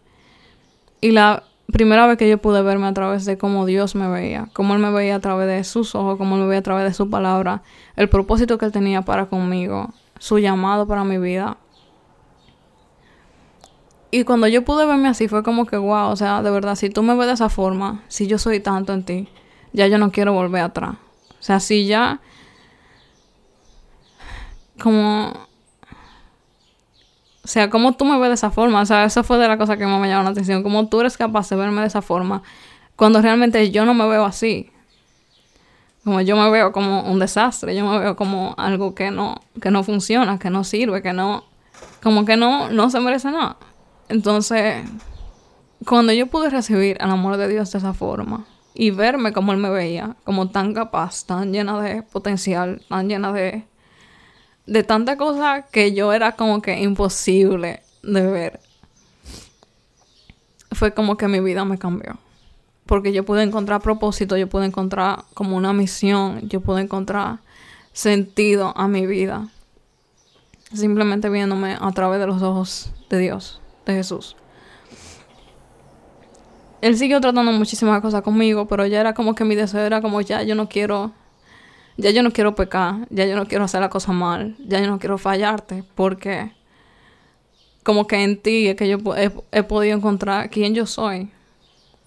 Y 1.02 1.10
la 1.10 1.44
primera 1.70 2.06
vez 2.06 2.16
que 2.16 2.28
yo 2.28 2.38
pude 2.38 2.62
verme 2.62 2.86
a 2.86 2.94
través 2.94 3.24
de 3.26 3.36
cómo 3.36 3.66
Dios 3.66 3.94
me 3.94 4.08
veía, 4.08 4.48
cómo 4.54 4.74
Él 4.74 4.80
me 4.80 4.90
veía 4.90 5.16
a 5.16 5.20
través 5.20 5.46
de 5.48 5.62
sus 5.64 5.94
ojos, 5.94 6.16
cómo 6.16 6.36
Él 6.36 6.42
me 6.42 6.48
veía 6.48 6.60
a 6.60 6.62
través 6.62 6.84
de 6.84 6.94
su 6.94 7.10
palabra, 7.10 7.62
el 7.96 8.08
propósito 8.08 8.56
que 8.56 8.64
Él 8.64 8.72
tenía 8.72 9.02
para 9.02 9.26
conmigo, 9.26 9.92
su 10.18 10.38
llamado 10.38 10.86
para 10.86 11.04
mi 11.04 11.18
vida. 11.18 11.58
Y 14.10 14.24
cuando 14.24 14.48
yo 14.48 14.64
pude 14.64 14.86
verme 14.86 15.08
así 15.08 15.28
fue 15.28 15.42
como 15.42 15.66
que, 15.66 15.76
wow, 15.76 16.08
o 16.08 16.16
sea, 16.16 16.42
de 16.42 16.50
verdad, 16.50 16.76
si 16.76 16.88
tú 16.88 17.02
me 17.02 17.14
ves 17.14 17.26
de 17.26 17.32
esa 17.34 17.50
forma, 17.50 18.02
si 18.08 18.26
yo 18.26 18.38
soy 18.38 18.60
tanto 18.60 18.94
en 18.94 19.04
ti, 19.04 19.28
ya 19.74 19.88
yo 19.88 19.98
no 19.98 20.10
quiero 20.10 20.32
volver 20.32 20.62
atrás. 20.62 20.94
O 21.38 21.42
sea, 21.42 21.60
si 21.60 21.86
ya, 21.86 22.20
como 24.80 25.46
o 27.46 27.48
sea, 27.48 27.70
¿cómo 27.70 27.92
tú 27.92 28.04
me 28.04 28.18
ves 28.18 28.28
de 28.30 28.34
esa 28.34 28.50
forma? 28.50 28.80
O 28.80 28.86
sea, 28.86 29.04
eso 29.04 29.22
fue 29.22 29.38
de 29.38 29.46
la 29.46 29.56
cosa 29.56 29.76
que 29.76 29.86
más 29.86 30.00
me 30.00 30.08
llamó 30.08 30.24
la 30.24 30.30
atención. 30.30 30.64
¿Cómo 30.64 30.88
tú 30.88 31.00
eres 31.00 31.16
capaz 31.16 31.48
de 31.48 31.54
verme 31.54 31.80
de 31.80 31.86
esa 31.86 32.02
forma 32.02 32.42
cuando 32.96 33.22
realmente 33.22 33.70
yo 33.70 33.84
no 33.84 33.94
me 33.94 34.04
veo 34.08 34.24
así? 34.24 34.72
Como 36.02 36.20
yo 36.22 36.36
me 36.36 36.50
veo 36.50 36.72
como 36.72 37.02
un 37.02 37.20
desastre, 37.20 37.76
yo 37.76 37.88
me 37.88 38.00
veo 38.00 38.16
como 38.16 38.56
algo 38.58 38.96
que 38.96 39.12
no, 39.12 39.42
que 39.62 39.70
no 39.70 39.84
funciona, 39.84 40.40
que 40.40 40.50
no 40.50 40.64
sirve, 40.64 41.02
que 41.02 41.12
no, 41.12 41.44
como 42.02 42.24
que 42.24 42.36
no, 42.36 42.68
no 42.70 42.90
se 42.90 42.98
merece 42.98 43.30
nada. 43.30 43.58
Entonces, 44.08 44.84
cuando 45.86 46.12
yo 46.12 46.26
pude 46.26 46.50
recibir 46.50 46.96
el 47.00 47.10
amor 47.10 47.36
de 47.36 47.46
Dios 47.46 47.70
de 47.70 47.78
esa 47.78 47.94
forma 47.94 48.44
y 48.74 48.90
verme 48.90 49.32
como 49.32 49.52
Él 49.52 49.58
me 49.58 49.70
veía, 49.70 50.16
como 50.24 50.50
tan 50.50 50.74
capaz, 50.74 51.24
tan 51.26 51.52
llena 51.52 51.80
de 51.80 52.02
potencial, 52.02 52.82
tan 52.88 53.08
llena 53.08 53.32
de 53.32 53.68
de 54.66 54.82
tanta 54.82 55.16
cosa 55.16 55.62
que 55.70 55.92
yo 55.94 56.12
era 56.12 56.32
como 56.32 56.60
que 56.60 56.80
imposible 56.80 57.82
de 58.02 58.26
ver. 58.26 58.60
Fue 60.72 60.92
como 60.92 61.16
que 61.16 61.28
mi 61.28 61.40
vida 61.40 61.64
me 61.64 61.78
cambió. 61.78 62.18
Porque 62.84 63.12
yo 63.12 63.24
pude 63.24 63.42
encontrar 63.42 63.80
propósito, 63.80 64.36
yo 64.36 64.48
pude 64.48 64.66
encontrar 64.66 65.24
como 65.34 65.56
una 65.56 65.72
misión, 65.72 66.48
yo 66.48 66.60
pude 66.60 66.82
encontrar 66.82 67.38
sentido 67.92 68.72
a 68.76 68.86
mi 68.86 69.06
vida. 69.06 69.48
Simplemente 70.72 71.28
viéndome 71.28 71.76
a 71.80 71.92
través 71.92 72.20
de 72.20 72.26
los 72.26 72.42
ojos 72.42 72.90
de 73.08 73.18
Dios, 73.18 73.60
de 73.86 73.94
Jesús. 73.94 74.36
Él 76.80 76.96
siguió 76.96 77.20
tratando 77.20 77.52
muchísimas 77.52 78.00
cosas 78.00 78.22
conmigo, 78.22 78.66
pero 78.66 78.86
ya 78.86 79.00
era 79.00 79.14
como 79.14 79.34
que 79.34 79.44
mi 79.44 79.54
deseo 79.54 79.80
era 79.80 80.02
como 80.02 80.20
ya 80.20 80.42
yo 80.42 80.54
no 80.54 80.68
quiero 80.68 81.12
ya 81.96 82.10
yo 82.10 82.22
no 82.22 82.30
quiero 82.30 82.54
pecar, 82.54 83.06
ya 83.10 83.24
yo 83.26 83.36
no 83.36 83.46
quiero 83.46 83.64
hacer 83.64 83.80
la 83.80 83.88
cosa 83.88 84.12
mal, 84.12 84.56
ya 84.58 84.80
yo 84.80 84.86
no 84.88 84.98
quiero 84.98 85.18
fallarte, 85.18 85.84
porque 85.94 86.52
como 87.82 88.06
que 88.06 88.22
en 88.22 88.36
ti 88.40 88.68
es 88.68 88.76
que 88.76 88.88
yo 88.88 88.98
he, 89.52 89.62
podido 89.62 89.96
encontrar 89.96 90.50
quién 90.50 90.74
yo 90.74 90.86
soy. 90.86 91.30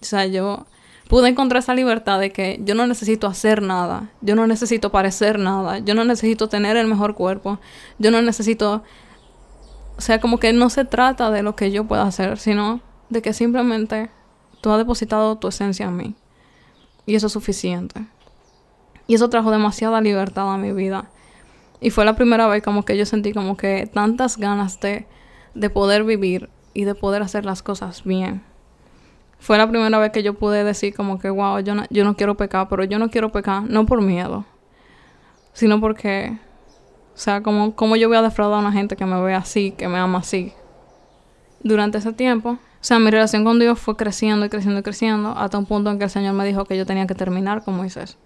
O 0.00 0.04
sea, 0.04 0.26
yo 0.26 0.66
pude 1.08 1.28
encontrar 1.28 1.60
esa 1.62 1.74
libertad 1.74 2.20
de 2.20 2.30
que 2.30 2.60
yo 2.62 2.74
no 2.74 2.86
necesito 2.86 3.26
hacer 3.26 3.62
nada, 3.62 4.10
yo 4.20 4.36
no 4.36 4.46
necesito 4.46 4.92
parecer 4.92 5.38
nada, 5.38 5.78
yo 5.78 5.94
no 5.94 6.04
necesito 6.04 6.48
tener 6.48 6.76
el 6.76 6.86
mejor 6.86 7.14
cuerpo, 7.14 7.58
yo 7.98 8.10
no 8.10 8.22
necesito, 8.22 8.84
o 9.96 10.00
sea, 10.00 10.20
como 10.20 10.38
que 10.38 10.52
no 10.52 10.70
se 10.70 10.84
trata 10.84 11.30
de 11.30 11.42
lo 11.42 11.56
que 11.56 11.72
yo 11.72 11.84
pueda 11.84 12.02
hacer, 12.02 12.38
sino 12.38 12.80
de 13.08 13.22
que 13.22 13.32
simplemente 13.32 14.10
tú 14.60 14.70
has 14.70 14.78
depositado 14.78 15.36
tu 15.38 15.48
esencia 15.48 15.86
en 15.86 15.96
mí. 15.96 16.14
Y 17.06 17.16
eso 17.16 17.26
es 17.26 17.32
suficiente. 17.32 18.06
Y 19.10 19.14
eso 19.14 19.28
trajo 19.28 19.50
demasiada 19.50 20.00
libertad 20.00 20.54
a 20.54 20.56
mi 20.56 20.70
vida. 20.70 21.10
Y 21.80 21.90
fue 21.90 22.04
la 22.04 22.14
primera 22.14 22.46
vez 22.46 22.62
como 22.62 22.84
que 22.84 22.96
yo 22.96 23.04
sentí 23.04 23.32
como 23.32 23.56
que 23.56 23.90
tantas 23.92 24.36
ganas 24.36 24.78
de, 24.78 25.04
de 25.52 25.68
poder 25.68 26.04
vivir 26.04 26.48
y 26.74 26.84
de 26.84 26.94
poder 26.94 27.20
hacer 27.20 27.44
las 27.44 27.60
cosas 27.60 28.04
bien. 28.04 28.44
Fue 29.40 29.58
la 29.58 29.68
primera 29.68 29.98
vez 29.98 30.12
que 30.12 30.22
yo 30.22 30.34
pude 30.34 30.62
decir 30.62 30.94
como 30.94 31.18
que, 31.18 31.28
wow, 31.28 31.58
yo 31.58 31.74
no, 31.74 31.86
yo 31.90 32.04
no 32.04 32.14
quiero 32.14 32.36
pecar, 32.36 32.68
pero 32.68 32.84
yo 32.84 33.00
no 33.00 33.10
quiero 33.10 33.32
pecar 33.32 33.64
no 33.64 33.84
por 33.84 34.00
miedo, 34.00 34.44
sino 35.54 35.80
porque, 35.80 36.38
o 37.12 37.18
sea, 37.18 37.42
como, 37.42 37.96
yo 37.96 38.06
voy 38.06 38.16
a 38.16 38.22
defraudar 38.22 38.58
a 38.58 38.60
una 38.60 38.70
gente 38.70 38.94
que 38.94 39.06
me 39.06 39.20
ve 39.20 39.34
así, 39.34 39.72
que 39.72 39.88
me 39.88 39.98
ama 39.98 40.20
así. 40.20 40.52
Durante 41.64 41.98
ese 41.98 42.12
tiempo, 42.12 42.50
o 42.50 42.58
sea, 42.78 43.00
mi 43.00 43.10
relación 43.10 43.42
con 43.42 43.58
Dios 43.58 43.76
fue 43.76 43.96
creciendo 43.96 44.46
y 44.46 44.48
creciendo 44.50 44.78
y 44.78 44.84
creciendo 44.84 45.30
hasta 45.36 45.58
un 45.58 45.66
punto 45.66 45.90
en 45.90 45.98
que 45.98 46.04
el 46.04 46.10
Señor 46.10 46.34
me 46.34 46.44
dijo 46.44 46.64
que 46.64 46.76
yo 46.76 46.86
tenía 46.86 47.08
que 47.08 47.16
terminar 47.16 47.64
con 47.64 47.76
Moisés 47.76 48.16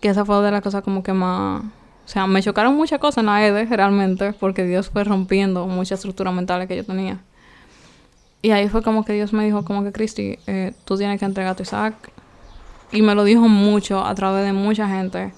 que 0.00 0.08
esa 0.08 0.24
fue 0.24 0.42
de 0.42 0.50
las 0.50 0.62
cosas 0.62 0.82
como 0.82 1.02
que 1.02 1.12
más... 1.12 1.62
O 1.62 2.12
sea, 2.12 2.26
me 2.26 2.42
chocaron 2.42 2.74
muchas 2.74 2.98
cosas 2.98 3.18
en 3.18 3.26
la 3.26 3.46
EDE 3.46 3.66
realmente, 3.66 4.32
porque 4.32 4.64
Dios 4.64 4.90
fue 4.90 5.04
rompiendo 5.04 5.66
muchas 5.66 6.00
estructuras 6.00 6.34
mentales 6.34 6.66
que 6.66 6.76
yo 6.76 6.84
tenía. 6.84 7.22
Y 8.42 8.50
ahí 8.50 8.68
fue 8.68 8.82
como 8.82 9.04
que 9.04 9.12
Dios 9.12 9.32
me 9.32 9.44
dijo, 9.44 9.64
como 9.64 9.84
que 9.84 9.92
Cristi, 9.92 10.38
eh, 10.46 10.72
tú 10.84 10.96
tienes 10.96 11.20
que 11.20 11.26
entregar 11.26 11.52
a 11.52 11.56
tu 11.56 11.62
Isaac. 11.62 11.94
Y 12.90 13.02
me 13.02 13.14
lo 13.14 13.22
dijo 13.22 13.46
mucho 13.46 14.04
a 14.04 14.12
través 14.14 14.44
de 14.44 14.52
mucha 14.52 14.88
gente, 14.88 15.32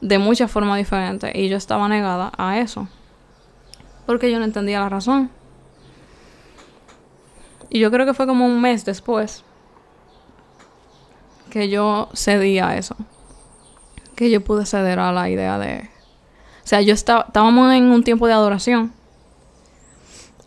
de 0.00 0.18
muchas 0.18 0.50
formas 0.50 0.78
diferentes. 0.78 1.30
Y 1.34 1.48
yo 1.48 1.56
estaba 1.56 1.86
negada 1.88 2.32
a 2.36 2.58
eso. 2.58 2.88
Porque 4.06 4.32
yo 4.32 4.38
no 4.40 4.46
entendía 4.46 4.80
la 4.80 4.88
razón. 4.88 5.30
Y 7.70 7.78
yo 7.78 7.90
creo 7.92 8.06
que 8.06 8.14
fue 8.14 8.26
como 8.26 8.46
un 8.46 8.60
mes 8.60 8.84
después 8.84 9.44
que 11.50 11.68
yo 11.68 12.08
cedí 12.14 12.58
a 12.58 12.76
eso 12.76 12.96
que 14.18 14.30
yo 14.30 14.40
pude 14.40 14.66
ceder 14.66 14.98
a 14.98 15.12
la 15.12 15.30
idea 15.30 15.60
de... 15.60 15.88
O 16.64 16.66
sea, 16.66 16.80
yo 16.80 16.92
estaba, 16.92 17.26
estábamos 17.28 17.72
en 17.72 17.84
un 17.84 18.02
tiempo 18.02 18.26
de 18.26 18.32
adoración. 18.32 18.92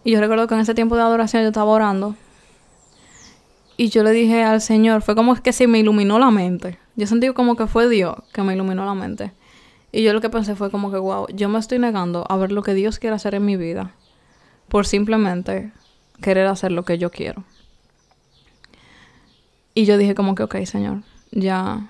Y 0.04 0.12
yo 0.12 0.20
recuerdo 0.20 0.46
que 0.46 0.56
en 0.56 0.60
ese 0.60 0.76
tiempo 0.76 0.98
de 0.98 1.04
adoración 1.04 1.42
yo 1.44 1.48
estaba 1.48 1.72
orando. 1.72 2.16
Y 3.78 3.88
yo 3.88 4.04
le 4.04 4.12
dije 4.12 4.44
al 4.44 4.60
Señor, 4.60 5.02
fue 5.04 5.16
como 5.16 5.34
que 5.36 5.54
se 5.54 5.68
me 5.68 5.80
iluminó 5.80 6.20
la 6.20 6.32
mente. 6.32 6.80
Yo 6.98 7.08
sentí 7.08 7.30
como 7.30 7.56
que 7.56 7.66
fue 7.66 7.88
Dios 7.88 8.18
que 8.34 8.44
me 8.44 8.54
iluminó 8.54 8.86
la 8.86 8.94
mente. 8.94 9.32
Y 9.94 10.04
yo 10.04 10.12
lo 10.12 10.20
que 10.20 10.30
pensé 10.30 10.54
fue 10.56 10.70
como 10.70 10.92
que, 10.92 10.98
wow, 10.98 11.28
yo 11.34 11.48
me 11.48 11.58
estoy 11.58 11.80
negando 11.80 12.26
a 12.28 12.36
ver 12.36 12.52
lo 12.52 12.64
que 12.64 12.74
Dios 12.74 13.00
quiere 13.00 13.16
hacer 13.16 13.36
en 13.36 13.46
mi 13.46 13.56
vida. 13.56 13.96
Por 14.68 14.86
simplemente 14.86 15.72
querer 16.22 16.48
hacer 16.48 16.74
lo 16.74 16.84
que 16.84 16.98
yo 16.98 17.10
quiero. 17.10 17.46
Y 19.74 19.86
yo 19.86 19.98
dije 19.98 20.14
como 20.14 20.36
que, 20.36 20.44
ok, 20.44 20.58
Señor, 20.66 21.04
ya 21.32 21.88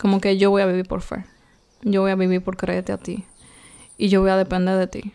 como 0.00 0.20
que 0.20 0.38
yo 0.38 0.50
voy 0.50 0.62
a 0.62 0.66
vivir 0.66 0.86
por 0.86 1.02
fe. 1.02 1.24
Yo 1.82 2.00
voy 2.00 2.10
a 2.10 2.14
vivir 2.14 2.42
por 2.42 2.56
creerte 2.56 2.92
a 2.92 2.96
ti. 2.96 3.24
Y 3.98 4.08
yo 4.08 4.22
voy 4.22 4.30
a 4.30 4.36
depender 4.36 4.78
de 4.78 4.86
ti. 4.86 5.12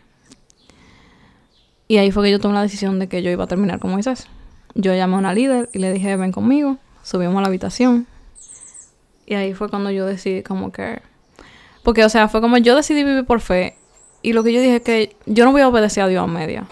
Y 1.88 1.98
ahí 1.98 2.12
fue 2.12 2.24
que 2.24 2.30
yo 2.30 2.38
tomé 2.38 2.54
la 2.54 2.62
decisión 2.62 2.98
de 3.00 3.08
que 3.08 3.22
yo 3.22 3.30
iba 3.30 3.44
a 3.44 3.46
terminar 3.48 3.80
con 3.80 3.90
Moisés. 3.90 4.28
Yo 4.74 4.94
llamé 4.94 5.16
a 5.16 5.18
una 5.18 5.34
líder 5.34 5.68
y 5.72 5.80
le 5.80 5.92
dije, 5.92 6.16
ven 6.16 6.30
conmigo. 6.30 6.78
Subimos 7.02 7.36
a 7.36 7.40
la 7.40 7.48
habitación. 7.48 8.06
Y 9.26 9.34
ahí 9.34 9.54
fue 9.54 9.68
cuando 9.68 9.90
yo 9.90 10.06
decidí 10.06 10.42
como 10.42 10.70
que... 10.70 11.02
Porque, 11.82 12.04
o 12.04 12.08
sea, 12.08 12.28
fue 12.28 12.40
como 12.40 12.56
yo 12.58 12.76
decidí 12.76 13.02
vivir 13.02 13.24
por 13.24 13.40
fe. 13.40 13.76
Y 14.22 14.34
lo 14.34 14.44
que 14.44 14.52
yo 14.52 14.60
dije 14.60 14.76
es 14.76 14.82
que 14.82 15.16
yo 15.26 15.44
no 15.44 15.52
voy 15.52 15.62
a 15.62 15.68
obedecer 15.68 16.04
a 16.04 16.08
Dios 16.08 16.22
a 16.22 16.26
media. 16.28 16.66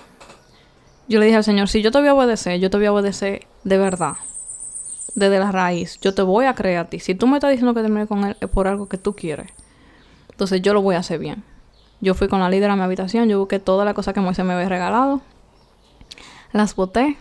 Yo 1.08 1.18
le 1.18 1.26
dije 1.26 1.36
al 1.36 1.44
Señor, 1.44 1.68
si 1.68 1.82
yo 1.82 1.90
te 1.90 1.98
voy 1.98 2.08
a 2.08 2.14
obedecer, 2.14 2.60
yo 2.60 2.70
te 2.70 2.76
voy 2.76 2.86
a 2.86 2.92
obedecer 2.92 3.46
de 3.64 3.78
verdad 3.78 4.14
desde 5.14 5.38
la 5.38 5.52
raíz. 5.52 5.98
Yo 6.00 6.14
te 6.14 6.22
voy 6.22 6.46
a 6.46 6.54
creer 6.54 6.78
a 6.78 6.84
ti. 6.86 6.98
Si 6.98 7.14
tú 7.14 7.26
me 7.26 7.36
estás 7.36 7.50
diciendo 7.50 7.74
que 7.74 7.82
termine 7.82 8.06
con 8.06 8.24
él 8.24 8.36
es 8.40 8.48
por 8.48 8.66
algo 8.66 8.88
que 8.88 8.98
tú 8.98 9.14
quieres. 9.14 9.50
Entonces 10.30 10.62
yo 10.62 10.74
lo 10.74 10.82
voy 10.82 10.96
a 10.96 10.98
hacer 10.98 11.18
bien. 11.18 11.44
Yo 12.00 12.14
fui 12.14 12.28
con 12.28 12.40
la 12.40 12.50
líder 12.50 12.70
a 12.70 12.76
mi 12.76 12.82
habitación, 12.82 13.28
yo 13.28 13.38
busqué 13.38 13.58
todas 13.58 13.84
las 13.84 13.94
cosas 13.94 14.14
que 14.14 14.20
Moisés 14.20 14.44
me 14.44 14.52
había 14.52 14.68
regalado. 14.68 15.22
Las 16.52 16.74
boté. 16.74 17.16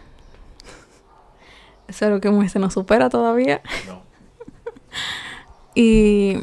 Eso 1.87 2.05
es 2.05 2.11
lo 2.11 2.19
que 2.19 2.29
Moisés 2.29 2.61
no 2.61 2.69
supera 2.69 3.09
todavía. 3.09 3.61
No. 3.87 4.01
y... 5.75 6.37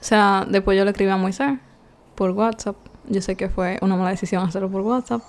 O 0.00 0.08
sea, 0.08 0.46
después 0.48 0.78
yo 0.78 0.84
le 0.84 0.90
escribí 0.90 1.10
a 1.10 1.16
Moisés 1.16 1.58
por 2.14 2.30
WhatsApp. 2.30 2.76
Yo 3.08 3.20
sé 3.20 3.34
que 3.34 3.48
fue 3.48 3.78
una 3.82 3.96
mala 3.96 4.10
decisión 4.10 4.44
hacerlo 4.46 4.70
por 4.70 4.82
WhatsApp. 4.82 5.22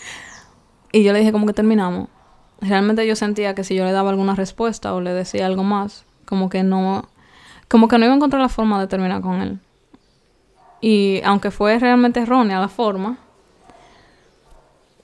y 0.92 1.02
yo 1.02 1.12
le 1.12 1.18
dije 1.18 1.32
como 1.32 1.46
que 1.46 1.52
terminamos 1.52 2.08
realmente 2.62 3.06
yo 3.06 3.16
sentía 3.16 3.54
que 3.54 3.64
si 3.64 3.74
yo 3.74 3.84
le 3.84 3.92
daba 3.92 4.10
alguna 4.10 4.34
respuesta 4.34 4.94
o 4.94 5.00
le 5.00 5.12
decía 5.12 5.46
algo 5.46 5.64
más, 5.64 6.04
como 6.24 6.48
que 6.48 6.62
no, 6.62 7.08
como 7.68 7.88
que 7.88 7.98
no 7.98 8.04
iba 8.04 8.14
a 8.14 8.16
encontrar 8.16 8.40
la 8.40 8.48
forma 8.48 8.80
de 8.80 8.86
terminar 8.86 9.20
con 9.20 9.42
él. 9.42 9.58
Y 10.80 11.20
aunque 11.24 11.50
fue 11.50 11.78
realmente 11.78 12.20
errónea 12.20 12.60
la 12.60 12.68
forma, 12.68 13.18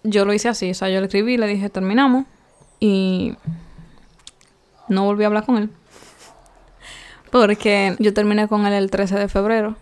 yo 0.05 0.25
lo 0.25 0.33
hice 0.33 0.49
así, 0.49 0.71
o 0.71 0.75
sea, 0.75 0.89
yo 0.89 1.01
le 1.01 1.07
escribí, 1.07 1.37
le 1.37 1.47
dije 1.47 1.69
terminamos 1.69 2.25
y 2.81 3.35
no 4.89 5.05
volví 5.05 5.25
a 5.25 5.27
hablar 5.27 5.45
con 5.45 5.59
él. 5.59 5.71
Porque 7.31 7.97
yo 7.99 8.15
terminé 8.15 8.49
con 8.49 8.67
él 8.67 8.73
el 8.73 8.91
13 8.91 9.19
de 9.19 9.29
febrero 9.29 9.77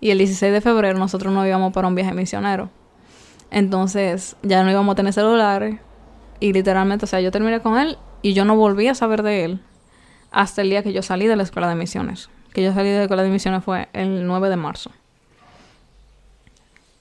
y 0.00 0.10
el 0.10 0.18
16 0.18 0.52
de 0.52 0.60
febrero 0.60 0.98
nosotros 0.98 1.32
nos 1.32 1.46
íbamos 1.46 1.72
para 1.72 1.86
un 1.86 1.94
viaje 1.94 2.12
misionero. 2.12 2.70
Entonces 3.50 4.36
ya 4.42 4.64
no 4.64 4.70
íbamos 4.70 4.94
a 4.94 4.96
tener 4.96 5.12
celulares, 5.12 5.78
y 6.40 6.52
literalmente, 6.52 7.04
o 7.04 7.08
sea, 7.08 7.20
yo 7.20 7.30
terminé 7.30 7.60
con 7.60 7.78
él 7.78 7.98
y 8.22 8.32
yo 8.32 8.44
no 8.44 8.56
volví 8.56 8.88
a 8.88 8.94
saber 8.94 9.22
de 9.22 9.44
él 9.44 9.60
hasta 10.30 10.62
el 10.62 10.70
día 10.70 10.82
que 10.82 10.92
yo 10.92 11.02
salí 11.02 11.26
de 11.26 11.36
la 11.36 11.42
escuela 11.42 11.68
de 11.68 11.74
misiones. 11.74 12.30
Que 12.52 12.62
yo 12.62 12.72
salí 12.72 12.88
de 12.88 12.96
la 12.96 13.02
escuela 13.02 13.22
de 13.22 13.30
misiones 13.30 13.62
fue 13.62 13.88
el 13.92 14.26
9 14.26 14.48
de 14.48 14.56
marzo. 14.56 14.90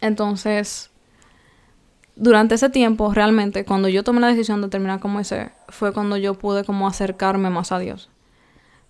Entonces, 0.01 0.91
durante 2.15 2.55
ese 2.55 2.69
tiempo, 2.69 3.13
realmente, 3.13 3.65
cuando 3.65 3.87
yo 3.87 4.03
tomé 4.03 4.19
la 4.19 4.27
decisión 4.27 4.61
de 4.61 4.67
terminar 4.67 4.99
con 4.99 5.17
ese, 5.19 5.51
fue 5.69 5.93
cuando 5.93 6.17
yo 6.17 6.33
pude 6.33 6.63
como 6.63 6.87
acercarme 6.87 7.49
más 7.49 7.71
a 7.71 7.79
Dios. 7.79 8.09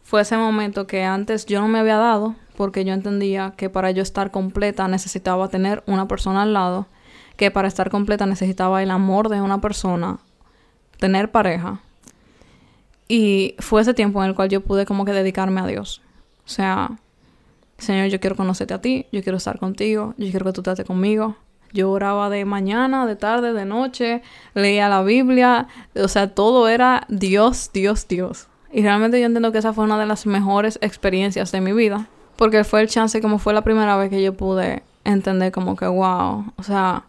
Fue 0.03 0.21
ese 0.21 0.37
momento 0.37 0.87
que 0.87 1.03
antes 1.03 1.45
yo 1.45 1.61
no 1.61 1.67
me 1.67 1.79
había 1.79 1.97
dado, 1.97 2.35
porque 2.57 2.83
yo 2.83 2.93
entendía 2.93 3.53
que 3.55 3.69
para 3.69 3.91
yo 3.91 4.01
estar 4.01 4.31
completa 4.31 4.87
necesitaba 4.87 5.47
tener 5.49 5.83
una 5.85 6.07
persona 6.07 6.41
al 6.41 6.53
lado, 6.53 6.87
que 7.37 7.51
para 7.51 7.67
estar 7.67 7.89
completa 7.89 8.25
necesitaba 8.25 8.81
el 8.81 8.91
amor 8.91 9.29
de 9.29 9.41
una 9.41 9.61
persona, 9.61 10.19
tener 10.99 11.31
pareja. 11.31 11.79
Y 13.07 13.55
fue 13.59 13.81
ese 13.81 13.93
tiempo 13.93 14.21
en 14.21 14.29
el 14.29 14.35
cual 14.35 14.49
yo 14.49 14.61
pude 14.61 14.85
como 14.85 15.03
que 15.05 15.11
dedicarme 15.11 15.61
a 15.61 15.67
Dios. 15.67 16.01
O 16.45 16.49
sea, 16.49 16.91
Señor, 17.79 18.07
yo 18.07 18.19
quiero 18.19 18.35
conocerte 18.35 18.73
a 18.73 18.81
ti, 18.81 19.07
yo 19.11 19.23
quiero 19.23 19.37
estar 19.37 19.57
contigo, 19.57 20.13
yo 20.17 20.29
quiero 20.29 20.45
que 20.45 20.53
tú 20.53 20.69
estés 20.69 20.85
conmigo. 20.85 21.35
Yo 21.71 21.91
oraba 21.91 22.29
de 22.29 22.45
mañana, 22.45 23.05
de 23.05 23.15
tarde, 23.15 23.53
de 23.53 23.65
noche, 23.65 24.21
leía 24.53 24.89
la 24.89 25.03
Biblia, 25.03 25.67
o 25.95 26.07
sea, 26.07 26.33
todo 26.33 26.67
era 26.67 27.05
Dios, 27.09 27.69
Dios, 27.73 28.07
Dios. 28.07 28.47
Y 28.71 28.81
realmente 28.81 29.19
yo 29.19 29.27
entiendo 29.27 29.51
que 29.51 29.59
esa 29.59 29.73
fue 29.73 29.83
una 29.83 29.99
de 29.99 30.07
las 30.07 30.25
mejores 30.25 30.79
experiencias 30.81 31.51
de 31.51 31.61
mi 31.61 31.71
vida, 31.73 32.07
porque 32.37 32.63
fue 32.63 32.81
el 32.81 32.87
chance 32.87 33.21
como 33.21 33.37
fue 33.37 33.53
la 33.53 33.63
primera 33.63 33.97
vez 33.97 34.09
que 34.09 34.21
yo 34.21 34.33
pude 34.33 34.81
entender 35.03 35.51
como 35.51 35.75
que, 35.75 35.85
wow, 35.85 36.45
o 36.55 36.63
sea, 36.63 37.03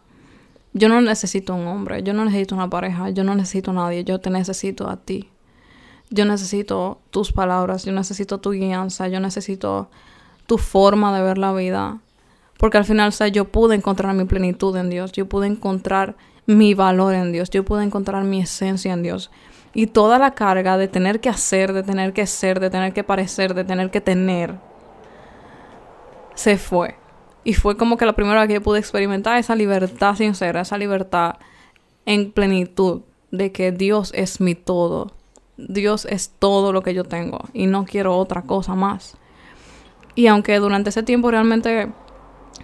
yo 0.73 0.89
no 0.89 1.01
necesito 1.01 1.53
un 1.53 1.67
hombre, 1.67 2.03
yo 2.03 2.13
no 2.13 2.23
necesito 2.23 2.55
una 2.55 2.69
pareja, 2.69 3.09
yo 3.09 3.23
no 3.23 3.35
necesito 3.35 3.71
a 3.71 3.73
nadie, 3.73 4.03
yo 4.03 4.19
te 4.19 4.29
necesito 4.29 4.89
a 4.89 4.97
ti. 4.97 5.29
Yo 6.09 6.25
necesito 6.25 6.99
tus 7.09 7.31
palabras, 7.31 7.85
yo 7.85 7.93
necesito 7.93 8.39
tu 8.39 8.51
guianza, 8.51 9.07
yo 9.07 9.19
necesito 9.19 9.89
tu 10.45 10.57
forma 10.57 11.15
de 11.15 11.23
ver 11.23 11.37
la 11.37 11.53
vida. 11.53 11.99
Porque 12.57 12.77
al 12.77 12.85
final, 12.85 13.09
o 13.09 13.11
sea, 13.11 13.27
yo 13.27 13.45
pude 13.45 13.75
encontrar 13.75 14.13
mi 14.13 14.25
plenitud 14.25 14.75
en 14.75 14.89
Dios, 14.89 15.11
yo 15.13 15.27
pude 15.27 15.47
encontrar 15.47 16.15
mi 16.45 16.73
valor 16.73 17.13
en 17.13 17.31
Dios, 17.31 17.49
yo 17.49 17.63
pude 17.65 17.83
encontrar 17.83 18.23
mi 18.23 18.41
esencia 18.41 18.93
en 18.93 19.03
Dios. 19.03 19.31
Y 19.73 19.87
toda 19.87 20.19
la 20.19 20.31
carga 20.31 20.77
de 20.77 20.87
tener 20.87 21.21
que 21.21 21.29
hacer, 21.29 21.71
de 21.73 21.83
tener 21.83 22.13
que 22.13 22.27
ser, 22.27 22.59
de 22.59 22.69
tener 22.69 22.93
que 22.93 23.03
parecer, 23.03 23.53
de 23.53 23.63
tener 23.63 23.89
que 23.89 24.01
tener, 24.01 24.59
se 26.35 26.57
fue. 26.57 27.00
Y 27.43 27.53
fue 27.53 27.75
como 27.77 27.97
que 27.97 28.05
la 28.05 28.13
primera 28.13 28.39
vez 28.39 28.47
que 28.47 28.53
yo 28.55 28.61
pude 28.61 28.79
experimentar 28.79 29.37
esa 29.37 29.55
libertad 29.55 30.15
sincera, 30.15 30.61
esa 30.61 30.77
libertad 30.77 31.35
en 32.05 32.31
plenitud 32.31 33.01
de 33.31 33.51
que 33.51 33.71
Dios 33.71 34.11
es 34.15 34.41
mi 34.41 34.55
todo. 34.55 35.13
Dios 35.57 36.05
es 36.05 36.31
todo 36.39 36.73
lo 36.73 36.81
que 36.81 36.93
yo 36.93 37.03
tengo 37.03 37.39
y 37.53 37.67
no 37.67 37.85
quiero 37.85 38.17
otra 38.17 38.43
cosa 38.43 38.75
más. 38.75 39.17
Y 40.15 40.27
aunque 40.27 40.57
durante 40.59 40.89
ese 40.89 41.03
tiempo 41.03 41.31
realmente 41.31 41.89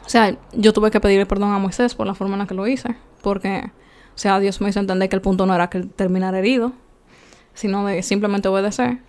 o 0.05 0.09
sea, 0.09 0.37
yo 0.53 0.73
tuve 0.73 0.91
que 0.91 0.99
pedirle 0.99 1.25
perdón 1.25 1.51
a 1.51 1.59
Moisés 1.59 1.95
por 1.95 2.07
la 2.07 2.13
forma 2.13 2.35
en 2.35 2.39
la 2.39 2.47
que 2.47 2.53
lo 2.53 2.65
hice, 2.65 2.95
porque, 3.21 3.71
o 4.15 4.17
sea, 4.17 4.39
Dios 4.39 4.61
me 4.61 4.69
hizo 4.69 4.79
entender 4.79 5.09
que 5.09 5.15
el 5.15 5.21
punto 5.21 5.45
no 5.45 5.53
era 5.53 5.69
que 5.69 5.81
terminar 5.81 6.35
herido, 6.35 6.71
sino 7.53 7.85
de 7.85 8.01
simplemente 8.03 8.47
obedecer. 8.47 8.99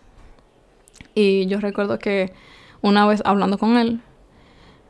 Y 1.14 1.46
yo 1.46 1.60
recuerdo 1.60 2.00
que 2.00 2.32
una 2.80 3.06
vez 3.06 3.22
hablando 3.24 3.58
con 3.58 3.76
él, 3.76 4.00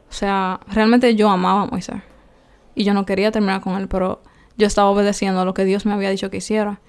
o 0.08 0.12
sea, 0.12 0.60
realmente 0.68 1.14
yo 1.14 1.30
amaba 1.30 1.62
a 1.62 1.66
Moisés 1.66 2.02
y 2.74 2.84
yo 2.84 2.94
no 2.94 3.06
quería 3.06 3.30
terminar 3.30 3.60
con 3.60 3.76
él, 3.76 3.88
pero 3.88 4.22
yo 4.56 4.66
estaba 4.66 4.90
obedeciendo 4.90 5.40
a 5.40 5.44
lo 5.44 5.54
que 5.54 5.64
Dios 5.64 5.86
me 5.86 5.92
había 5.92 6.10
dicho 6.10 6.30
que 6.30 6.38
hiciera. 6.38 6.80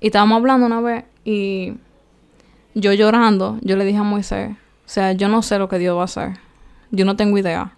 Y 0.00 0.06
estábamos 0.06 0.36
hablando 0.36 0.66
una 0.66 0.80
vez 0.80 1.04
y 1.24 1.74
yo 2.74 2.92
llorando, 2.92 3.58
yo 3.62 3.76
le 3.76 3.84
dije 3.84 3.98
a 3.98 4.02
Moisés, 4.02 4.50
o 4.50 4.88
sea, 4.88 5.12
yo 5.12 5.28
no 5.28 5.42
sé 5.42 5.58
lo 5.58 5.68
que 5.68 5.78
Dios 5.78 5.96
va 5.96 6.02
a 6.02 6.04
hacer, 6.04 6.38
yo 6.90 7.04
no 7.04 7.16
tengo 7.16 7.36
idea 7.38 7.76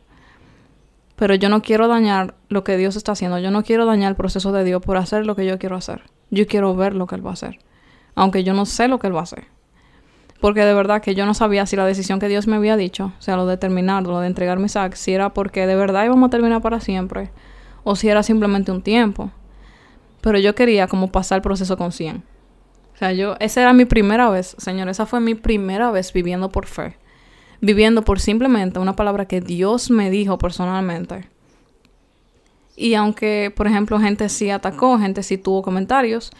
pero 1.22 1.36
yo 1.36 1.48
no 1.48 1.62
quiero 1.62 1.86
dañar 1.86 2.34
lo 2.48 2.64
que 2.64 2.76
Dios 2.76 2.96
está 2.96 3.12
haciendo. 3.12 3.38
Yo 3.38 3.52
no 3.52 3.62
quiero 3.62 3.86
dañar 3.86 4.10
el 4.10 4.16
proceso 4.16 4.50
de 4.50 4.64
Dios 4.64 4.82
por 4.82 4.96
hacer 4.96 5.24
lo 5.24 5.36
que 5.36 5.46
yo 5.46 5.56
quiero 5.56 5.76
hacer. 5.76 6.02
Yo 6.30 6.48
quiero 6.48 6.74
ver 6.74 6.96
lo 6.96 7.06
que 7.06 7.14
Él 7.14 7.24
va 7.24 7.30
a 7.30 7.34
hacer. 7.34 7.60
Aunque 8.16 8.42
yo 8.42 8.54
no 8.54 8.66
sé 8.66 8.88
lo 8.88 8.98
que 8.98 9.06
Él 9.06 9.14
va 9.14 9.20
a 9.20 9.22
hacer. 9.22 9.44
Porque 10.42 10.60
de 10.60 10.74
verdad 10.74 11.00
que 11.00 11.14
yo 11.14 11.24
no 11.24 11.32
sabía 11.32 11.64
si 11.64 11.76
la 11.76 11.86
decisión 11.86 12.20
que 12.20 12.28
Dios 12.28 12.46
me 12.46 12.56
había 12.56 12.76
dicho, 12.76 13.12
o 13.18 13.22
sea, 13.22 13.36
lo 13.36 13.46
de 13.46 13.56
terminar, 13.56 14.02
lo 14.02 14.20
de 14.20 14.26
entregar 14.26 14.58
mi 14.58 14.68
sac, 14.68 14.94
si 14.94 15.14
era 15.14 15.32
porque 15.32 15.66
de 15.66 15.74
verdad 15.74 16.04
íbamos 16.04 16.26
a 16.26 16.30
terminar 16.30 16.60
para 16.60 16.80
siempre 16.80 17.30
o 17.82 17.96
si 17.96 18.10
era 18.10 18.22
simplemente 18.22 18.70
un 18.70 18.82
tiempo. 18.82 19.30
Pero 20.20 20.38
yo 20.38 20.54
quería 20.54 20.86
como 20.86 21.10
pasar 21.10 21.36
el 21.36 21.42
proceso 21.42 21.78
con 21.78 21.92
100. 21.92 22.22
O 22.94 22.98
sea, 22.98 23.12
yo, 23.12 23.36
esa 23.40 23.62
era 23.62 23.72
mi 23.72 23.86
primera 23.86 24.28
vez, 24.28 24.54
Señor, 24.58 24.90
esa 24.90 25.06
fue 25.06 25.20
mi 25.20 25.34
primera 25.34 25.90
vez 25.90 26.12
viviendo 26.12 26.50
por 26.50 26.66
fe 26.66 26.98
viviendo 27.62 28.02
por 28.02 28.18
simplemente 28.20 28.80
una 28.80 28.96
palabra 28.96 29.26
que 29.26 29.40
Dios 29.40 29.90
me 29.90 30.10
dijo 30.10 30.36
personalmente. 30.36 31.28
Y 32.76 32.94
aunque, 32.94 33.52
por 33.56 33.68
ejemplo, 33.68 34.00
gente 34.00 34.28
sí 34.28 34.50
atacó, 34.50 34.98
gente 34.98 35.22
sí 35.22 35.38
tuvo 35.38 35.62
comentarios, 35.62 36.32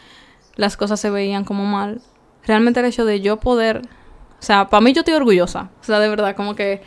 las 0.56 0.76
cosas 0.76 0.98
se 0.98 1.10
veían 1.10 1.44
como 1.44 1.64
mal. 1.64 2.02
Realmente 2.46 2.80
el 2.80 2.86
hecho 2.86 3.04
de 3.04 3.20
yo 3.20 3.38
poder, 3.38 3.78
o 3.78 4.42
sea, 4.42 4.68
para 4.68 4.80
mí 4.80 4.92
yo 4.92 5.00
estoy 5.00 5.14
orgullosa, 5.14 5.70
o 5.80 5.84
sea, 5.84 6.00
de 6.00 6.08
verdad, 6.08 6.34
como 6.34 6.54
que 6.54 6.82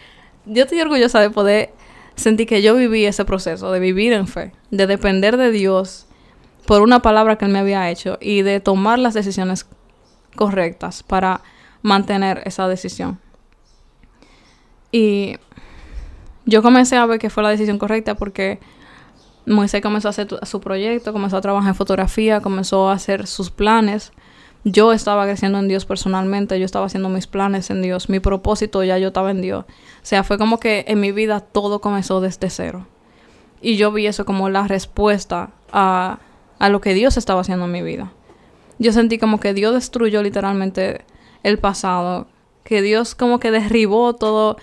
yo 0.45 0.63
estoy 0.63 0.81
orgullosa 0.81 1.19
de 1.19 1.29
poder 1.29 1.73
sentir 2.15 2.47
que 2.47 2.61
yo 2.61 2.75
viví 2.75 3.05
ese 3.05 3.25
proceso, 3.25 3.71
de 3.71 3.79
vivir 3.79 4.13
en 4.13 4.27
fe, 4.27 4.53
de 4.71 4.87
depender 4.87 5.37
de 5.37 5.51
Dios 5.51 6.07
por 6.65 6.81
una 6.81 7.01
palabra 7.01 7.37
que 7.37 7.45
Él 7.45 7.51
me 7.51 7.59
había 7.59 7.89
hecho 7.89 8.17
y 8.21 8.41
de 8.41 8.59
tomar 8.59 8.99
las 8.99 9.13
decisiones 9.13 9.67
correctas 10.35 11.03
para 11.03 11.41
mantener 11.81 12.41
esa 12.45 12.67
decisión. 12.67 13.19
Y 14.91 15.37
yo 16.45 16.61
comencé 16.61 16.95
a 16.95 17.05
ver 17.05 17.19
que 17.19 17.29
fue 17.29 17.43
la 17.43 17.49
decisión 17.49 17.77
correcta 17.77 18.15
porque 18.15 18.59
Moisés 19.45 19.81
comenzó 19.81 20.07
a 20.07 20.11
hacer 20.11 20.27
su 20.43 20.61
proyecto, 20.61 21.13
comenzó 21.13 21.37
a 21.37 21.41
trabajar 21.41 21.69
en 21.69 21.75
fotografía, 21.75 22.41
comenzó 22.41 22.89
a 22.89 22.93
hacer 22.93 23.27
sus 23.27 23.51
planes. 23.51 24.11
Yo 24.65 24.91
estaba 24.91 25.25
creciendo 25.25 25.59
en 25.59 25.67
Dios 25.67 25.85
personalmente, 25.85 26.59
yo 26.59 26.65
estaba 26.65 26.87
haciendo 26.87 27.07
mis 27.07 27.27
planes 27.27 27.69
en 27.69 27.81
Dios, 27.81 28.09
mi 28.09 28.19
propósito 28.19 28.83
ya 28.83 28.97
yo 28.97 29.07
estaba 29.09 29.31
en 29.31 29.41
Dios. 29.41 29.63
O 29.63 29.73
sea, 30.01 30.23
fue 30.23 30.37
como 30.37 30.59
que 30.59 30.83
en 30.87 30.99
mi 30.99 31.11
vida 31.11 31.39
todo 31.39 31.79
comenzó 31.79 32.19
desde 32.19 32.49
cero. 32.49 32.87
Y 33.61 33.77
yo 33.77 33.91
vi 33.91 34.07
eso 34.07 34.25
como 34.25 34.49
la 34.49 34.67
respuesta 34.67 35.51
a, 35.71 36.19
a 36.59 36.69
lo 36.69 36.81
que 36.81 36.93
Dios 36.93 37.15
estaba 37.15 37.41
haciendo 37.41 37.65
en 37.65 37.71
mi 37.71 37.83
vida. 37.83 38.11
Yo 38.79 38.91
sentí 38.91 39.19
como 39.19 39.39
que 39.39 39.53
Dios 39.53 39.73
destruyó 39.73 40.21
literalmente 40.21 41.05
el 41.43 41.59
pasado, 41.59 42.27
que 42.63 42.81
Dios 42.81 43.15
como 43.15 43.39
que 43.39 43.51
derribó 43.51 44.15
todo 44.15 44.57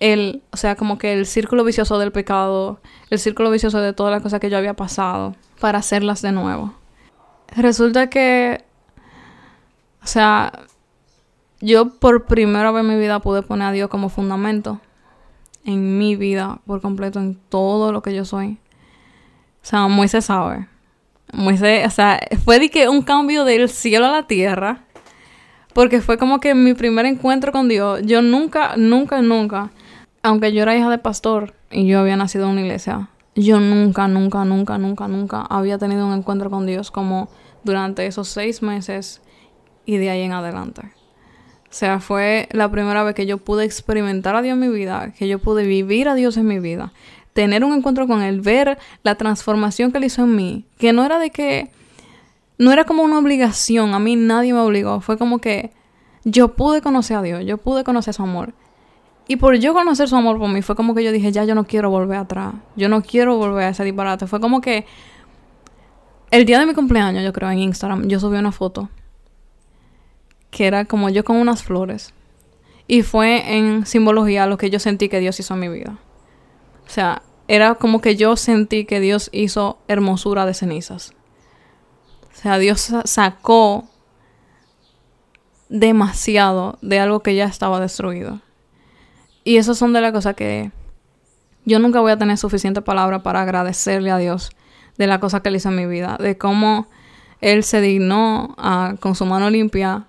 el, 0.00 0.42
o 0.52 0.56
sea, 0.56 0.76
como 0.76 0.98
que 0.98 1.12
el 1.12 1.26
círculo 1.26 1.64
vicioso 1.64 1.98
del 1.98 2.12
pecado, 2.12 2.80
el 3.10 3.18
círculo 3.18 3.50
vicioso 3.50 3.80
de 3.80 3.92
todas 3.92 4.12
las 4.12 4.22
cosas 4.22 4.40
que 4.40 4.50
yo 4.50 4.58
había 4.58 4.74
pasado 4.74 5.34
para 5.60 5.78
hacerlas 5.78 6.22
de 6.22 6.32
nuevo. 6.32 6.74
Resulta 7.56 8.08
que, 8.10 8.64
o 10.04 10.06
sea, 10.06 10.52
yo 11.60 11.98
por 11.98 12.26
primera 12.26 12.70
vez 12.70 12.82
en 12.82 12.90
mi 12.90 12.96
vida 12.96 13.20
pude 13.20 13.42
poner 13.42 13.68
a 13.68 13.72
Dios 13.72 13.88
como 13.88 14.08
fundamento 14.08 14.80
en 15.64 15.98
mi 15.98 16.14
vida 16.14 16.60
por 16.66 16.80
completo, 16.80 17.18
en 17.18 17.36
todo 17.48 17.90
lo 17.90 18.02
que 18.02 18.14
yo 18.14 18.24
soy. 18.24 18.58
O 19.62 19.66
sea, 19.66 19.88
Moisés 19.88 20.26
sabe. 20.26 20.68
Moisés, 21.32 21.86
o 21.86 21.90
sea, 21.90 22.20
fue 22.44 22.58
de 22.58 22.68
que 22.68 22.88
un 22.88 23.02
cambio 23.02 23.44
del 23.44 23.68
cielo 23.68 24.06
a 24.06 24.12
la 24.12 24.26
tierra. 24.26 24.84
Porque 25.72 26.00
fue 26.00 26.18
como 26.18 26.38
que 26.38 26.54
mi 26.54 26.74
primer 26.74 27.06
encuentro 27.06 27.50
con 27.50 27.68
Dios. 27.68 28.02
Yo 28.04 28.22
nunca, 28.22 28.76
nunca, 28.76 29.22
nunca 29.22 29.72
aunque 30.24 30.54
yo 30.54 30.62
era 30.62 30.74
hija 30.74 30.88
de 30.88 30.98
pastor 30.98 31.52
y 31.70 31.86
yo 31.86 32.00
había 32.00 32.16
nacido 32.16 32.46
en 32.46 32.52
una 32.52 32.62
iglesia, 32.62 33.10
yo 33.36 33.60
nunca, 33.60 34.08
nunca, 34.08 34.46
nunca, 34.46 34.78
nunca, 34.78 35.06
nunca 35.06 35.42
había 35.42 35.76
tenido 35.76 36.06
un 36.06 36.14
encuentro 36.14 36.48
con 36.48 36.64
Dios 36.64 36.90
como 36.90 37.28
durante 37.62 38.06
esos 38.06 38.28
seis 38.28 38.62
meses 38.62 39.20
y 39.86 39.96
de 39.96 40.10
ahí 40.10 40.22
en 40.22 40.32
adelante. 40.32 40.82
O 40.82 41.76
sea, 41.76 41.98
fue 41.98 42.48
la 42.52 42.70
primera 42.70 43.02
vez 43.02 43.14
que 43.14 43.26
yo 43.26 43.38
pude 43.38 43.64
experimentar 43.64 44.36
a 44.36 44.42
Dios 44.42 44.54
en 44.54 44.60
mi 44.60 44.68
vida, 44.68 45.12
que 45.18 45.26
yo 45.26 45.40
pude 45.40 45.66
vivir 45.66 46.08
a 46.08 46.14
Dios 46.14 46.36
en 46.36 46.46
mi 46.46 46.60
vida, 46.60 46.92
tener 47.32 47.64
un 47.64 47.74
encuentro 47.74 48.06
con 48.06 48.22
Él, 48.22 48.40
ver 48.40 48.78
la 49.02 49.16
transformación 49.16 49.90
que 49.90 49.98
Él 49.98 50.04
hizo 50.04 50.22
en 50.22 50.36
mí, 50.36 50.64
que 50.78 50.92
no 50.92 51.04
era 51.04 51.18
de 51.18 51.30
que, 51.30 51.70
no 52.58 52.70
era 52.70 52.84
como 52.84 53.02
una 53.02 53.18
obligación, 53.18 53.92
a 53.92 53.98
mí 53.98 54.14
nadie 54.14 54.52
me 54.52 54.60
obligó, 54.60 55.00
fue 55.00 55.18
como 55.18 55.40
que 55.40 55.72
yo 56.22 56.54
pude 56.54 56.80
conocer 56.80 57.16
a 57.16 57.22
Dios, 57.22 57.44
yo 57.44 57.58
pude 57.58 57.82
conocer 57.82 58.14
su 58.14 58.22
amor. 58.22 58.54
Y 59.26 59.36
por 59.36 59.56
yo 59.56 59.74
conocer 59.74 60.08
su 60.08 60.16
amor 60.16 60.38
por 60.38 60.50
mí, 60.50 60.62
fue 60.62 60.76
como 60.76 60.94
que 60.94 61.02
yo 61.02 61.10
dije, 61.10 61.32
ya 61.32 61.44
yo 61.44 61.54
no 61.54 61.64
quiero 61.64 61.90
volver 61.90 62.18
atrás. 62.18 62.54
Yo 62.76 62.88
no 62.90 63.02
quiero 63.02 63.38
volver 63.38 63.64
a 63.64 63.68
ese 63.70 63.82
disparate. 63.82 64.26
Fue 64.26 64.38
como 64.38 64.60
que 64.60 64.84
el 66.30 66.44
día 66.44 66.58
de 66.58 66.66
mi 66.66 66.74
cumpleaños, 66.74 67.24
yo 67.24 67.32
creo, 67.32 67.50
en 67.50 67.58
Instagram, 67.58 68.06
yo 68.06 68.20
subí 68.20 68.36
una 68.36 68.52
foto 68.52 68.90
que 70.54 70.68
era 70.68 70.84
como 70.84 71.08
yo 71.08 71.24
con 71.24 71.36
unas 71.36 71.64
flores. 71.64 72.14
Y 72.86 73.02
fue 73.02 73.56
en 73.56 73.86
simbología 73.86 74.46
lo 74.46 74.56
que 74.56 74.70
yo 74.70 74.78
sentí 74.78 75.08
que 75.08 75.18
Dios 75.18 75.40
hizo 75.40 75.54
en 75.54 75.60
mi 75.60 75.68
vida. 75.68 75.98
O 76.86 76.88
sea, 76.88 77.22
era 77.48 77.74
como 77.74 78.00
que 78.00 78.14
yo 78.14 78.36
sentí 78.36 78.84
que 78.84 79.00
Dios 79.00 79.30
hizo 79.32 79.78
hermosura 79.88 80.46
de 80.46 80.54
cenizas. 80.54 81.12
O 82.32 82.36
sea, 82.36 82.58
Dios 82.58 82.92
sacó 83.04 83.88
demasiado 85.68 86.78
de 86.82 87.00
algo 87.00 87.18
que 87.18 87.34
ya 87.34 87.46
estaba 87.46 87.80
destruido. 87.80 88.40
Y 89.42 89.56
esas 89.56 89.76
son 89.76 89.92
de 89.92 90.02
las 90.02 90.12
cosas 90.12 90.36
que 90.36 90.70
yo 91.64 91.80
nunca 91.80 91.98
voy 91.98 92.12
a 92.12 92.18
tener 92.18 92.38
suficiente 92.38 92.80
palabra 92.80 93.24
para 93.24 93.42
agradecerle 93.42 94.12
a 94.12 94.18
Dios 94.18 94.50
de 94.98 95.08
la 95.08 95.18
cosa 95.18 95.40
que 95.40 95.48
él 95.48 95.56
hizo 95.56 95.70
en 95.70 95.76
mi 95.76 95.86
vida, 95.86 96.16
de 96.20 96.38
cómo 96.38 96.86
él 97.40 97.64
se 97.64 97.80
dignó 97.80 98.54
a, 98.56 98.94
con 99.00 99.16
su 99.16 99.26
mano 99.26 99.50
limpia, 99.50 100.06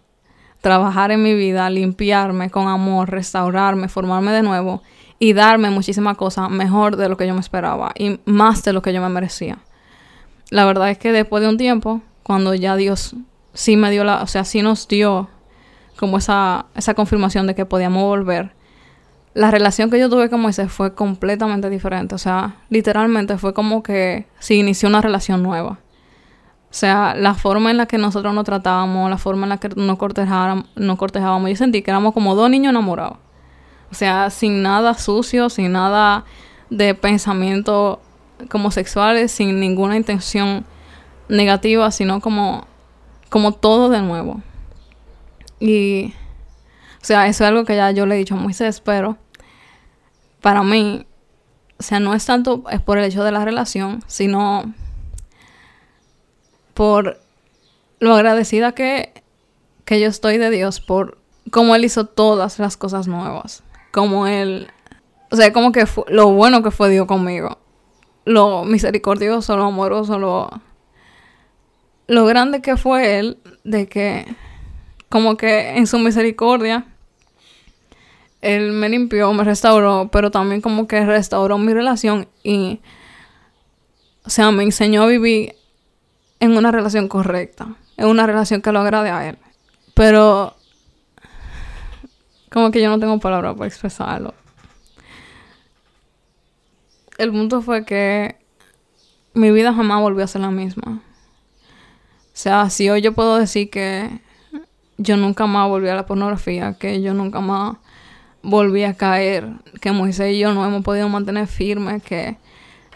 trabajar 0.65 1.11
en 1.11 1.21
mi 1.21 1.35
vida, 1.35 1.69
limpiarme 1.69 2.49
con 2.49 2.67
amor, 2.67 3.11
restaurarme, 3.11 3.87
formarme 3.87 4.31
de 4.31 4.41
nuevo 4.41 4.81
y 5.19 5.33
darme 5.33 5.69
muchísimas 5.69 6.17
cosas 6.17 6.49
mejor 6.49 6.95
de 6.95 7.07
lo 7.07 7.17
que 7.17 7.27
yo 7.27 7.35
me 7.35 7.39
esperaba 7.39 7.91
y 7.95 8.19
más 8.25 8.63
de 8.63 8.73
lo 8.73 8.81
que 8.81 8.91
yo 8.91 8.99
me 8.99 9.09
merecía. 9.09 9.59
La 10.49 10.65
verdad 10.65 10.89
es 10.89 10.97
que 10.97 11.11
después 11.11 11.43
de 11.43 11.49
un 11.49 11.57
tiempo, 11.57 12.01
cuando 12.23 12.55
ya 12.55 12.75
Dios 12.75 13.15
sí 13.53 13.77
me 13.77 13.91
dio 13.91 14.03
la, 14.03 14.23
o 14.23 14.25
sea, 14.27 14.43
sí 14.43 14.63
nos 14.63 14.87
dio 14.87 15.29
como 15.97 16.17
esa, 16.17 16.65
esa 16.73 16.95
confirmación 16.95 17.45
de 17.45 17.53
que 17.53 17.67
podíamos 17.67 18.01
volver, 18.01 18.53
la 19.35 19.51
relación 19.51 19.91
que 19.91 19.99
yo 19.99 20.09
tuve 20.09 20.31
con 20.31 20.41
Moisés 20.41 20.71
fue 20.71 20.95
completamente 20.95 21.69
diferente. 21.69 22.15
O 22.15 22.17
sea, 22.17 22.55
literalmente 22.69 23.37
fue 23.37 23.53
como 23.53 23.83
que 23.83 24.25
se 24.39 24.55
inició 24.55 24.89
una 24.89 25.01
relación 25.01 25.43
nueva. 25.43 25.77
O 26.75 26.77
sea, 26.77 27.15
la 27.15 27.35
forma 27.35 27.71
en 27.71 27.77
la 27.77 27.85
que 27.85 27.97
nosotros 27.97 28.33
nos 28.33 28.43
tratábamos, 28.43 29.09
la 29.09 29.17
forma 29.17 29.45
en 29.45 29.49
la 29.51 29.57
que 29.59 29.69
nos 29.77 29.97
cortejábamos, 29.97 31.49
yo 31.49 31.55
sentí 31.55 31.81
que 31.81 31.89
éramos 31.89 32.13
como 32.13 32.35
dos 32.35 32.49
niños 32.49 32.71
enamorados. 32.71 33.17
O 33.93 33.95
sea, 33.95 34.29
sin 34.29 34.61
nada 34.61 34.93
sucio, 34.95 35.49
sin 35.49 35.71
nada 35.71 36.25
de 36.69 36.93
pensamiento 36.93 38.01
como 38.49 38.71
sexuales, 38.71 39.31
sin 39.31 39.61
ninguna 39.61 39.95
intención 39.95 40.65
negativa, 41.29 41.89
sino 41.91 42.19
como, 42.19 42.67
como 43.29 43.53
todo 43.53 43.87
de 43.87 44.01
nuevo. 44.01 44.41
Y, 45.61 46.13
o 47.01 47.05
sea, 47.05 47.27
eso 47.27 47.45
es 47.45 47.47
algo 47.47 47.63
que 47.63 47.77
ya 47.77 47.91
yo 47.91 48.05
le 48.05 48.15
he 48.15 48.17
dicho 48.17 48.35
a 48.35 48.37
Moisés, 48.37 48.81
pero 48.81 49.17
para 50.41 50.61
mí, 50.61 51.07
o 51.79 51.83
sea, 51.83 52.01
no 52.01 52.13
es 52.13 52.25
tanto 52.25 52.65
es 52.69 52.81
por 52.81 52.97
el 52.97 53.05
hecho 53.05 53.23
de 53.23 53.31
la 53.31 53.45
relación, 53.45 54.03
sino 54.07 54.73
por 56.75 57.19
lo 57.99 58.13
agradecida 58.13 58.73
que, 58.73 59.11
que 59.85 59.99
yo 59.99 60.07
estoy 60.07 60.37
de 60.37 60.51
Dios 60.51 60.79
por 60.79 61.17
cómo 61.49 61.73
Él 61.73 61.85
hizo 61.85 62.05
todas 62.05 62.59
las 62.59 62.77
cosas 62.77 63.07
nuevas. 63.07 63.63
Como 63.91 64.27
Él, 64.27 64.67
o 65.31 65.35
sea, 65.35 65.51
como 65.51 65.71
que 65.71 65.85
lo 66.09 66.31
bueno 66.33 66.61
que 66.61 66.69
fue 66.69 66.91
Dios 66.91 67.07
conmigo. 67.07 67.57
Lo 68.25 68.63
misericordioso, 68.65 69.57
lo 69.57 69.63
amoroso, 69.63 70.19
lo, 70.19 70.49
lo 72.07 72.25
grande 72.25 72.61
que 72.61 72.77
fue 72.77 73.19
Él 73.19 73.39
de 73.63 73.87
que, 73.87 74.25
como 75.09 75.37
que 75.37 75.77
en 75.77 75.87
su 75.87 75.97
misericordia, 75.97 76.85
él 78.41 78.73
me 78.73 78.89
limpió, 78.89 79.33
me 79.33 79.43
restauró, 79.43 80.09
pero 80.11 80.29
también 80.29 80.61
como 80.61 80.87
que 80.87 81.03
restauró 81.03 81.57
mi 81.57 81.73
relación 81.73 82.27
y, 82.43 82.79
o 84.23 84.29
sea, 84.29 84.51
me 84.51 84.61
enseñó 84.61 85.03
a 85.03 85.07
vivir 85.07 85.55
en 86.45 86.57
una 86.57 86.71
relación 86.71 87.07
correcta, 87.07 87.75
en 87.97 88.07
una 88.07 88.25
relación 88.25 88.61
que 88.61 88.71
lo 88.71 88.79
agrade 88.79 89.09
a 89.09 89.29
él. 89.29 89.37
Pero, 89.93 90.55
como 92.51 92.71
que 92.71 92.81
yo 92.81 92.89
no 92.89 92.99
tengo 92.99 93.19
palabras 93.19 93.55
para 93.55 93.67
expresarlo. 93.67 94.33
El 97.17 97.31
punto 97.31 97.61
fue 97.61 97.85
que 97.85 98.37
mi 99.33 99.51
vida 99.51 99.73
jamás 99.73 100.01
volvió 100.01 100.23
a 100.23 100.27
ser 100.27 100.41
la 100.41 100.51
misma. 100.51 101.01
O 101.01 102.37
sea, 102.37 102.69
si 102.69 102.89
hoy 102.89 103.01
yo 103.01 103.13
puedo 103.13 103.37
decir 103.37 103.69
que 103.69 104.19
yo 104.97 105.17
nunca 105.17 105.45
más 105.45 105.69
volví 105.69 105.87
a 105.87 105.95
la 105.95 106.05
pornografía, 106.05 106.77
que 106.77 107.01
yo 107.01 107.13
nunca 107.13 107.39
más 107.39 107.77
volví 108.41 108.83
a 108.83 108.93
caer, 108.93 109.47
que 109.81 109.91
Moisés 109.91 110.33
y 110.33 110.39
yo 110.39 110.53
no 110.53 110.65
hemos 110.65 110.83
podido 110.83 111.09
mantener 111.09 111.47
firmes, 111.47 112.03
que 112.03 112.37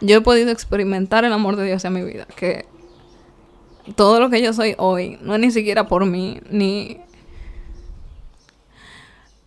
yo 0.01 0.17
he 0.17 0.21
podido 0.21 0.51
experimentar 0.51 1.25
el 1.25 1.33
amor 1.33 1.55
de 1.55 1.65
Dios 1.65 1.83
en 1.85 1.93
mi 1.93 2.03
vida, 2.03 2.27
que 2.35 2.65
todo 3.95 4.19
lo 4.19 4.29
que 4.29 4.41
yo 4.41 4.53
soy 4.53 4.75
hoy 4.77 5.17
no 5.21 5.35
es 5.35 5.39
ni 5.39 5.51
siquiera 5.51 5.87
por 5.87 6.05
mí, 6.05 6.39
ni, 6.49 6.99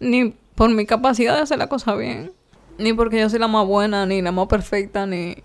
ni 0.00 0.34
por 0.54 0.70
mi 0.70 0.86
capacidad 0.86 1.34
de 1.34 1.42
hacer 1.42 1.58
la 1.58 1.68
cosa 1.68 1.94
bien, 1.94 2.32
ni 2.78 2.92
porque 2.92 3.18
yo 3.18 3.28
soy 3.30 3.38
la 3.38 3.48
más 3.48 3.66
buena, 3.66 4.06
ni 4.06 4.22
la 4.22 4.32
más 4.32 4.46
perfecta, 4.46 5.06
ni 5.06 5.36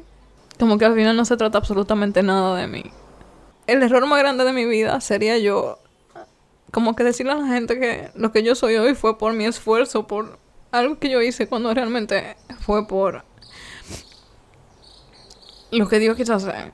como 0.60 0.78
que 0.78 0.86
al 0.86 0.96
final 0.96 1.16
no 1.16 1.26
se 1.26 1.38
trata 1.38 1.58
absolutamente 1.58 2.24
nada 2.24 2.58
de 2.58 2.68
mí. 2.68 2.84
El 3.68 3.84
error 3.84 4.06
más 4.08 4.20
grande 4.20 4.44
de 4.44 4.54
mi 4.54 4.66
vida 4.66 5.00
sería 5.02 5.38
yo 5.38 5.80
como 6.72 6.96
que 6.96 7.04
decirle 7.04 7.34
a 7.34 7.36
la 7.36 7.48
gente 7.48 7.80
que 7.80 8.10
lo 8.16 8.32
que 8.32 8.44
yo 8.44 8.56
soy 8.56 8.76
hoy 8.76 8.96
fue 8.96 9.18
por 9.18 9.34
mi 9.34 9.46
esfuerzo, 9.46 10.08
por 10.08 10.38
algo 10.72 11.00
que 11.00 11.10
yo 11.10 11.22
hice 11.22 11.48
cuando 11.48 11.74
realmente 11.74 12.36
fue 12.60 12.88
por 12.88 13.24
lo 15.72 15.88
que 15.88 16.00
Dios 16.00 16.16
quiso 16.16 16.34
hacer. 16.34 16.72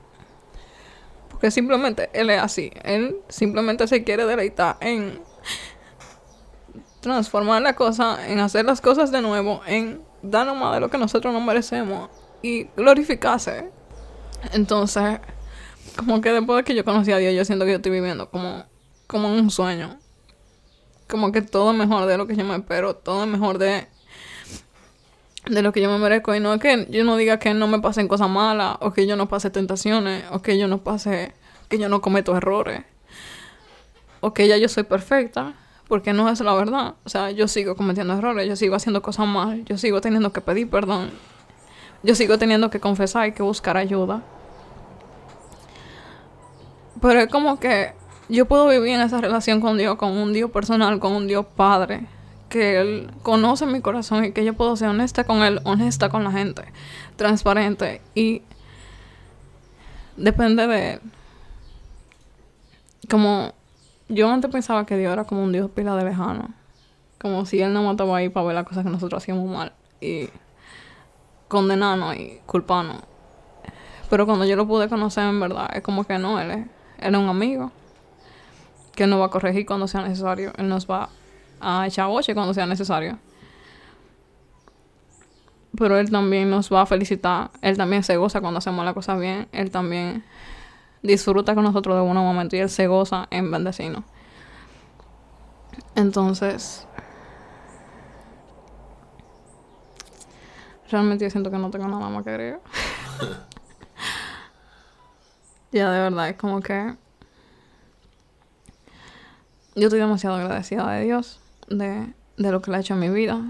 Porque 1.44 1.50
simplemente 1.50 2.08
Él 2.14 2.30
es 2.30 2.40
así. 2.40 2.72
Él 2.84 3.18
simplemente 3.28 3.86
se 3.86 4.02
quiere 4.02 4.24
deleitar 4.24 4.78
en 4.80 5.20
transformar 7.00 7.60
la 7.60 7.76
cosa, 7.76 8.26
en 8.26 8.38
hacer 8.38 8.64
las 8.64 8.80
cosas 8.80 9.12
de 9.12 9.20
nuevo, 9.20 9.60
en 9.66 10.00
darnos 10.22 10.56
más 10.56 10.72
de 10.72 10.80
lo 10.80 10.88
que 10.88 10.96
nosotros 10.96 11.34
nos 11.34 11.42
merecemos 11.42 12.08
y 12.40 12.64
glorificarse. 12.74 13.70
Entonces, 14.54 15.20
como 15.98 16.22
que 16.22 16.32
después 16.32 16.56
de 16.56 16.64
que 16.64 16.74
yo 16.74 16.82
conocí 16.82 17.12
a 17.12 17.18
Dios, 17.18 17.34
yo 17.34 17.44
siento 17.44 17.66
que 17.66 17.72
yo 17.72 17.76
estoy 17.76 17.92
viviendo 17.92 18.30
como, 18.30 18.64
como 19.06 19.28
un 19.28 19.50
sueño 19.50 19.98
como 21.10 21.30
que 21.30 21.42
todo 21.42 21.74
mejor 21.74 22.06
de 22.06 22.16
lo 22.16 22.26
que 22.26 22.36
yo 22.36 22.44
me 22.44 22.56
espero, 22.56 22.96
todo 22.96 23.26
mejor 23.26 23.58
de, 23.58 23.86
de 25.46 25.62
lo 25.62 25.72
que 25.72 25.80
yo 25.80 25.90
me 25.90 25.98
merezco. 25.98 26.34
Y 26.34 26.40
no 26.40 26.54
es 26.54 26.60
que 26.60 26.86
yo 26.90 27.04
no 27.04 27.16
diga 27.16 27.38
que 27.38 27.54
no 27.54 27.66
me 27.66 27.80
pasen 27.80 28.08
cosas 28.08 28.28
malas, 28.28 28.76
o 28.80 28.92
que 28.92 29.06
yo 29.06 29.16
no 29.16 29.28
pase 29.28 29.50
tentaciones, 29.50 30.24
o 30.30 30.42
que 30.42 30.58
yo 30.58 30.68
no 30.68 30.78
pase, 30.78 31.32
que 31.68 31.78
yo 31.78 31.88
no 31.88 32.00
cometo 32.00 32.36
errores, 32.36 32.82
o 34.20 34.32
que 34.34 34.48
ya 34.48 34.56
yo 34.56 34.68
soy 34.68 34.84
perfecta, 34.84 35.54
porque 35.88 36.12
no 36.12 36.28
es 36.28 36.40
la 36.40 36.54
verdad. 36.54 36.94
O 37.04 37.08
sea, 37.08 37.30
yo 37.30 37.48
sigo 37.48 37.76
cometiendo 37.76 38.16
errores, 38.16 38.48
yo 38.48 38.56
sigo 38.56 38.74
haciendo 38.74 39.02
cosas 39.02 39.26
mal, 39.26 39.64
yo 39.64 39.78
sigo 39.78 40.00
teniendo 40.00 40.32
que 40.32 40.40
pedir 40.40 40.68
perdón, 40.68 41.10
yo 42.02 42.14
sigo 42.14 42.38
teniendo 42.38 42.70
que 42.70 42.80
confesar 42.80 43.28
y 43.28 43.32
que 43.32 43.42
buscar 43.42 43.76
ayuda. 43.76 44.22
Pero 47.00 47.20
es 47.20 47.28
como 47.28 47.60
que 47.60 47.92
yo 48.28 48.46
puedo 48.46 48.68
vivir 48.68 48.94
en 48.94 49.02
esa 49.02 49.20
relación 49.20 49.60
con 49.60 49.76
Dios, 49.76 49.96
con 49.96 50.12
un 50.12 50.32
Dios 50.32 50.50
personal, 50.50 50.98
con 51.00 51.12
un 51.12 51.26
Dios 51.26 51.44
Padre, 51.54 52.06
que 52.54 52.80
Él 52.80 53.10
conoce 53.24 53.66
mi 53.66 53.80
corazón 53.80 54.26
y 54.26 54.30
que 54.30 54.44
yo 54.44 54.54
puedo 54.54 54.76
ser 54.76 54.88
honesta 54.88 55.24
con 55.24 55.42
Él, 55.42 55.60
honesta 55.64 56.08
con 56.08 56.22
la 56.22 56.30
gente, 56.30 56.62
transparente 57.16 58.00
y 58.14 58.42
depende 60.16 60.68
de 60.68 60.92
Él. 60.92 61.00
Como 63.10 63.54
yo 64.08 64.30
antes 64.30 64.52
pensaba 64.52 64.86
que 64.86 64.96
Dios 64.96 65.12
era 65.12 65.24
como 65.24 65.42
un 65.42 65.50
Dios 65.50 65.68
pila 65.68 65.96
de 65.96 66.04
lejano, 66.04 66.54
como 67.20 67.44
si 67.44 67.60
Él 67.60 67.72
no 67.72 67.82
mataba 67.82 68.18
ahí 68.18 68.28
para 68.28 68.46
ver 68.46 68.54
las 68.54 68.66
cosas 68.66 68.84
que 68.84 68.90
nosotros 68.90 69.20
hacíamos 69.20 69.50
mal 69.50 69.72
y 70.00 70.28
condenarnos 71.48 72.14
y 72.14 72.38
culparnos. 72.46 73.02
Pero 74.08 74.26
cuando 74.26 74.44
yo 74.44 74.54
lo 74.54 74.68
pude 74.68 74.88
conocer 74.88 75.24
en 75.24 75.40
verdad, 75.40 75.70
es 75.74 75.82
como 75.82 76.04
que 76.04 76.18
no, 76.20 76.38
Él, 76.38 76.52
es, 76.52 76.66
él 76.98 77.14
es 77.16 77.20
un 77.20 77.28
amigo 77.28 77.72
que 78.94 79.08
nos 79.08 79.20
va 79.20 79.24
a 79.24 79.30
corregir 79.30 79.66
cuando 79.66 79.88
sea 79.88 80.02
necesario. 80.02 80.52
Él 80.56 80.68
nos 80.68 80.88
va 80.88 81.04
a 81.04 81.23
echar 81.86 82.08
boche 82.08 82.34
cuando 82.34 82.54
sea 82.54 82.66
necesario. 82.66 83.18
Pero 85.76 85.98
Él 85.98 86.10
también 86.10 86.50
nos 86.50 86.72
va 86.72 86.82
a 86.82 86.86
felicitar. 86.86 87.50
Él 87.60 87.76
también 87.76 88.02
se 88.02 88.16
goza 88.16 88.40
cuando 88.40 88.58
hacemos 88.58 88.84
las 88.84 88.94
cosas 88.94 89.18
bien. 89.18 89.48
Él 89.52 89.70
también 89.70 90.24
disfruta 91.02 91.54
con 91.54 91.64
nosotros 91.64 91.96
de 91.96 92.02
buenos 92.02 92.22
momentos 92.22 92.56
y 92.56 92.60
Él 92.60 92.70
se 92.70 92.86
goza 92.86 93.26
en 93.30 93.50
bendecirnos. 93.50 94.04
Entonces, 95.96 96.86
realmente 100.90 101.24
yo 101.24 101.30
siento 101.30 101.50
que 101.50 101.58
no 101.58 101.70
tengo 101.70 101.88
nada 101.88 102.08
más 102.08 102.24
que 102.24 102.30
agregar. 102.30 102.60
ya 105.72 105.90
de 105.90 106.00
verdad, 106.00 106.28
es 106.28 106.36
como 106.36 106.60
que 106.60 106.94
yo 109.76 109.88
estoy 109.88 109.98
demasiado 109.98 110.36
agradecida 110.36 110.88
de 110.92 111.04
Dios, 111.04 111.40
de, 111.68 112.12
de 112.36 112.52
lo 112.52 112.60
que 112.62 112.70
Él 112.70 112.74
ha 112.76 112.80
hecho 112.80 112.94
en 112.94 113.00
mi 113.00 113.08
vida, 113.10 113.40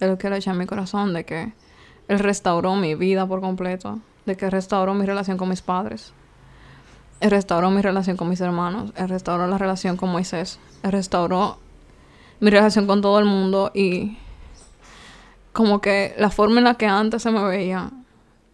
de 0.00 0.08
lo 0.08 0.18
que 0.18 0.26
Él 0.26 0.32
ha 0.32 0.36
hecho 0.36 0.50
en 0.50 0.58
mi 0.58 0.66
corazón, 0.66 1.12
de 1.12 1.24
que 1.24 1.52
Él 2.08 2.18
restauró 2.18 2.74
mi 2.76 2.94
vida 2.94 3.26
por 3.26 3.40
completo, 3.40 4.00
de 4.24 4.36
que 4.36 4.50
restauró 4.50 4.94
mi 4.94 5.06
relación 5.06 5.36
con 5.36 5.48
mis 5.48 5.62
padres, 5.62 6.12
Él 7.20 7.30
restauró 7.30 7.70
mi 7.70 7.82
relación 7.82 8.16
con 8.16 8.28
mis 8.28 8.40
hermanos, 8.40 8.92
Él 8.96 9.08
restauró 9.08 9.46
la 9.46 9.58
relación 9.58 9.96
con 9.96 10.10
Moisés, 10.10 10.58
Él 10.82 10.92
restauró 10.92 11.58
mi 12.40 12.50
relación 12.50 12.86
con 12.86 13.00
todo 13.00 13.18
el 13.18 13.24
mundo 13.24 13.70
y 13.74 14.18
como 15.52 15.80
que 15.80 16.14
la 16.18 16.30
forma 16.30 16.58
en 16.58 16.64
la 16.64 16.74
que 16.74 16.86
antes 16.86 17.22
se 17.22 17.30
me 17.30 17.42
veía 17.42 17.90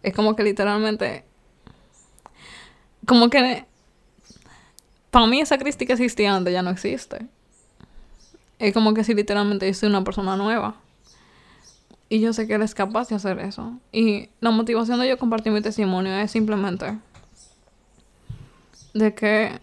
es 0.03 0.13
como 0.13 0.35
que 0.35 0.43
literalmente 0.43 1.25
como 3.05 3.29
que 3.29 3.65
para 5.11 5.27
mí 5.27 5.41
esa 5.41 5.57
Cristi 5.57 5.85
que 5.85 5.93
existía 5.93 6.33
antes 6.33 6.53
ya 6.53 6.61
no 6.61 6.69
existe. 6.69 7.27
Es 8.59 8.73
como 8.73 8.93
que 8.93 9.03
si 9.03 9.13
literalmente 9.13 9.67
yo 9.67 9.73
soy 9.73 9.89
una 9.89 10.03
persona 10.03 10.37
nueva. 10.37 10.75
Y 12.09 12.19
yo 12.19 12.33
sé 12.33 12.47
que 12.47 12.55
él 12.55 12.61
es 12.61 12.75
capaz 12.75 13.09
de 13.09 13.15
hacer 13.15 13.39
eso. 13.39 13.79
Y 13.91 14.29
la 14.39 14.51
motivación 14.51 14.99
de 14.99 15.09
yo 15.09 15.17
compartir 15.17 15.51
mi 15.51 15.61
testimonio 15.61 16.13
es 16.17 16.31
simplemente 16.31 16.97
de 18.93 19.15
que 19.15 19.59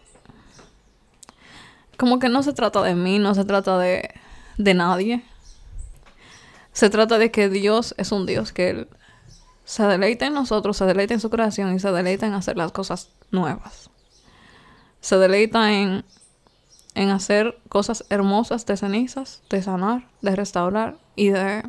como 1.97 2.19
que 2.19 2.29
no 2.29 2.43
se 2.43 2.53
trata 2.53 2.83
de 2.83 2.95
mí, 2.95 3.19
no 3.19 3.35
se 3.35 3.45
trata 3.45 3.79
de, 3.79 4.11
de 4.59 4.75
nadie. 4.75 5.23
Se 6.73 6.89
trata 6.89 7.19
de 7.19 7.31
que 7.31 7.49
Dios 7.49 7.95
es 7.99 8.11
un 8.11 8.27
Dios 8.27 8.53
que 8.53 8.71
Él 8.71 8.89
se 9.65 9.85
deleita 9.85 10.27
en 10.27 10.35
nosotros, 10.35 10.77
se 10.77 10.85
deleita 10.85 11.15
en 11.15 11.21
su 11.21 11.31
creación 11.31 11.75
y 11.75 11.79
se 11.79 11.93
deleita 11.93 12.27
en 12.27 12.33
hacer 12.33 12.57
las 12.57 12.73
cosas 12.73 13.11
nuevas. 13.31 13.91
Se 15.01 15.17
deleita 15.17 15.73
en, 15.73 16.05
en 16.95 17.11
hacer 17.11 17.59
cosas 17.69 18.05
hermosas 18.11 18.67
de 18.67 18.77
cenizas, 18.77 19.43
de 19.49 19.63
sanar, 19.63 20.09
de 20.23 20.37
restaurar 20.37 20.97
y 21.17 21.31
de, 21.31 21.63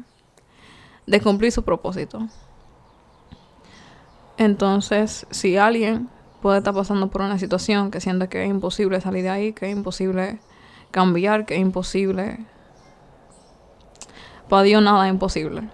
de 1.05 1.21
cumplir 1.21 1.51
su 1.51 1.63
propósito. 1.63 2.27
Entonces, 4.37 5.27
si 5.29 5.57
alguien 5.57 6.09
puede 6.41 6.57
estar 6.57 6.73
pasando 6.73 7.09
por 7.09 7.21
una 7.21 7.37
situación 7.37 7.91
que 7.91 8.01
siente 8.01 8.27
que 8.27 8.43
es 8.43 8.49
imposible 8.49 8.99
salir 8.99 9.23
de 9.23 9.29
ahí, 9.29 9.53
que 9.53 9.69
es 9.69 9.75
imposible 9.75 10.39
cambiar, 10.89 11.45
que 11.45 11.55
es 11.55 11.61
imposible. 11.61 12.45
Para 14.49 14.63
Dios 14.63 14.81
nada 14.83 15.07
es 15.07 15.13
imposible. 15.13 15.69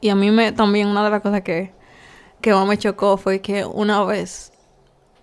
Y 0.00 0.08
a 0.08 0.14
mí 0.14 0.30
me 0.30 0.52
también 0.52 0.88
una 0.88 1.04
de 1.04 1.10
las 1.10 1.22
cosas 1.22 1.42
que, 1.42 1.72
que 2.40 2.52
más 2.52 2.66
me 2.66 2.78
chocó 2.78 3.16
fue 3.16 3.40
que 3.40 3.64
una 3.64 4.02
vez, 4.04 4.52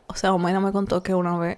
o 0.08 0.16
sea, 0.16 0.34
Omaida 0.34 0.60
me 0.60 0.72
contó 0.72 1.04
que 1.04 1.14
una 1.14 1.38
vez 1.38 1.58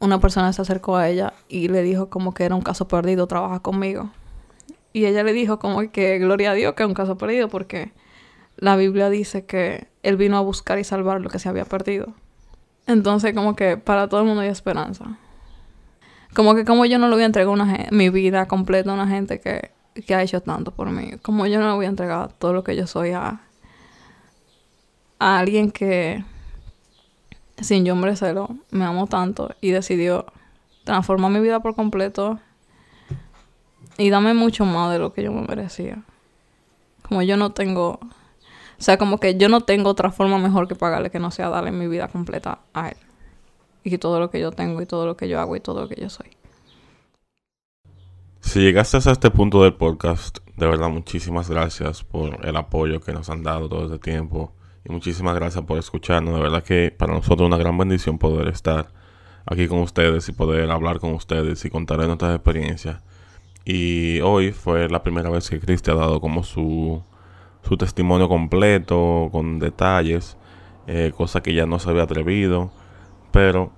una 0.00 0.20
persona 0.20 0.52
se 0.52 0.62
acercó 0.62 0.96
a 0.96 1.08
ella 1.08 1.34
y 1.48 1.68
le 1.68 1.82
dijo 1.82 2.08
como 2.08 2.34
que 2.34 2.44
era 2.44 2.54
un 2.54 2.62
caso 2.62 2.88
perdido, 2.88 3.26
trabaja 3.26 3.60
conmigo. 3.60 4.10
Y 4.92 5.06
ella 5.06 5.22
le 5.22 5.32
dijo 5.32 5.58
como 5.58 5.90
que 5.90 6.18
gloria 6.18 6.52
a 6.52 6.54
Dios 6.54 6.74
que 6.74 6.82
es 6.82 6.88
un 6.88 6.94
caso 6.94 7.18
perdido 7.18 7.48
porque 7.48 7.92
la 8.56 8.76
Biblia 8.76 9.10
dice 9.10 9.44
que 9.44 9.88
Él 10.02 10.16
vino 10.16 10.36
a 10.36 10.40
buscar 10.40 10.78
y 10.78 10.84
salvar 10.84 11.20
lo 11.20 11.30
que 11.30 11.38
se 11.38 11.48
había 11.48 11.64
perdido. 11.64 12.14
Entonces, 12.86 13.34
como 13.34 13.54
que 13.54 13.76
para 13.76 14.08
todo 14.08 14.20
el 14.20 14.26
mundo 14.26 14.42
hay 14.42 14.48
esperanza. 14.48 15.18
Como 16.34 16.54
que 16.54 16.64
como 16.64 16.84
yo 16.86 16.98
no 16.98 17.08
le 17.08 17.14
voy 17.14 17.22
a 17.22 17.26
entregar 17.26 17.52
una, 17.52 17.86
mi 17.90 18.08
vida 18.10 18.46
completa 18.46 18.90
a 18.90 18.94
una 18.94 19.06
gente 19.06 19.40
que, 19.40 19.70
que 20.06 20.14
ha 20.14 20.22
hecho 20.22 20.40
tanto 20.40 20.72
por 20.72 20.90
mí. 20.90 21.18
Como 21.22 21.46
yo 21.46 21.60
no 21.60 21.68
le 21.68 21.74
voy 21.74 21.86
a 21.86 21.90
entregar 21.90 22.32
todo 22.32 22.52
lo 22.52 22.64
que 22.64 22.76
yo 22.76 22.86
soy 22.86 23.10
a, 23.10 23.40
a 25.18 25.38
alguien 25.38 25.70
que, 25.70 26.24
sin 27.60 27.84
yo 27.84 27.96
merecerlo, 27.96 28.48
me 28.70 28.84
amó 28.84 29.06
tanto 29.06 29.54
y 29.60 29.70
decidió 29.70 30.26
transformar 30.84 31.30
mi 31.30 31.40
vida 31.40 31.60
por 31.60 31.74
completo 31.74 32.38
y 33.96 34.10
dame 34.10 34.34
mucho 34.34 34.64
más 34.64 34.92
de 34.92 34.98
lo 34.98 35.12
que 35.12 35.22
yo 35.22 35.32
me 35.32 35.42
merecía. 35.42 36.02
Como 37.02 37.22
yo 37.22 37.36
no 37.36 37.52
tengo 37.52 38.00
o 38.78 38.82
sea, 38.82 38.96
como 38.96 39.18
que 39.18 39.36
yo 39.36 39.48
no 39.48 39.62
tengo 39.62 39.90
otra 39.90 40.12
forma 40.12 40.38
mejor 40.38 40.68
que 40.68 40.76
pagarle 40.76 41.10
que 41.10 41.18
no 41.18 41.32
sea 41.32 41.48
darle 41.48 41.72
mi 41.72 41.88
vida 41.88 42.06
completa 42.06 42.60
a 42.72 42.90
él. 42.90 42.96
Y 43.82 43.98
todo 43.98 44.20
lo 44.20 44.30
que 44.30 44.38
yo 44.38 44.52
tengo 44.52 44.80
y 44.80 44.86
todo 44.86 45.04
lo 45.04 45.16
que 45.16 45.28
yo 45.28 45.40
hago 45.40 45.56
y 45.56 45.60
todo 45.60 45.82
lo 45.82 45.88
que 45.88 46.00
yo 46.00 46.08
soy. 46.08 46.28
Si 48.40 48.60
llegaste 48.60 48.96
hasta 48.96 49.10
este 49.10 49.30
punto 49.30 49.64
del 49.64 49.74
podcast, 49.74 50.38
de 50.56 50.66
verdad 50.66 50.90
muchísimas 50.90 51.50
gracias 51.50 52.04
por 52.04 52.46
el 52.46 52.56
apoyo 52.56 53.00
que 53.00 53.12
nos 53.12 53.28
han 53.30 53.42
dado 53.42 53.68
todo 53.68 53.86
este 53.86 53.98
tiempo. 53.98 54.52
Muchísimas 54.88 55.34
gracias 55.34 55.64
por 55.64 55.78
escucharnos. 55.78 56.34
De 56.34 56.40
verdad 56.40 56.64
que 56.64 56.90
para 56.96 57.12
nosotros 57.12 57.42
es 57.42 57.46
una 57.46 57.58
gran 57.58 57.76
bendición 57.76 58.18
poder 58.18 58.48
estar 58.48 58.88
aquí 59.46 59.68
con 59.68 59.80
ustedes 59.80 60.28
y 60.28 60.32
poder 60.32 60.70
hablar 60.70 60.98
con 60.98 61.12
ustedes 61.12 61.64
y 61.64 61.70
contarles 61.70 62.06
nuestras 62.08 62.34
experiencias. 62.34 63.02
Y 63.64 64.20
hoy 64.20 64.52
fue 64.52 64.88
la 64.88 65.02
primera 65.02 65.30
vez 65.30 65.50
que 65.50 65.60
Cristi 65.60 65.90
ha 65.90 65.94
dado 65.94 66.20
como 66.20 66.42
su 66.42 67.02
su 67.62 67.76
testimonio 67.76 68.28
completo, 68.28 69.28
con 69.30 69.58
detalles, 69.58 70.36
eh, 70.86 71.12
cosas 71.16 71.42
que 71.42 71.54
ya 71.54 71.66
no 71.66 71.78
se 71.78 71.90
había 71.90 72.04
atrevido, 72.04 72.70
pero 73.30 73.72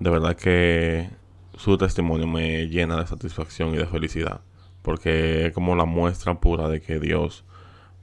de 0.00 0.10
verdad 0.10 0.36
que 0.36 1.10
su 1.54 1.76
testimonio 1.76 2.26
me 2.26 2.66
llena 2.68 2.96
de 2.96 3.06
satisfacción 3.06 3.74
y 3.74 3.78
de 3.78 3.86
felicidad, 3.86 4.40
porque 4.82 5.46
es 5.46 5.52
como 5.52 5.76
la 5.76 5.84
muestra 5.84 6.40
pura 6.40 6.68
de 6.68 6.80
que 6.80 6.98
Dios 6.98 7.44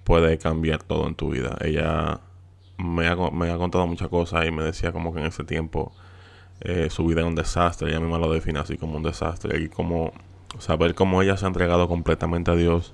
puede 0.03 0.37
cambiar 0.37 0.83
todo 0.83 1.07
en 1.07 1.15
tu 1.15 1.31
vida. 1.31 1.57
Ella 1.61 2.21
me 2.77 3.07
ha, 3.07 3.15
me 3.15 3.51
ha 3.51 3.57
contado 3.57 3.87
muchas 3.87 4.09
cosas 4.09 4.45
y 4.47 4.51
me 4.51 4.63
decía 4.63 4.91
como 4.91 5.13
que 5.13 5.19
en 5.19 5.27
ese 5.27 5.43
tiempo 5.43 5.93
eh, 6.61 6.89
su 6.89 7.05
vida 7.05 7.19
era 7.21 7.27
un 7.27 7.35
desastre, 7.35 7.89
ella 7.89 7.99
misma 7.99 8.17
lo 8.17 8.31
define 8.31 8.59
así 8.59 8.77
como 8.77 8.95
un 8.97 9.03
desastre, 9.03 9.61
y 9.61 9.67
como 9.67 10.13
saber 10.59 10.95
cómo 10.95 11.21
ella 11.21 11.35
se 11.35 11.45
ha 11.45 11.49
entregado 11.49 11.87
completamente 11.87 12.51
a 12.51 12.55
Dios, 12.55 12.93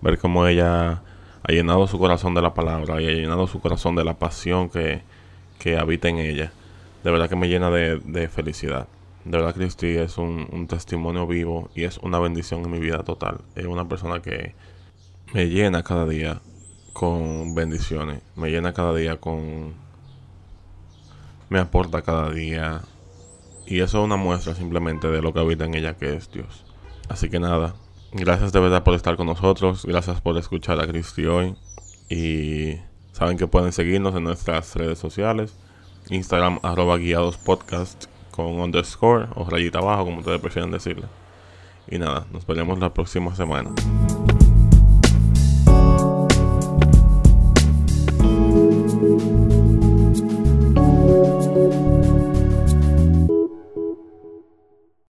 ver 0.00 0.18
cómo 0.18 0.46
ella 0.46 1.02
ha 1.42 1.52
llenado 1.52 1.86
su 1.86 1.98
corazón 1.98 2.34
de 2.34 2.42
la 2.42 2.54
palabra 2.54 3.00
y 3.00 3.06
ha 3.06 3.10
llenado 3.10 3.46
su 3.46 3.60
corazón 3.60 3.94
de 3.94 4.04
la 4.04 4.14
pasión 4.18 4.70
que, 4.70 5.02
habita 5.78 6.08
en 6.08 6.18
ella. 6.18 6.52
De 7.04 7.10
verdad 7.10 7.28
que 7.28 7.36
me 7.36 7.48
llena 7.48 7.70
de, 7.70 8.28
felicidad. 8.28 8.88
De 9.24 9.36
verdad, 9.36 9.54
Cristi 9.54 9.88
es 9.88 10.16
un, 10.16 10.66
testimonio 10.68 11.26
vivo 11.26 11.70
y 11.74 11.84
es 11.84 11.98
una 11.98 12.18
bendición 12.18 12.64
en 12.64 12.70
mi 12.70 12.78
vida 12.78 13.02
total. 13.04 13.40
Es 13.54 13.66
una 13.66 13.86
persona 13.86 14.20
que 14.20 14.54
me 15.34 15.48
llena 15.48 15.82
cada 15.82 16.06
día 16.06 16.40
con 16.92 17.54
bendiciones. 17.54 18.22
Me 18.36 18.50
llena 18.50 18.72
cada 18.72 18.94
día 18.94 19.16
con... 19.16 19.74
Me 21.48 21.58
aporta 21.58 22.02
cada 22.02 22.30
día. 22.30 22.82
Y 23.66 23.80
eso 23.80 23.98
es 23.98 24.04
una 24.04 24.16
muestra 24.16 24.54
simplemente 24.54 25.08
de 25.08 25.22
lo 25.22 25.32
que 25.32 25.40
habita 25.40 25.64
en 25.64 25.74
ella, 25.74 25.96
que 25.96 26.14
es 26.14 26.30
Dios. 26.30 26.64
Así 27.08 27.28
que 27.28 27.40
nada, 27.40 27.74
Gracias 28.12 28.52
de 28.52 28.58
verdad 28.58 28.82
por 28.82 28.94
estar 28.94 29.16
con 29.16 29.26
nosotros. 29.26 29.84
Gracias 29.86 30.20
por 30.20 30.36
escuchar 30.36 30.80
a 30.80 30.86
Cristi 30.86 31.26
hoy. 31.26 31.54
Y 32.08 32.74
saben 33.12 33.38
que 33.38 33.46
pueden 33.46 33.72
seguirnos 33.72 34.16
en 34.16 34.24
nuestras 34.24 34.74
redes 34.74 34.98
sociales. 34.98 35.54
Instagram 36.08 36.58
arroba 36.64 36.96
guiados 36.96 37.36
podcast 37.36 38.06
con 38.32 38.58
underscore 38.58 39.28
o 39.36 39.48
rayita 39.48 39.78
abajo 39.78 40.06
como 40.06 40.18
ustedes 40.18 40.40
prefieren 40.40 40.72
decirle. 40.72 41.06
Y 41.88 41.98
nada, 41.98 42.26
nos 42.32 42.44
veremos 42.46 42.80
la 42.80 42.92
próxima 42.92 43.34
semana. 43.36 43.70